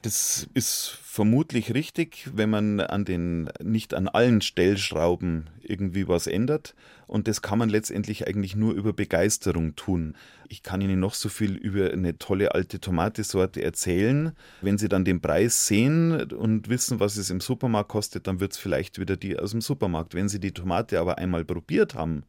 Das 0.03 0.47
ist 0.55 0.97
vermutlich 1.03 1.75
richtig, 1.75 2.31
wenn 2.33 2.51
man 2.51 2.79
an 2.79 3.05
den, 3.05 3.51
nicht 3.61 3.95
an 3.95 4.07
allen 4.07 4.41
Stellschrauben 4.41 5.51
irgendwie 5.61 6.07
was 6.07 6.29
ändert. 6.29 6.77
Und 7.09 7.27
das 7.27 7.43
kann 7.43 7.59
man 7.59 7.69
letztendlich 7.69 8.29
eigentlich 8.29 8.55
nur 8.55 8.75
über 8.75 8.93
Begeisterung 8.93 9.75
tun. 9.75 10.15
Ich 10.49 10.63
kann 10.63 10.81
Ihnen 10.81 11.01
noch 11.01 11.15
so 11.15 11.29
viel 11.29 11.57
über 11.57 11.91
eine 11.91 12.17
tolle 12.19 12.55
alte 12.55 12.81
Tomatesorte 12.81 13.63
erzählen. 13.63 14.33
Wenn 14.61 14.79
Sie 14.79 14.89
dann 14.89 15.05
den 15.05 15.21
Preis 15.21 15.67
sehen 15.67 16.31
und 16.33 16.69
wissen, 16.69 17.01
was 17.01 17.17
es 17.17 17.31
im 17.31 17.41
Supermarkt 17.41 17.91
kostet, 17.91 18.29
dann 18.29 18.39
wird 18.39 18.53
es 18.53 18.59
vielleicht 18.59 19.01
wieder 19.01 19.17
die 19.17 19.37
aus 19.37 19.51
dem 19.51 19.61
Supermarkt. 19.61 20.15
Wenn 20.15 20.29
Sie 20.29 20.39
die 20.39 20.53
Tomate 20.53 21.01
aber 21.01 21.19
einmal 21.19 21.45
probiert 21.45 21.95
haben, 21.95 22.23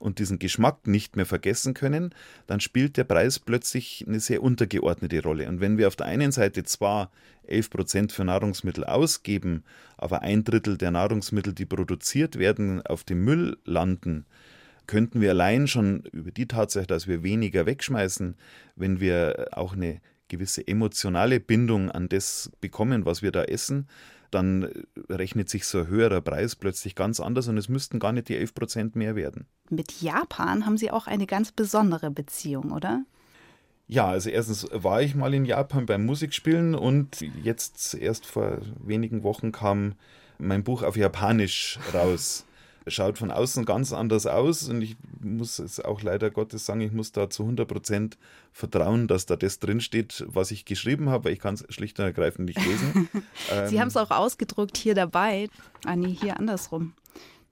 und 0.00 0.18
diesen 0.18 0.38
Geschmack 0.38 0.86
nicht 0.86 1.16
mehr 1.16 1.26
vergessen 1.26 1.74
können, 1.74 2.14
dann 2.46 2.60
spielt 2.60 2.96
der 2.96 3.04
Preis 3.04 3.38
plötzlich 3.38 4.04
eine 4.08 4.18
sehr 4.18 4.42
untergeordnete 4.42 5.22
Rolle. 5.22 5.48
Und 5.48 5.60
wenn 5.60 5.78
wir 5.78 5.86
auf 5.86 5.96
der 5.96 6.06
einen 6.06 6.32
Seite 6.32 6.64
zwar 6.64 7.12
11 7.44 7.70
Prozent 7.70 8.12
für 8.12 8.24
Nahrungsmittel 8.24 8.84
ausgeben, 8.84 9.64
aber 9.96 10.22
ein 10.22 10.44
Drittel 10.44 10.78
der 10.78 10.90
Nahrungsmittel, 10.90 11.52
die 11.52 11.66
produziert 11.66 12.38
werden, 12.38 12.84
auf 12.86 13.04
dem 13.04 13.24
Müll 13.24 13.58
landen, 13.64 14.26
könnten 14.86 15.20
wir 15.20 15.30
allein 15.30 15.68
schon 15.68 16.00
über 16.12 16.32
die 16.32 16.46
Tatsache, 16.46 16.86
dass 16.86 17.06
wir 17.06 17.22
weniger 17.22 17.66
wegschmeißen, 17.66 18.34
wenn 18.74 18.98
wir 18.98 19.48
auch 19.52 19.74
eine 19.74 20.00
gewisse 20.26 20.66
emotionale 20.66 21.38
Bindung 21.40 21.90
an 21.90 22.08
das 22.08 22.50
bekommen, 22.60 23.04
was 23.04 23.22
wir 23.22 23.32
da 23.32 23.44
essen, 23.44 23.86
dann 24.30 24.70
rechnet 25.08 25.48
sich 25.48 25.66
so 25.66 25.80
ein 25.80 25.86
höherer 25.88 26.20
Preis 26.20 26.56
plötzlich 26.56 26.94
ganz 26.94 27.20
anders 27.20 27.48
und 27.48 27.56
es 27.58 27.68
müssten 27.68 27.98
gar 27.98 28.12
nicht 28.12 28.28
die 28.28 28.36
11 28.36 28.54
Prozent 28.54 28.96
mehr 28.96 29.16
werden. 29.16 29.46
Mit 29.70 30.00
Japan 30.00 30.66
haben 30.66 30.76
Sie 30.76 30.90
auch 30.90 31.06
eine 31.06 31.26
ganz 31.26 31.52
besondere 31.52 32.10
Beziehung, 32.10 32.72
oder? 32.72 33.04
Ja, 33.86 34.06
also 34.06 34.30
erstens 34.30 34.68
war 34.72 35.02
ich 35.02 35.14
mal 35.16 35.34
in 35.34 35.44
Japan 35.44 35.86
beim 35.86 36.06
Musikspielen 36.06 36.76
und 36.76 37.22
jetzt 37.42 37.94
erst 37.94 38.24
vor 38.24 38.58
wenigen 38.78 39.24
Wochen 39.24 39.50
kam 39.50 39.94
mein 40.38 40.62
Buch 40.62 40.82
auf 40.82 40.96
Japanisch 40.96 41.78
raus 41.92 42.46
schaut 42.86 43.18
von 43.18 43.30
außen 43.30 43.64
ganz 43.64 43.92
anders 43.92 44.26
aus 44.26 44.68
und 44.68 44.82
ich 44.82 44.96
muss 45.20 45.58
es 45.58 45.80
auch 45.80 46.02
leider 46.02 46.30
Gottes 46.30 46.66
sagen, 46.66 46.80
ich 46.80 46.92
muss 46.92 47.12
da 47.12 47.28
zu 47.28 47.42
100 47.42 47.68
Prozent 47.68 48.18
vertrauen, 48.52 49.06
dass 49.06 49.26
da 49.26 49.36
das 49.36 49.58
drinsteht, 49.58 50.24
was 50.26 50.50
ich 50.50 50.64
geschrieben 50.64 51.10
habe, 51.10 51.24
weil 51.24 51.32
ich 51.32 51.40
kann 51.40 51.54
es 51.54 51.64
schlicht 51.68 51.98
und 51.98 52.06
ergreifend 52.06 52.46
nicht 52.46 52.64
lesen. 52.64 53.08
Sie 53.68 53.74
ähm, 53.74 53.80
haben 53.80 53.88
es 53.88 53.96
auch 53.96 54.10
ausgedruckt 54.10 54.76
hier 54.76 54.94
dabei. 54.94 55.48
Ah 55.84 55.96
nee, 55.96 56.16
hier 56.18 56.38
andersrum. 56.38 56.94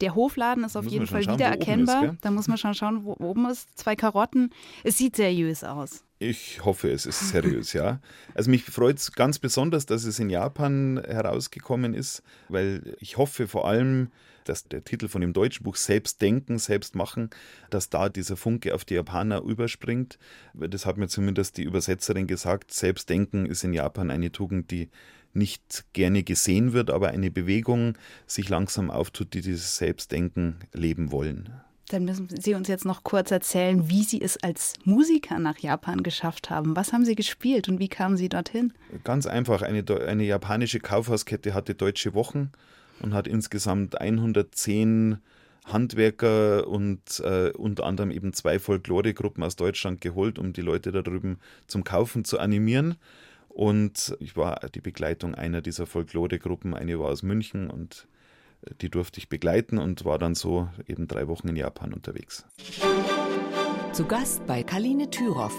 Der 0.01 0.15
Hofladen 0.15 0.65
ist 0.65 0.77
auf 0.77 0.87
jeden 0.87 1.07
Fall 1.07 1.23
wiedererkennbar. 1.23 2.17
da 2.21 2.31
muss 2.31 2.49
man 2.49 2.57
schon 2.57 2.75
schauen, 2.75 3.05
wo 3.05 3.17
oben 3.19 3.47
ist. 3.51 3.77
Zwei 3.77 3.97
Karotten. 3.97 4.51
Es 4.85 4.99
sieht 4.99 5.17
seriös 5.17 5.65
aus. 5.65 6.05
Ich 6.21 6.65
hoffe, 6.65 6.91
es 6.91 7.07
ist 7.07 7.29
seriös, 7.31 7.73
ja. 7.73 8.01
Also 8.35 8.51
mich 8.51 8.65
freut 8.65 8.99
es 8.99 9.13
ganz 9.13 9.39
besonders, 9.39 9.87
dass 9.87 10.05
es 10.05 10.19
in 10.19 10.31
Japan 10.31 11.01
herausgekommen 11.07 11.95
ist, 11.95 12.23
weil 12.49 12.97
ich 12.99 13.17
hoffe 13.17 13.47
vor 13.47 13.69
allem, 13.69 14.11
dass 14.45 14.65
der 14.65 14.83
Titel 14.83 15.09
von 15.09 15.21
dem 15.21 15.33
deutschen 15.33 15.63
Buch 15.63 15.77
Selbst 15.77 16.23
denken, 16.23 16.59
selbst 16.59 16.95
machen, 16.95 17.31
dass 17.71 17.91
da 17.91 18.09
dieser 18.09 18.37
Funke 18.37 18.75
auf 18.75 18.85
die 18.85 18.95
Japaner 18.95 19.43
überspringt. 19.43 20.19
Das 20.55 20.87
hat 20.87 20.97
mir 20.97 21.09
zumindest 21.09 21.57
die 21.57 21.65
Übersetzerin 21.65 22.27
gesagt. 22.27 22.73
Selbstdenken 22.73 23.47
ist 23.47 23.63
in 23.63 23.73
Japan 23.73 24.11
eine 24.11 24.33
Tugend, 24.33 24.71
die 24.71 24.89
nicht 25.33 25.85
gerne 25.93 26.23
gesehen 26.23 26.73
wird, 26.73 26.91
aber 26.91 27.09
eine 27.09 27.31
Bewegung 27.31 27.97
sich 28.27 28.49
langsam 28.49 28.91
auftut, 28.91 29.35
die 29.35 29.41
dieses 29.41 29.77
Selbstdenken 29.77 30.57
leben 30.73 31.13
wollen. 31.13 31.51
Dann 31.89 32.05
müssen 32.05 32.29
Sie 32.29 32.55
uns 32.55 32.69
jetzt 32.69 32.85
noch 32.85 33.03
kurz 33.03 33.31
erzählen, 33.31 33.89
wie 33.89 34.03
Sie 34.03 34.21
es 34.21 34.37
als 34.43 34.75
Musiker 34.85 35.39
nach 35.39 35.59
Japan 35.59 36.03
geschafft 36.03 36.51
haben. 36.51 36.77
Was 36.77 36.93
haben 36.93 37.05
Sie 37.05 37.15
gespielt 37.15 37.69
und 37.69 37.79
wie 37.79 37.89
kamen 37.89 38.19
Sie 38.19 38.29
dorthin? 38.29 38.75
Ganz 39.05 39.27
einfach. 39.27 39.63
Eine, 39.63 39.85
eine 40.07 40.25
japanische 40.25 40.81
Kaufhauskette 40.81 41.55
hatte 41.55 41.75
deutsche 41.75 42.13
Wochen 42.13 42.53
und 43.01 43.15
hat 43.15 43.27
insgesamt 43.27 43.99
110 43.99 45.19
Handwerker 45.65 46.67
und 46.67 47.21
äh, 47.21 47.51
unter 47.51 47.85
anderem 47.85 48.11
eben 48.11 48.33
zwei 48.33 48.59
Folkloregruppen 48.59 49.43
aus 49.43 49.57
Deutschland 49.57 50.01
geholt, 50.01 50.39
um 50.39 50.53
die 50.53 50.63
Leute 50.63 50.93
da 50.93 51.03
drüben 51.03 51.39
zum 51.67 51.85
Kaufen 51.85 52.25
zu 52.25 52.39
animieren. 52.39 52.97
Und 53.59 54.17
ich 54.21 54.37
war 54.37 54.61
die 54.73 54.81
Begleitung 54.81 55.35
einer 55.35 55.61
dieser 55.61 55.87
Folkloregruppen. 55.87 56.75
Eine 56.75 57.01
war 57.01 57.09
aus 57.09 57.25
München 57.25 57.69
und 57.71 58.07
äh, 58.63 58.71
die 58.81 58.89
durfte 58.89 59.19
ich 59.19 59.29
begleiten 59.29 59.79
und 59.79 60.05
war 60.05 60.17
dann 60.17 60.37
so 60.37 60.69
eben 60.87 61.09
drei 61.09 61.27
Wochen 61.27 61.49
in 61.49 61.57
Japan 61.57 61.93
unterwegs. 61.93 62.47
Zu 63.93 64.05
Gast 64.05 64.47
bei 64.47 64.63
Kaline 64.63 65.11
Thüroff. 65.11 65.57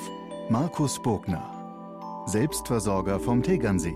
Markus 0.49 1.03
Bogner, 1.03 2.23
Selbstversorger 2.25 3.19
vom 3.19 3.43
Tegernsee 3.43 3.93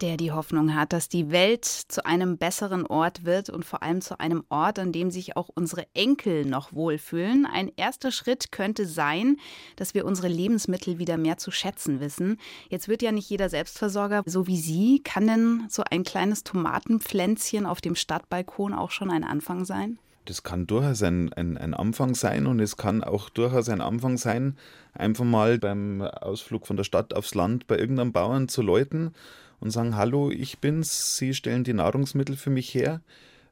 der 0.00 0.16
die 0.16 0.32
Hoffnung 0.32 0.74
hat, 0.74 0.92
dass 0.92 1.08
die 1.08 1.30
Welt 1.30 1.64
zu 1.64 2.04
einem 2.04 2.38
besseren 2.38 2.86
Ort 2.86 3.24
wird 3.24 3.50
und 3.50 3.64
vor 3.64 3.82
allem 3.82 4.00
zu 4.00 4.18
einem 4.18 4.44
Ort, 4.48 4.78
an 4.78 4.92
dem 4.92 5.10
sich 5.10 5.36
auch 5.36 5.50
unsere 5.54 5.86
Enkel 5.94 6.44
noch 6.44 6.72
wohlfühlen. 6.72 7.46
Ein 7.46 7.70
erster 7.76 8.10
Schritt 8.10 8.52
könnte 8.52 8.86
sein, 8.86 9.36
dass 9.76 9.94
wir 9.94 10.04
unsere 10.04 10.28
Lebensmittel 10.28 10.98
wieder 10.98 11.16
mehr 11.16 11.36
zu 11.36 11.50
schätzen 11.50 12.00
wissen. 12.00 12.38
Jetzt 12.68 12.88
wird 12.88 13.02
ja 13.02 13.12
nicht 13.12 13.28
jeder 13.28 13.48
Selbstversorger 13.48 14.22
so 14.26 14.46
wie 14.46 14.58
Sie. 14.58 15.02
Kann 15.02 15.26
denn 15.26 15.66
so 15.68 15.82
ein 15.90 16.04
kleines 16.04 16.44
Tomatenpflänzchen 16.44 17.66
auf 17.66 17.80
dem 17.80 17.94
Stadtbalkon 17.94 18.72
auch 18.72 18.90
schon 18.90 19.10
ein 19.10 19.24
Anfang 19.24 19.64
sein? 19.64 19.98
Das 20.26 20.42
kann 20.42 20.66
durchaus 20.66 21.02
ein, 21.02 21.32
ein, 21.32 21.56
ein 21.56 21.74
Anfang 21.74 22.14
sein 22.14 22.46
und 22.46 22.60
es 22.60 22.76
kann 22.76 23.02
auch 23.02 23.30
durchaus 23.30 23.68
ein 23.68 23.80
Anfang 23.80 24.16
sein, 24.16 24.56
einfach 24.92 25.24
mal 25.24 25.58
beim 25.58 26.02
Ausflug 26.02 26.66
von 26.66 26.76
der 26.76 26.84
Stadt 26.84 27.14
aufs 27.14 27.34
Land 27.34 27.66
bei 27.66 27.78
irgendeinem 27.78 28.12
Bauern 28.12 28.48
zu 28.48 28.62
läuten 28.62 29.12
und 29.60 29.70
sagen, 29.70 29.96
hallo, 29.96 30.30
ich 30.30 30.58
bin's, 30.58 31.16
Sie 31.16 31.34
stellen 31.34 31.64
die 31.64 31.74
Nahrungsmittel 31.74 32.36
für 32.36 32.50
mich 32.50 32.74
her. 32.74 33.00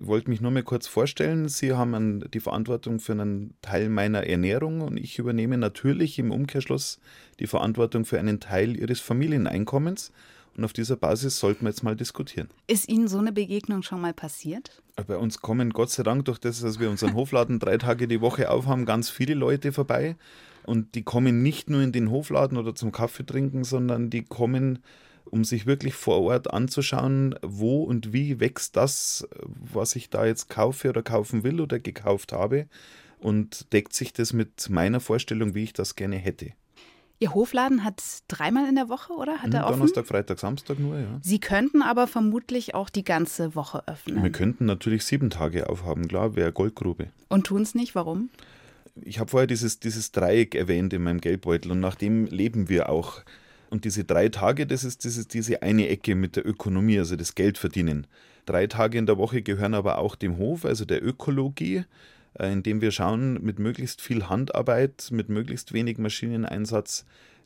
Ich 0.01 0.07
wollte 0.07 0.31
mich 0.31 0.41
nur 0.41 0.53
mal 0.53 0.63
kurz 0.63 0.87
vorstellen, 0.87 1.49
Sie 1.49 1.73
haben 1.73 2.25
die 2.33 2.41
Verantwortung 2.41 3.01
für 3.01 3.13
einen 3.13 3.55
Teil 3.63 3.89
meiner 3.89 4.27
Ernährung 4.27 4.81
und 4.81 4.97
ich 4.97 5.19
übernehme 5.19 5.59
natürlich 5.59 6.19
im 6.19 6.31
Umkehrschluss 6.31 7.01
die 7.41 7.49
Verantwortung 7.49 8.05
für 8.05 8.19
einen 8.19 8.41
Teil 8.41 8.77
Ihres 8.77 9.01
Familieneinkommens. 9.01 10.13
Und 10.57 10.65
auf 10.65 10.73
dieser 10.73 10.97
Basis 10.97 11.39
sollten 11.39 11.65
wir 11.65 11.71
jetzt 11.71 11.85
mal 11.85 11.95
diskutieren. 11.95 12.49
Ist 12.67 12.89
Ihnen 12.89 13.07
so 13.07 13.19
eine 13.19 13.31
Begegnung 13.31 13.83
schon 13.83 14.01
mal 14.01 14.13
passiert? 14.13 14.83
Bei 15.07 15.17
uns 15.17 15.41
kommen 15.41 15.71
Gott 15.71 15.91
sei 15.91 16.03
Dank 16.03 16.25
durch 16.25 16.39
das, 16.39 16.61
dass 16.61 16.81
wir 16.81 16.91
unseren 16.91 17.15
Hofladen 17.15 17.61
drei 17.61 17.79
Tage 17.79 18.09
die 18.09 18.21
Woche 18.21 18.51
aufhaben, 18.51 18.85
ganz 18.85 19.09
viele 19.09 19.35
Leute 19.35 19.71
vorbei. 19.71 20.17
Und 20.65 20.97
die 20.97 21.03
kommen 21.03 21.43
nicht 21.43 21.71
nur 21.71 21.81
in 21.81 21.93
den 21.93 22.11
Hofladen 22.11 22.59
oder 22.59 22.75
zum 22.75 22.91
Kaffee 22.91 23.25
trinken, 23.25 23.63
sondern 23.63 24.11
die 24.11 24.25
kommen 24.25 24.81
um 25.31 25.45
sich 25.45 25.67
wirklich 25.67 25.95
vor 25.95 26.21
Ort 26.23 26.53
anzuschauen, 26.53 27.35
wo 27.43 27.83
und 27.83 28.13
wie 28.13 28.41
wächst 28.41 28.77
das, 28.77 29.27
was 29.47 29.97
ich 29.97 30.11
da 30.11 30.27
jetzt 30.27 30.49
kaufe 30.49 30.89
oder 30.89 31.03
kaufen 31.03 31.43
will 31.45 31.61
oder 31.61 31.79
gekauft 31.79 32.33
habe 32.33 32.67
und 33.19 33.73
deckt 33.73 33.93
sich 33.93 34.13
das 34.13 34.33
mit 34.33 34.69
meiner 34.71 35.01
Vorstellung, 35.01 35.55
wie 35.55 35.65
ich 35.65 35.73
das 35.73 35.97
gerne 35.97 36.17
hätte. 36.17 36.53
Ihr 37.21 37.35
Hofladen 37.35 37.83
hat 37.83 38.01
dreimal 38.29 38.69
in 38.69 38.77
der 38.77 38.89
Woche, 38.89 39.13
oder? 39.13 39.39
Hat 39.39 39.49
mhm, 39.49 39.57
er 39.57 39.65
offen? 39.65 39.79
Donnerstag, 39.79 40.07
Freitag, 40.07 40.39
Samstag 40.39 40.79
nur, 40.79 40.99
ja. 40.99 41.19
Sie 41.21 41.41
könnten 41.41 41.83
aber 41.83 42.07
vermutlich 42.07 42.75
auch 42.77 42.89
die 42.89 43.03
ganze 43.03 43.57
Woche 43.57 43.83
öffnen. 43.89 44.23
Wir 44.23 44.31
könnten 44.31 44.67
natürlich 44.67 45.05
sieben 45.05 45.29
Tage 45.29 45.69
aufhaben, 45.69 46.07
klar, 46.07 46.37
wäre 46.37 46.53
Goldgrube. 46.53 47.09
Und 47.29 47.49
tun 47.49 47.63
es 47.63 47.75
nicht, 47.75 47.97
warum? 47.97 48.31
Ich 49.03 49.19
habe 49.19 49.31
vorher 49.31 49.49
dieses, 49.49 49.81
dieses 49.81 50.13
Dreieck 50.13 50.55
erwähnt 50.55 50.93
in 50.93 51.03
meinem 51.03 51.21
Geldbeutel 51.21 51.73
und 51.73 51.81
nach 51.81 51.97
dem 51.97 52.27
leben 52.27 52.69
wir 52.69 52.89
auch. 52.89 53.23
Und 53.71 53.85
diese 53.85 54.05
drei 54.05 54.29
Tage, 54.29 54.67
das 54.67 54.85
ist, 54.85 55.05
das 55.05 55.17
ist 55.17 55.35
diese 55.35 55.63
eine 55.63 55.89
Ecke 55.89 56.15
mit 56.15 56.37
der 56.37 56.47
Ökonomie, 56.47 56.99
also 56.99 57.17
das 57.17 57.35
Geldverdienen. 57.35 58.07
Drei 58.47 58.67
Tage 58.67 58.97
in 58.97 59.07
der 59.07 59.19
Woche 59.19 59.43
gehören 59.43 59.75
aber 59.75 59.99
auch 59.99 60.15
dem 60.15 60.39
Hof, 60.39 60.65
also 60.65 60.87
der 60.87 61.05
Ökologie, 61.05 61.85
äh, 62.39 62.51
indem 62.51 62.81
wir 62.81 62.91
schauen, 62.93 63.43
mit 63.43 63.59
möglichst 63.59 64.01
viel 64.01 64.29
Handarbeit, 64.29 65.09
mit 65.11 65.29
möglichst 65.29 65.73
wenig 65.75 65.99
Maschineneinsatz 65.99 67.05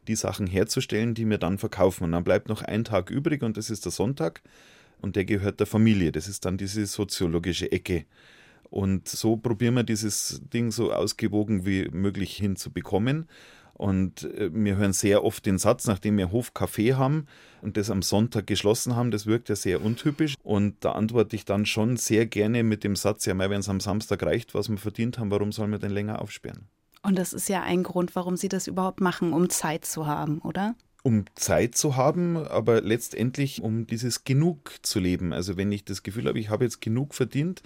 die 0.08 0.16
Sachen 0.16 0.46
herzustellen, 0.46 1.14
die 1.14 1.28
wir 1.28 1.38
dann 1.38 1.58
verkaufen. 1.58 2.04
Und 2.04 2.12
dann 2.12 2.24
bleibt 2.24 2.48
noch 2.48 2.62
ein 2.62 2.84
Tag 2.84 3.10
übrig 3.10 3.42
und 3.42 3.56
das 3.56 3.70
ist 3.70 3.84
der 3.84 3.92
Sonntag 3.92 4.42
und 5.00 5.16
der 5.16 5.24
gehört 5.24 5.60
der 5.60 5.66
Familie. 5.66 6.12
Das 6.12 6.28
ist 6.28 6.44
dann 6.44 6.56
diese 6.56 6.86
soziologische 6.86 7.70
Ecke. 7.70 8.04
Und 8.70 9.06
so 9.06 9.36
probieren 9.36 9.74
wir 9.74 9.82
dieses 9.82 10.40
Ding 10.52 10.70
so 10.70 10.92
ausgewogen 10.92 11.66
wie 11.66 11.88
möglich 11.90 12.34
hinzubekommen. 12.36 13.28
Und 13.82 14.22
äh, 14.34 14.48
wir 14.54 14.76
hören 14.76 14.92
sehr 14.92 15.24
oft 15.24 15.44
den 15.44 15.58
Satz, 15.58 15.88
nachdem 15.88 16.16
wir 16.16 16.30
Hofcafé 16.30 16.94
haben 16.94 17.26
und 17.62 17.76
das 17.76 17.90
am 17.90 18.00
Sonntag 18.00 18.46
geschlossen 18.46 18.94
haben, 18.94 19.10
das 19.10 19.26
wirkt 19.26 19.48
ja 19.48 19.56
sehr 19.56 19.84
untypisch. 19.84 20.36
Und 20.44 20.76
da 20.84 20.92
antworte 20.92 21.34
ich 21.34 21.44
dann 21.44 21.66
schon 21.66 21.96
sehr 21.96 22.26
gerne 22.26 22.62
mit 22.62 22.84
dem 22.84 22.94
Satz, 22.94 23.26
ja, 23.26 23.36
wenn 23.36 23.50
es 23.58 23.68
am 23.68 23.80
Samstag 23.80 24.22
reicht, 24.22 24.54
was 24.54 24.68
wir 24.68 24.76
verdient 24.76 25.18
haben, 25.18 25.32
warum 25.32 25.50
sollen 25.50 25.72
wir 25.72 25.80
denn 25.80 25.90
länger 25.90 26.22
aufsperren? 26.22 26.68
Und 27.02 27.18
das 27.18 27.32
ist 27.32 27.48
ja 27.48 27.62
ein 27.62 27.82
Grund, 27.82 28.14
warum 28.14 28.36
Sie 28.36 28.48
das 28.48 28.68
überhaupt 28.68 29.00
machen, 29.00 29.32
um 29.32 29.50
Zeit 29.50 29.84
zu 29.84 30.06
haben, 30.06 30.38
oder? 30.38 30.76
um 31.04 31.24
Zeit 31.34 31.74
zu 31.74 31.96
haben, 31.96 32.36
aber 32.36 32.80
letztendlich 32.80 33.60
um 33.60 33.88
dieses 33.88 34.22
Genug 34.22 34.74
zu 34.82 35.00
leben. 35.00 35.32
Also 35.32 35.56
wenn 35.56 35.72
ich 35.72 35.84
das 35.84 36.04
Gefühl 36.04 36.28
habe, 36.28 36.38
ich 36.38 36.48
habe 36.48 36.62
jetzt 36.62 36.80
genug 36.80 37.14
verdient, 37.14 37.60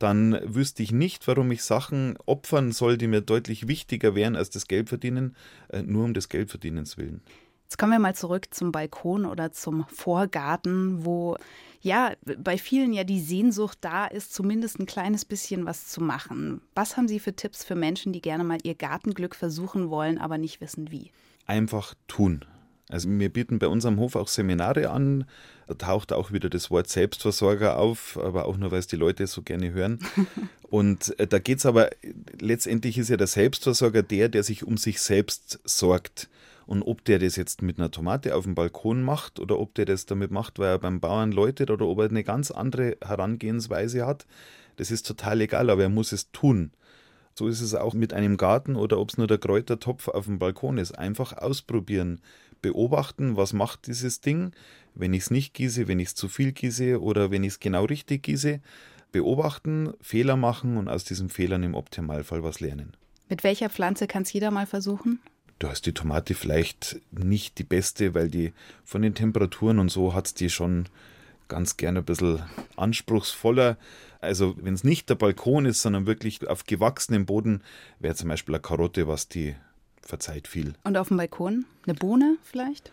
dann 0.00 0.40
wüsste 0.44 0.82
ich 0.82 0.92
nicht, 0.92 1.28
warum 1.28 1.50
ich 1.52 1.62
Sachen 1.62 2.16
opfern 2.26 2.72
soll, 2.72 2.96
die 2.98 3.06
mir 3.06 3.20
deutlich 3.20 3.68
wichtiger 3.68 4.14
wären 4.14 4.34
als 4.34 4.50
das 4.50 4.66
Geldverdienen, 4.66 5.36
äh, 5.68 5.82
nur 5.82 6.04
um 6.04 6.14
des 6.14 6.28
Geldverdienens 6.28 6.98
willen. 6.98 7.20
Jetzt 7.64 7.78
kommen 7.78 7.92
wir 7.92 7.98
mal 8.00 8.16
zurück 8.16 8.48
zum 8.50 8.72
Balkon 8.72 9.26
oder 9.26 9.52
zum 9.52 9.84
Vorgarten, 9.86 11.04
wo 11.04 11.36
ja 11.82 12.14
bei 12.38 12.58
vielen 12.58 12.92
ja 12.92 13.04
die 13.04 13.20
Sehnsucht 13.20 13.78
da 13.82 14.06
ist, 14.06 14.34
zumindest 14.34 14.80
ein 14.80 14.86
kleines 14.86 15.24
bisschen 15.24 15.66
was 15.66 15.86
zu 15.86 16.02
machen. 16.02 16.62
Was 16.74 16.96
haben 16.96 17.06
Sie 17.06 17.20
für 17.20 17.36
Tipps 17.36 17.62
für 17.62 17.76
Menschen, 17.76 18.12
die 18.12 18.22
gerne 18.22 18.42
mal 18.42 18.58
ihr 18.64 18.74
Gartenglück 18.74 19.36
versuchen 19.36 19.88
wollen, 19.88 20.18
aber 20.18 20.36
nicht 20.36 20.60
wissen 20.60 20.90
wie? 20.90 21.12
Einfach 21.46 21.94
tun. 22.08 22.44
Also 22.90 23.08
wir 23.08 23.28
bieten 23.28 23.58
bei 23.58 23.68
unserem 23.68 23.98
Hof 23.98 24.16
auch 24.16 24.28
Seminare 24.28 24.90
an. 24.90 25.24
Da 25.66 25.74
taucht 25.74 26.12
auch 26.12 26.32
wieder 26.32 26.50
das 26.50 26.70
Wort 26.70 26.88
Selbstversorger 26.88 27.78
auf, 27.78 28.18
aber 28.18 28.46
auch 28.46 28.56
nur, 28.56 28.72
weil 28.72 28.80
es 28.80 28.88
die 28.88 28.96
Leute 28.96 29.26
so 29.26 29.42
gerne 29.42 29.72
hören. 29.72 30.00
Und 30.70 31.18
äh, 31.18 31.26
da 31.26 31.38
geht 31.38 31.58
es 31.58 31.66
aber, 31.66 31.90
letztendlich 32.40 32.98
ist 32.98 33.08
ja 33.08 33.16
der 33.16 33.26
Selbstversorger 33.26 34.02
der, 34.02 34.28
der 34.28 34.42
sich 34.42 34.64
um 34.64 34.76
sich 34.76 35.00
selbst 35.00 35.60
sorgt. 35.64 36.28
Und 36.66 36.82
ob 36.82 37.04
der 37.04 37.18
das 37.18 37.36
jetzt 37.36 37.62
mit 37.62 37.78
einer 37.78 37.90
Tomate 37.90 38.34
auf 38.36 38.44
dem 38.44 38.54
Balkon 38.54 39.02
macht 39.02 39.40
oder 39.40 39.58
ob 39.58 39.74
der 39.74 39.86
das 39.86 40.06
damit 40.06 40.30
macht, 40.30 40.58
weil 40.58 40.68
er 40.68 40.78
beim 40.78 41.00
Bauern 41.00 41.32
läutet 41.32 41.70
oder 41.70 41.86
ob 41.86 41.98
er 41.98 42.08
eine 42.08 42.22
ganz 42.22 42.50
andere 42.50 42.96
Herangehensweise 43.04 44.06
hat, 44.06 44.26
das 44.76 44.90
ist 44.90 45.06
total 45.06 45.40
egal, 45.40 45.70
aber 45.70 45.82
er 45.82 45.88
muss 45.88 46.12
es 46.12 46.30
tun. 46.30 46.70
So 47.34 47.48
ist 47.48 47.60
es 47.60 47.74
auch 47.74 47.94
mit 47.94 48.12
einem 48.12 48.36
Garten 48.36 48.76
oder 48.76 48.98
ob 48.98 49.10
es 49.10 49.18
nur 49.18 49.26
der 49.26 49.38
Kräutertopf 49.38 50.08
auf 50.08 50.26
dem 50.26 50.38
Balkon 50.38 50.78
ist. 50.78 50.92
Einfach 50.92 51.32
ausprobieren, 51.36 52.20
beobachten, 52.62 53.36
was 53.36 53.52
macht 53.52 53.86
dieses 53.86 54.20
Ding, 54.20 54.52
wenn 54.94 55.14
ich 55.14 55.22
es 55.22 55.30
nicht 55.30 55.54
gieße, 55.54 55.88
wenn 55.88 56.00
ich 56.00 56.08
es 56.08 56.14
zu 56.14 56.28
viel 56.28 56.52
gieße 56.52 57.00
oder 57.00 57.30
wenn 57.30 57.44
ich 57.44 57.54
es 57.54 57.60
genau 57.60 57.84
richtig 57.84 58.22
gieße. 58.22 58.60
Beobachten, 59.12 59.92
Fehler 60.00 60.36
machen 60.36 60.76
und 60.76 60.88
aus 60.88 61.04
diesen 61.04 61.30
Fehlern 61.30 61.62
im 61.62 61.74
Optimalfall 61.74 62.42
was 62.42 62.60
lernen. 62.60 62.96
Mit 63.28 63.44
welcher 63.44 63.70
Pflanze 63.70 64.06
kann 64.06 64.22
es 64.22 64.32
jeder 64.32 64.50
mal 64.50 64.66
versuchen? 64.66 65.20
Du 65.58 65.68
hast 65.68 65.84
die 65.86 65.92
Tomate 65.92 66.34
vielleicht 66.34 67.00
nicht 67.10 67.58
die 67.58 67.64
beste, 67.64 68.14
weil 68.14 68.30
die 68.30 68.52
von 68.84 69.02
den 69.02 69.14
Temperaturen 69.14 69.78
und 69.78 69.90
so 69.90 70.14
hat 70.14 70.40
die 70.40 70.48
schon 70.48 70.86
ganz 71.48 71.76
gerne 71.76 71.98
ein 71.98 72.04
bisschen 72.04 72.42
anspruchsvoller. 72.76 73.76
Also 74.20 74.56
wenn 74.58 74.74
es 74.74 74.84
nicht 74.84 75.10
der 75.10 75.16
Balkon 75.16 75.66
ist, 75.66 75.82
sondern 75.82 76.06
wirklich 76.06 76.46
auf 76.48 76.64
gewachsenem 76.64 77.26
Boden, 77.26 77.62
wäre 77.98 78.14
zum 78.14 78.28
Beispiel 78.28 78.54
eine 78.54 78.62
Karotte, 78.62 79.06
was 79.06 79.28
die 79.28 79.54
verzeiht 80.10 80.46
viel. 80.46 80.74
Und 80.84 80.98
auf 80.98 81.08
dem 81.08 81.16
Balkon? 81.16 81.64
Eine 81.86 81.94
Bohne 81.94 82.36
vielleicht? 82.42 82.92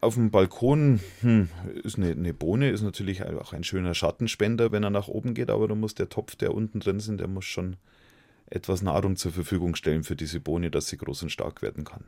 Auf 0.00 0.14
dem 0.14 0.30
Balkon 0.30 1.00
hm, 1.22 1.48
ist 1.82 1.96
eine, 1.96 2.12
eine, 2.12 2.32
Bohne, 2.32 2.70
ist 2.70 2.82
natürlich 2.82 3.24
auch 3.24 3.52
ein 3.52 3.64
schöner 3.64 3.94
Schattenspender, 3.94 4.70
wenn 4.70 4.84
er 4.84 4.90
nach 4.90 5.08
oben 5.08 5.34
geht, 5.34 5.50
aber 5.50 5.66
da 5.66 5.74
muss 5.74 5.96
der 5.96 6.08
Topf, 6.08 6.36
der 6.36 6.54
unten 6.54 6.78
drin 6.78 6.98
ist, 6.98 7.10
der 7.10 7.26
muss 7.26 7.46
schon 7.46 7.76
etwas 8.48 8.80
Nahrung 8.80 9.16
zur 9.16 9.32
Verfügung 9.32 9.74
stellen 9.74 10.04
für 10.04 10.14
diese 10.14 10.38
Bohne, 10.38 10.70
dass 10.70 10.86
sie 10.88 10.96
groß 10.96 11.24
und 11.24 11.30
stark 11.30 11.62
werden 11.62 11.82
kann. 11.84 12.04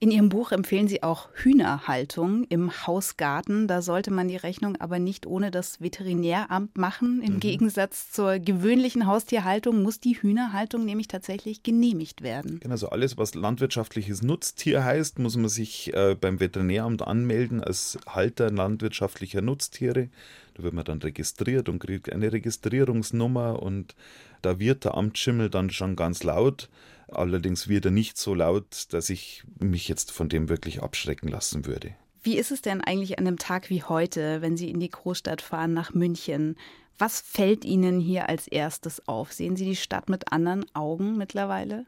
In 0.00 0.10
Ihrem 0.10 0.28
Buch 0.28 0.52
empfehlen 0.52 0.88
Sie 0.88 1.02
auch 1.02 1.28
Hühnerhaltung 1.34 2.44
im 2.50 2.86
Hausgarten. 2.86 3.68
Da 3.68 3.80
sollte 3.80 4.10
man 4.10 4.28
die 4.28 4.36
Rechnung 4.36 4.76
aber 4.76 4.98
nicht 4.98 5.26
ohne 5.26 5.50
das 5.50 5.80
Veterinäramt 5.80 6.76
machen. 6.76 7.22
Im 7.22 7.34
mhm. 7.34 7.40
Gegensatz 7.40 8.10
zur 8.10 8.38
gewöhnlichen 8.38 9.06
Haustierhaltung 9.06 9.82
muss 9.82 10.00
die 10.00 10.20
Hühnerhaltung 10.20 10.84
nämlich 10.84 11.08
tatsächlich 11.08 11.62
genehmigt 11.62 12.22
werden. 12.22 12.58
Genau, 12.60 12.72
also 12.72 12.90
alles, 12.90 13.16
was 13.16 13.34
landwirtschaftliches 13.34 14.22
Nutztier 14.22 14.84
heißt, 14.84 15.18
muss 15.20 15.36
man 15.36 15.48
sich 15.48 15.94
äh, 15.94 16.16
beim 16.20 16.40
Veterinäramt 16.40 17.02
anmelden 17.02 17.62
als 17.62 17.96
Halter 18.06 18.50
landwirtschaftlicher 18.50 19.42
Nutztiere. 19.42 20.10
Da 20.54 20.64
wird 20.64 20.74
man 20.74 20.84
dann 20.84 20.98
registriert 20.98 21.68
und 21.68 21.78
kriegt 21.78 22.12
eine 22.12 22.32
Registrierungsnummer 22.32 23.62
und 23.62 23.94
da 24.42 24.58
wird 24.58 24.84
der 24.84 24.96
Amtsschimmel 24.96 25.48
dann 25.48 25.70
schon 25.70 25.96
ganz 25.96 26.22
laut. 26.24 26.68
Allerdings 27.08 27.68
wird 27.68 27.84
er 27.84 27.90
nicht 27.90 28.16
so 28.16 28.34
laut, 28.34 28.86
dass 28.90 29.10
ich 29.10 29.44
mich 29.58 29.88
jetzt 29.88 30.10
von 30.10 30.28
dem 30.28 30.48
wirklich 30.48 30.82
abschrecken 30.82 31.28
lassen 31.28 31.66
würde. 31.66 31.94
Wie 32.22 32.38
ist 32.38 32.50
es 32.50 32.62
denn 32.62 32.80
eigentlich 32.80 33.18
an 33.18 33.26
einem 33.26 33.38
Tag 33.38 33.68
wie 33.68 33.82
heute, 33.82 34.40
wenn 34.40 34.56
Sie 34.56 34.70
in 34.70 34.80
die 34.80 34.90
Großstadt 34.90 35.42
fahren 35.42 35.74
nach 35.74 35.92
München? 35.92 36.56
Was 36.98 37.20
fällt 37.20 37.64
Ihnen 37.64 38.00
hier 38.00 38.28
als 38.28 38.48
erstes 38.48 39.06
auf? 39.06 39.32
Sehen 39.32 39.56
Sie 39.56 39.66
die 39.66 39.76
Stadt 39.76 40.08
mit 40.08 40.32
anderen 40.32 40.64
Augen 40.74 41.18
mittlerweile? 41.18 41.84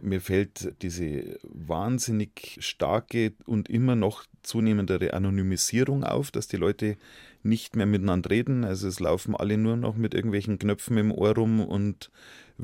Mir 0.00 0.20
fällt 0.20 0.80
diese 0.82 1.38
wahnsinnig 1.42 2.56
starke 2.60 3.34
und 3.44 3.68
immer 3.68 3.96
noch 3.96 4.24
zunehmendere 4.42 5.12
Anonymisierung 5.12 6.04
auf, 6.04 6.30
dass 6.30 6.48
die 6.48 6.56
Leute 6.56 6.96
nicht 7.42 7.76
mehr 7.76 7.86
miteinander 7.86 8.30
reden. 8.30 8.64
Also 8.64 8.88
es 8.88 9.00
laufen 9.00 9.36
alle 9.36 9.58
nur 9.58 9.76
noch 9.76 9.96
mit 9.96 10.14
irgendwelchen 10.14 10.58
Knöpfen 10.58 10.96
im 10.96 11.12
Ohr 11.12 11.34
rum 11.34 11.60
und 11.60 12.10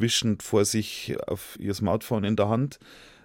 wischend 0.01 0.43
vor 0.43 0.65
sich 0.65 1.17
auf 1.27 1.57
ihr 1.59 1.75
Smartphone 1.75 2.25
in 2.25 2.37
der 2.37 2.49
Hand. 2.49 2.79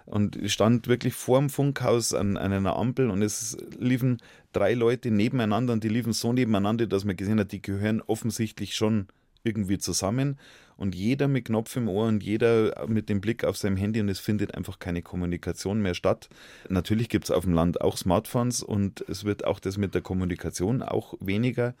Und 0.04 0.38
stand 0.46 0.88
wirklich 0.88 1.14
vor 1.14 1.38
dem 1.38 1.48
Funkhaus 1.48 2.12
an, 2.12 2.36
an, 2.36 2.52
einer 2.52 2.74
Ampel 2.74 3.08
und 3.08 3.22
es 3.22 3.56
liefen 3.78 4.18
drei 4.52 4.74
Leute 4.74 5.12
nebeneinander 5.12 5.72
und 5.72 5.84
die 5.84 5.88
liefen 5.88 6.12
so 6.12 6.32
nebeneinander, 6.32 6.88
dass 6.88 7.04
man 7.04 7.16
gesehen 7.16 7.38
hat, 7.38 7.52
die 7.52 7.62
gehören 7.62 8.02
offensichtlich 8.02 8.74
schon 8.74 9.06
irgendwie 9.44 9.78
zusammen 9.78 10.38
und 10.76 10.94
jeder 10.94 11.28
mit 11.28 11.46
Knopf 11.46 11.76
im 11.76 11.88
Ohr 11.88 12.06
und 12.06 12.22
jeder 12.22 12.86
mit 12.88 13.08
dem 13.08 13.20
Blick 13.20 13.44
auf 13.44 13.56
sein 13.56 13.76
Handy 13.76 14.00
und 14.00 14.08
es 14.08 14.18
findet 14.18 14.54
einfach 14.54 14.78
keine 14.78 15.02
Kommunikation 15.02 15.80
mehr 15.80 15.94
statt. 15.94 16.28
Natürlich 16.68 17.08
gibt 17.08 17.24
es 17.24 17.30
auf 17.30 17.44
dem 17.44 17.52
Land 17.52 17.80
auch 17.80 17.96
Smartphones 17.96 18.62
und 18.62 19.00
es 19.08 19.24
wird 19.24 19.44
auch 19.44 19.60
das 19.60 19.76
mit 19.78 19.94
der 19.94 20.02
Kommunikation 20.02 20.82
auch 20.82 21.14
weniger, 21.20 21.74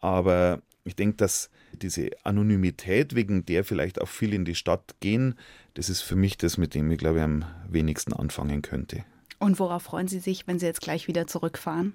aber 0.00 0.60
ich 0.84 0.96
denke, 0.96 1.16
dass 1.16 1.50
diese 1.72 2.10
Anonymität, 2.24 3.14
wegen 3.14 3.44
der 3.44 3.64
vielleicht 3.64 4.00
auch 4.00 4.08
viele 4.08 4.36
in 4.36 4.44
die 4.44 4.54
Stadt 4.54 4.96
gehen, 5.00 5.36
das 5.74 5.88
ist 5.88 6.02
für 6.02 6.16
mich 6.16 6.36
das, 6.36 6.58
mit 6.58 6.74
dem 6.74 6.90
ich 6.90 6.98
glaube 6.98 7.18
ich 7.18 7.24
am 7.24 7.44
wenigsten 7.68 8.12
anfangen 8.12 8.62
könnte. 8.62 9.04
Und 9.38 9.58
worauf 9.58 9.82
freuen 9.82 10.08
Sie 10.08 10.18
sich, 10.18 10.46
wenn 10.46 10.58
Sie 10.58 10.66
jetzt 10.66 10.80
gleich 10.80 11.08
wieder 11.08 11.26
zurückfahren? 11.26 11.94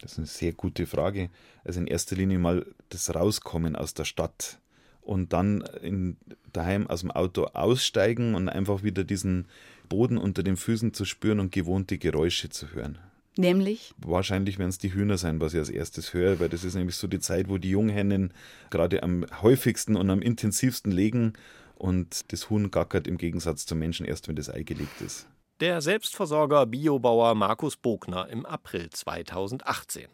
Das 0.00 0.12
ist 0.12 0.18
eine 0.18 0.26
sehr 0.26 0.52
gute 0.52 0.86
Frage. 0.86 1.30
Also 1.64 1.80
in 1.80 1.86
erster 1.86 2.16
Linie 2.16 2.38
mal 2.38 2.66
das 2.88 3.14
Rauskommen 3.14 3.76
aus 3.76 3.94
der 3.94 4.04
Stadt 4.04 4.58
und 5.00 5.32
dann 5.32 5.62
in, 5.82 6.16
daheim 6.52 6.86
aus 6.86 7.00
dem 7.00 7.10
Auto 7.10 7.44
aussteigen 7.44 8.34
und 8.34 8.48
einfach 8.48 8.82
wieder 8.82 9.04
diesen 9.04 9.46
Boden 9.88 10.18
unter 10.18 10.42
den 10.42 10.56
Füßen 10.56 10.92
zu 10.92 11.04
spüren 11.04 11.40
und 11.40 11.50
gewohnte 11.50 11.98
Geräusche 11.98 12.50
zu 12.50 12.72
hören. 12.72 12.98
Nämlich? 13.38 13.94
Wahrscheinlich 13.98 14.58
werden 14.58 14.70
es 14.70 14.78
die 14.78 14.92
Hühner 14.92 15.16
sein, 15.16 15.40
was 15.40 15.54
ich 15.54 15.60
als 15.60 15.70
erstes 15.70 16.12
höre, 16.12 16.40
weil 16.40 16.48
das 16.48 16.64
ist 16.64 16.74
nämlich 16.74 16.96
so 16.96 17.06
die 17.06 17.20
Zeit, 17.20 17.48
wo 17.48 17.56
die 17.56 17.70
Junghennen 17.70 18.34
gerade 18.68 19.04
am 19.04 19.24
häufigsten 19.42 19.94
und 19.94 20.10
am 20.10 20.20
intensivsten 20.20 20.90
legen 20.90 21.34
und 21.76 22.32
das 22.32 22.50
Huhn 22.50 22.72
gackert 22.72 23.06
im 23.06 23.16
Gegensatz 23.16 23.64
zum 23.64 23.78
Menschen 23.78 24.04
erst, 24.06 24.26
wenn 24.26 24.34
das 24.34 24.52
Ei 24.52 24.64
gelegt 24.64 25.00
ist. 25.02 25.28
Der 25.60 25.80
Selbstversorger 25.80 26.66
Biobauer 26.66 27.36
Markus 27.36 27.76
Bogner 27.76 28.28
im 28.28 28.44
April 28.44 28.90
2018. 28.90 30.08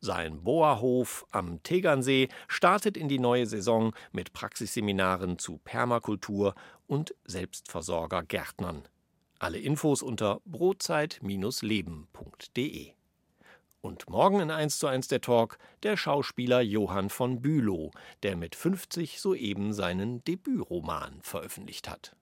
Sein 0.00 0.42
Boerhof 0.42 1.26
am 1.30 1.62
Tegernsee 1.62 2.28
startet 2.46 2.96
in 2.96 3.08
die 3.08 3.18
neue 3.18 3.44
Saison 3.44 3.92
mit 4.10 4.32
Praxisseminaren 4.32 5.38
zu 5.38 5.60
Permakultur 5.64 6.54
und 6.86 7.14
Selbstversorger 7.26 8.22
Gärtnern. 8.22 8.84
Alle 9.40 9.58
Infos 9.58 10.02
unter 10.02 10.40
brotzeit-leben.de. 10.46 12.92
Und 13.80 14.10
morgen 14.10 14.40
in 14.40 14.50
1 14.50 14.80
zu 14.80 14.88
1 14.88 15.06
der 15.06 15.20
Talk 15.20 15.58
der 15.84 15.96
Schauspieler 15.96 16.60
Johann 16.60 17.08
von 17.08 17.40
Bülow, 17.40 17.92
der 18.24 18.34
mit 18.34 18.56
50 18.56 19.20
soeben 19.20 19.72
seinen 19.72 20.24
Debütroman 20.24 21.20
veröffentlicht 21.22 21.88
hat. 21.88 22.16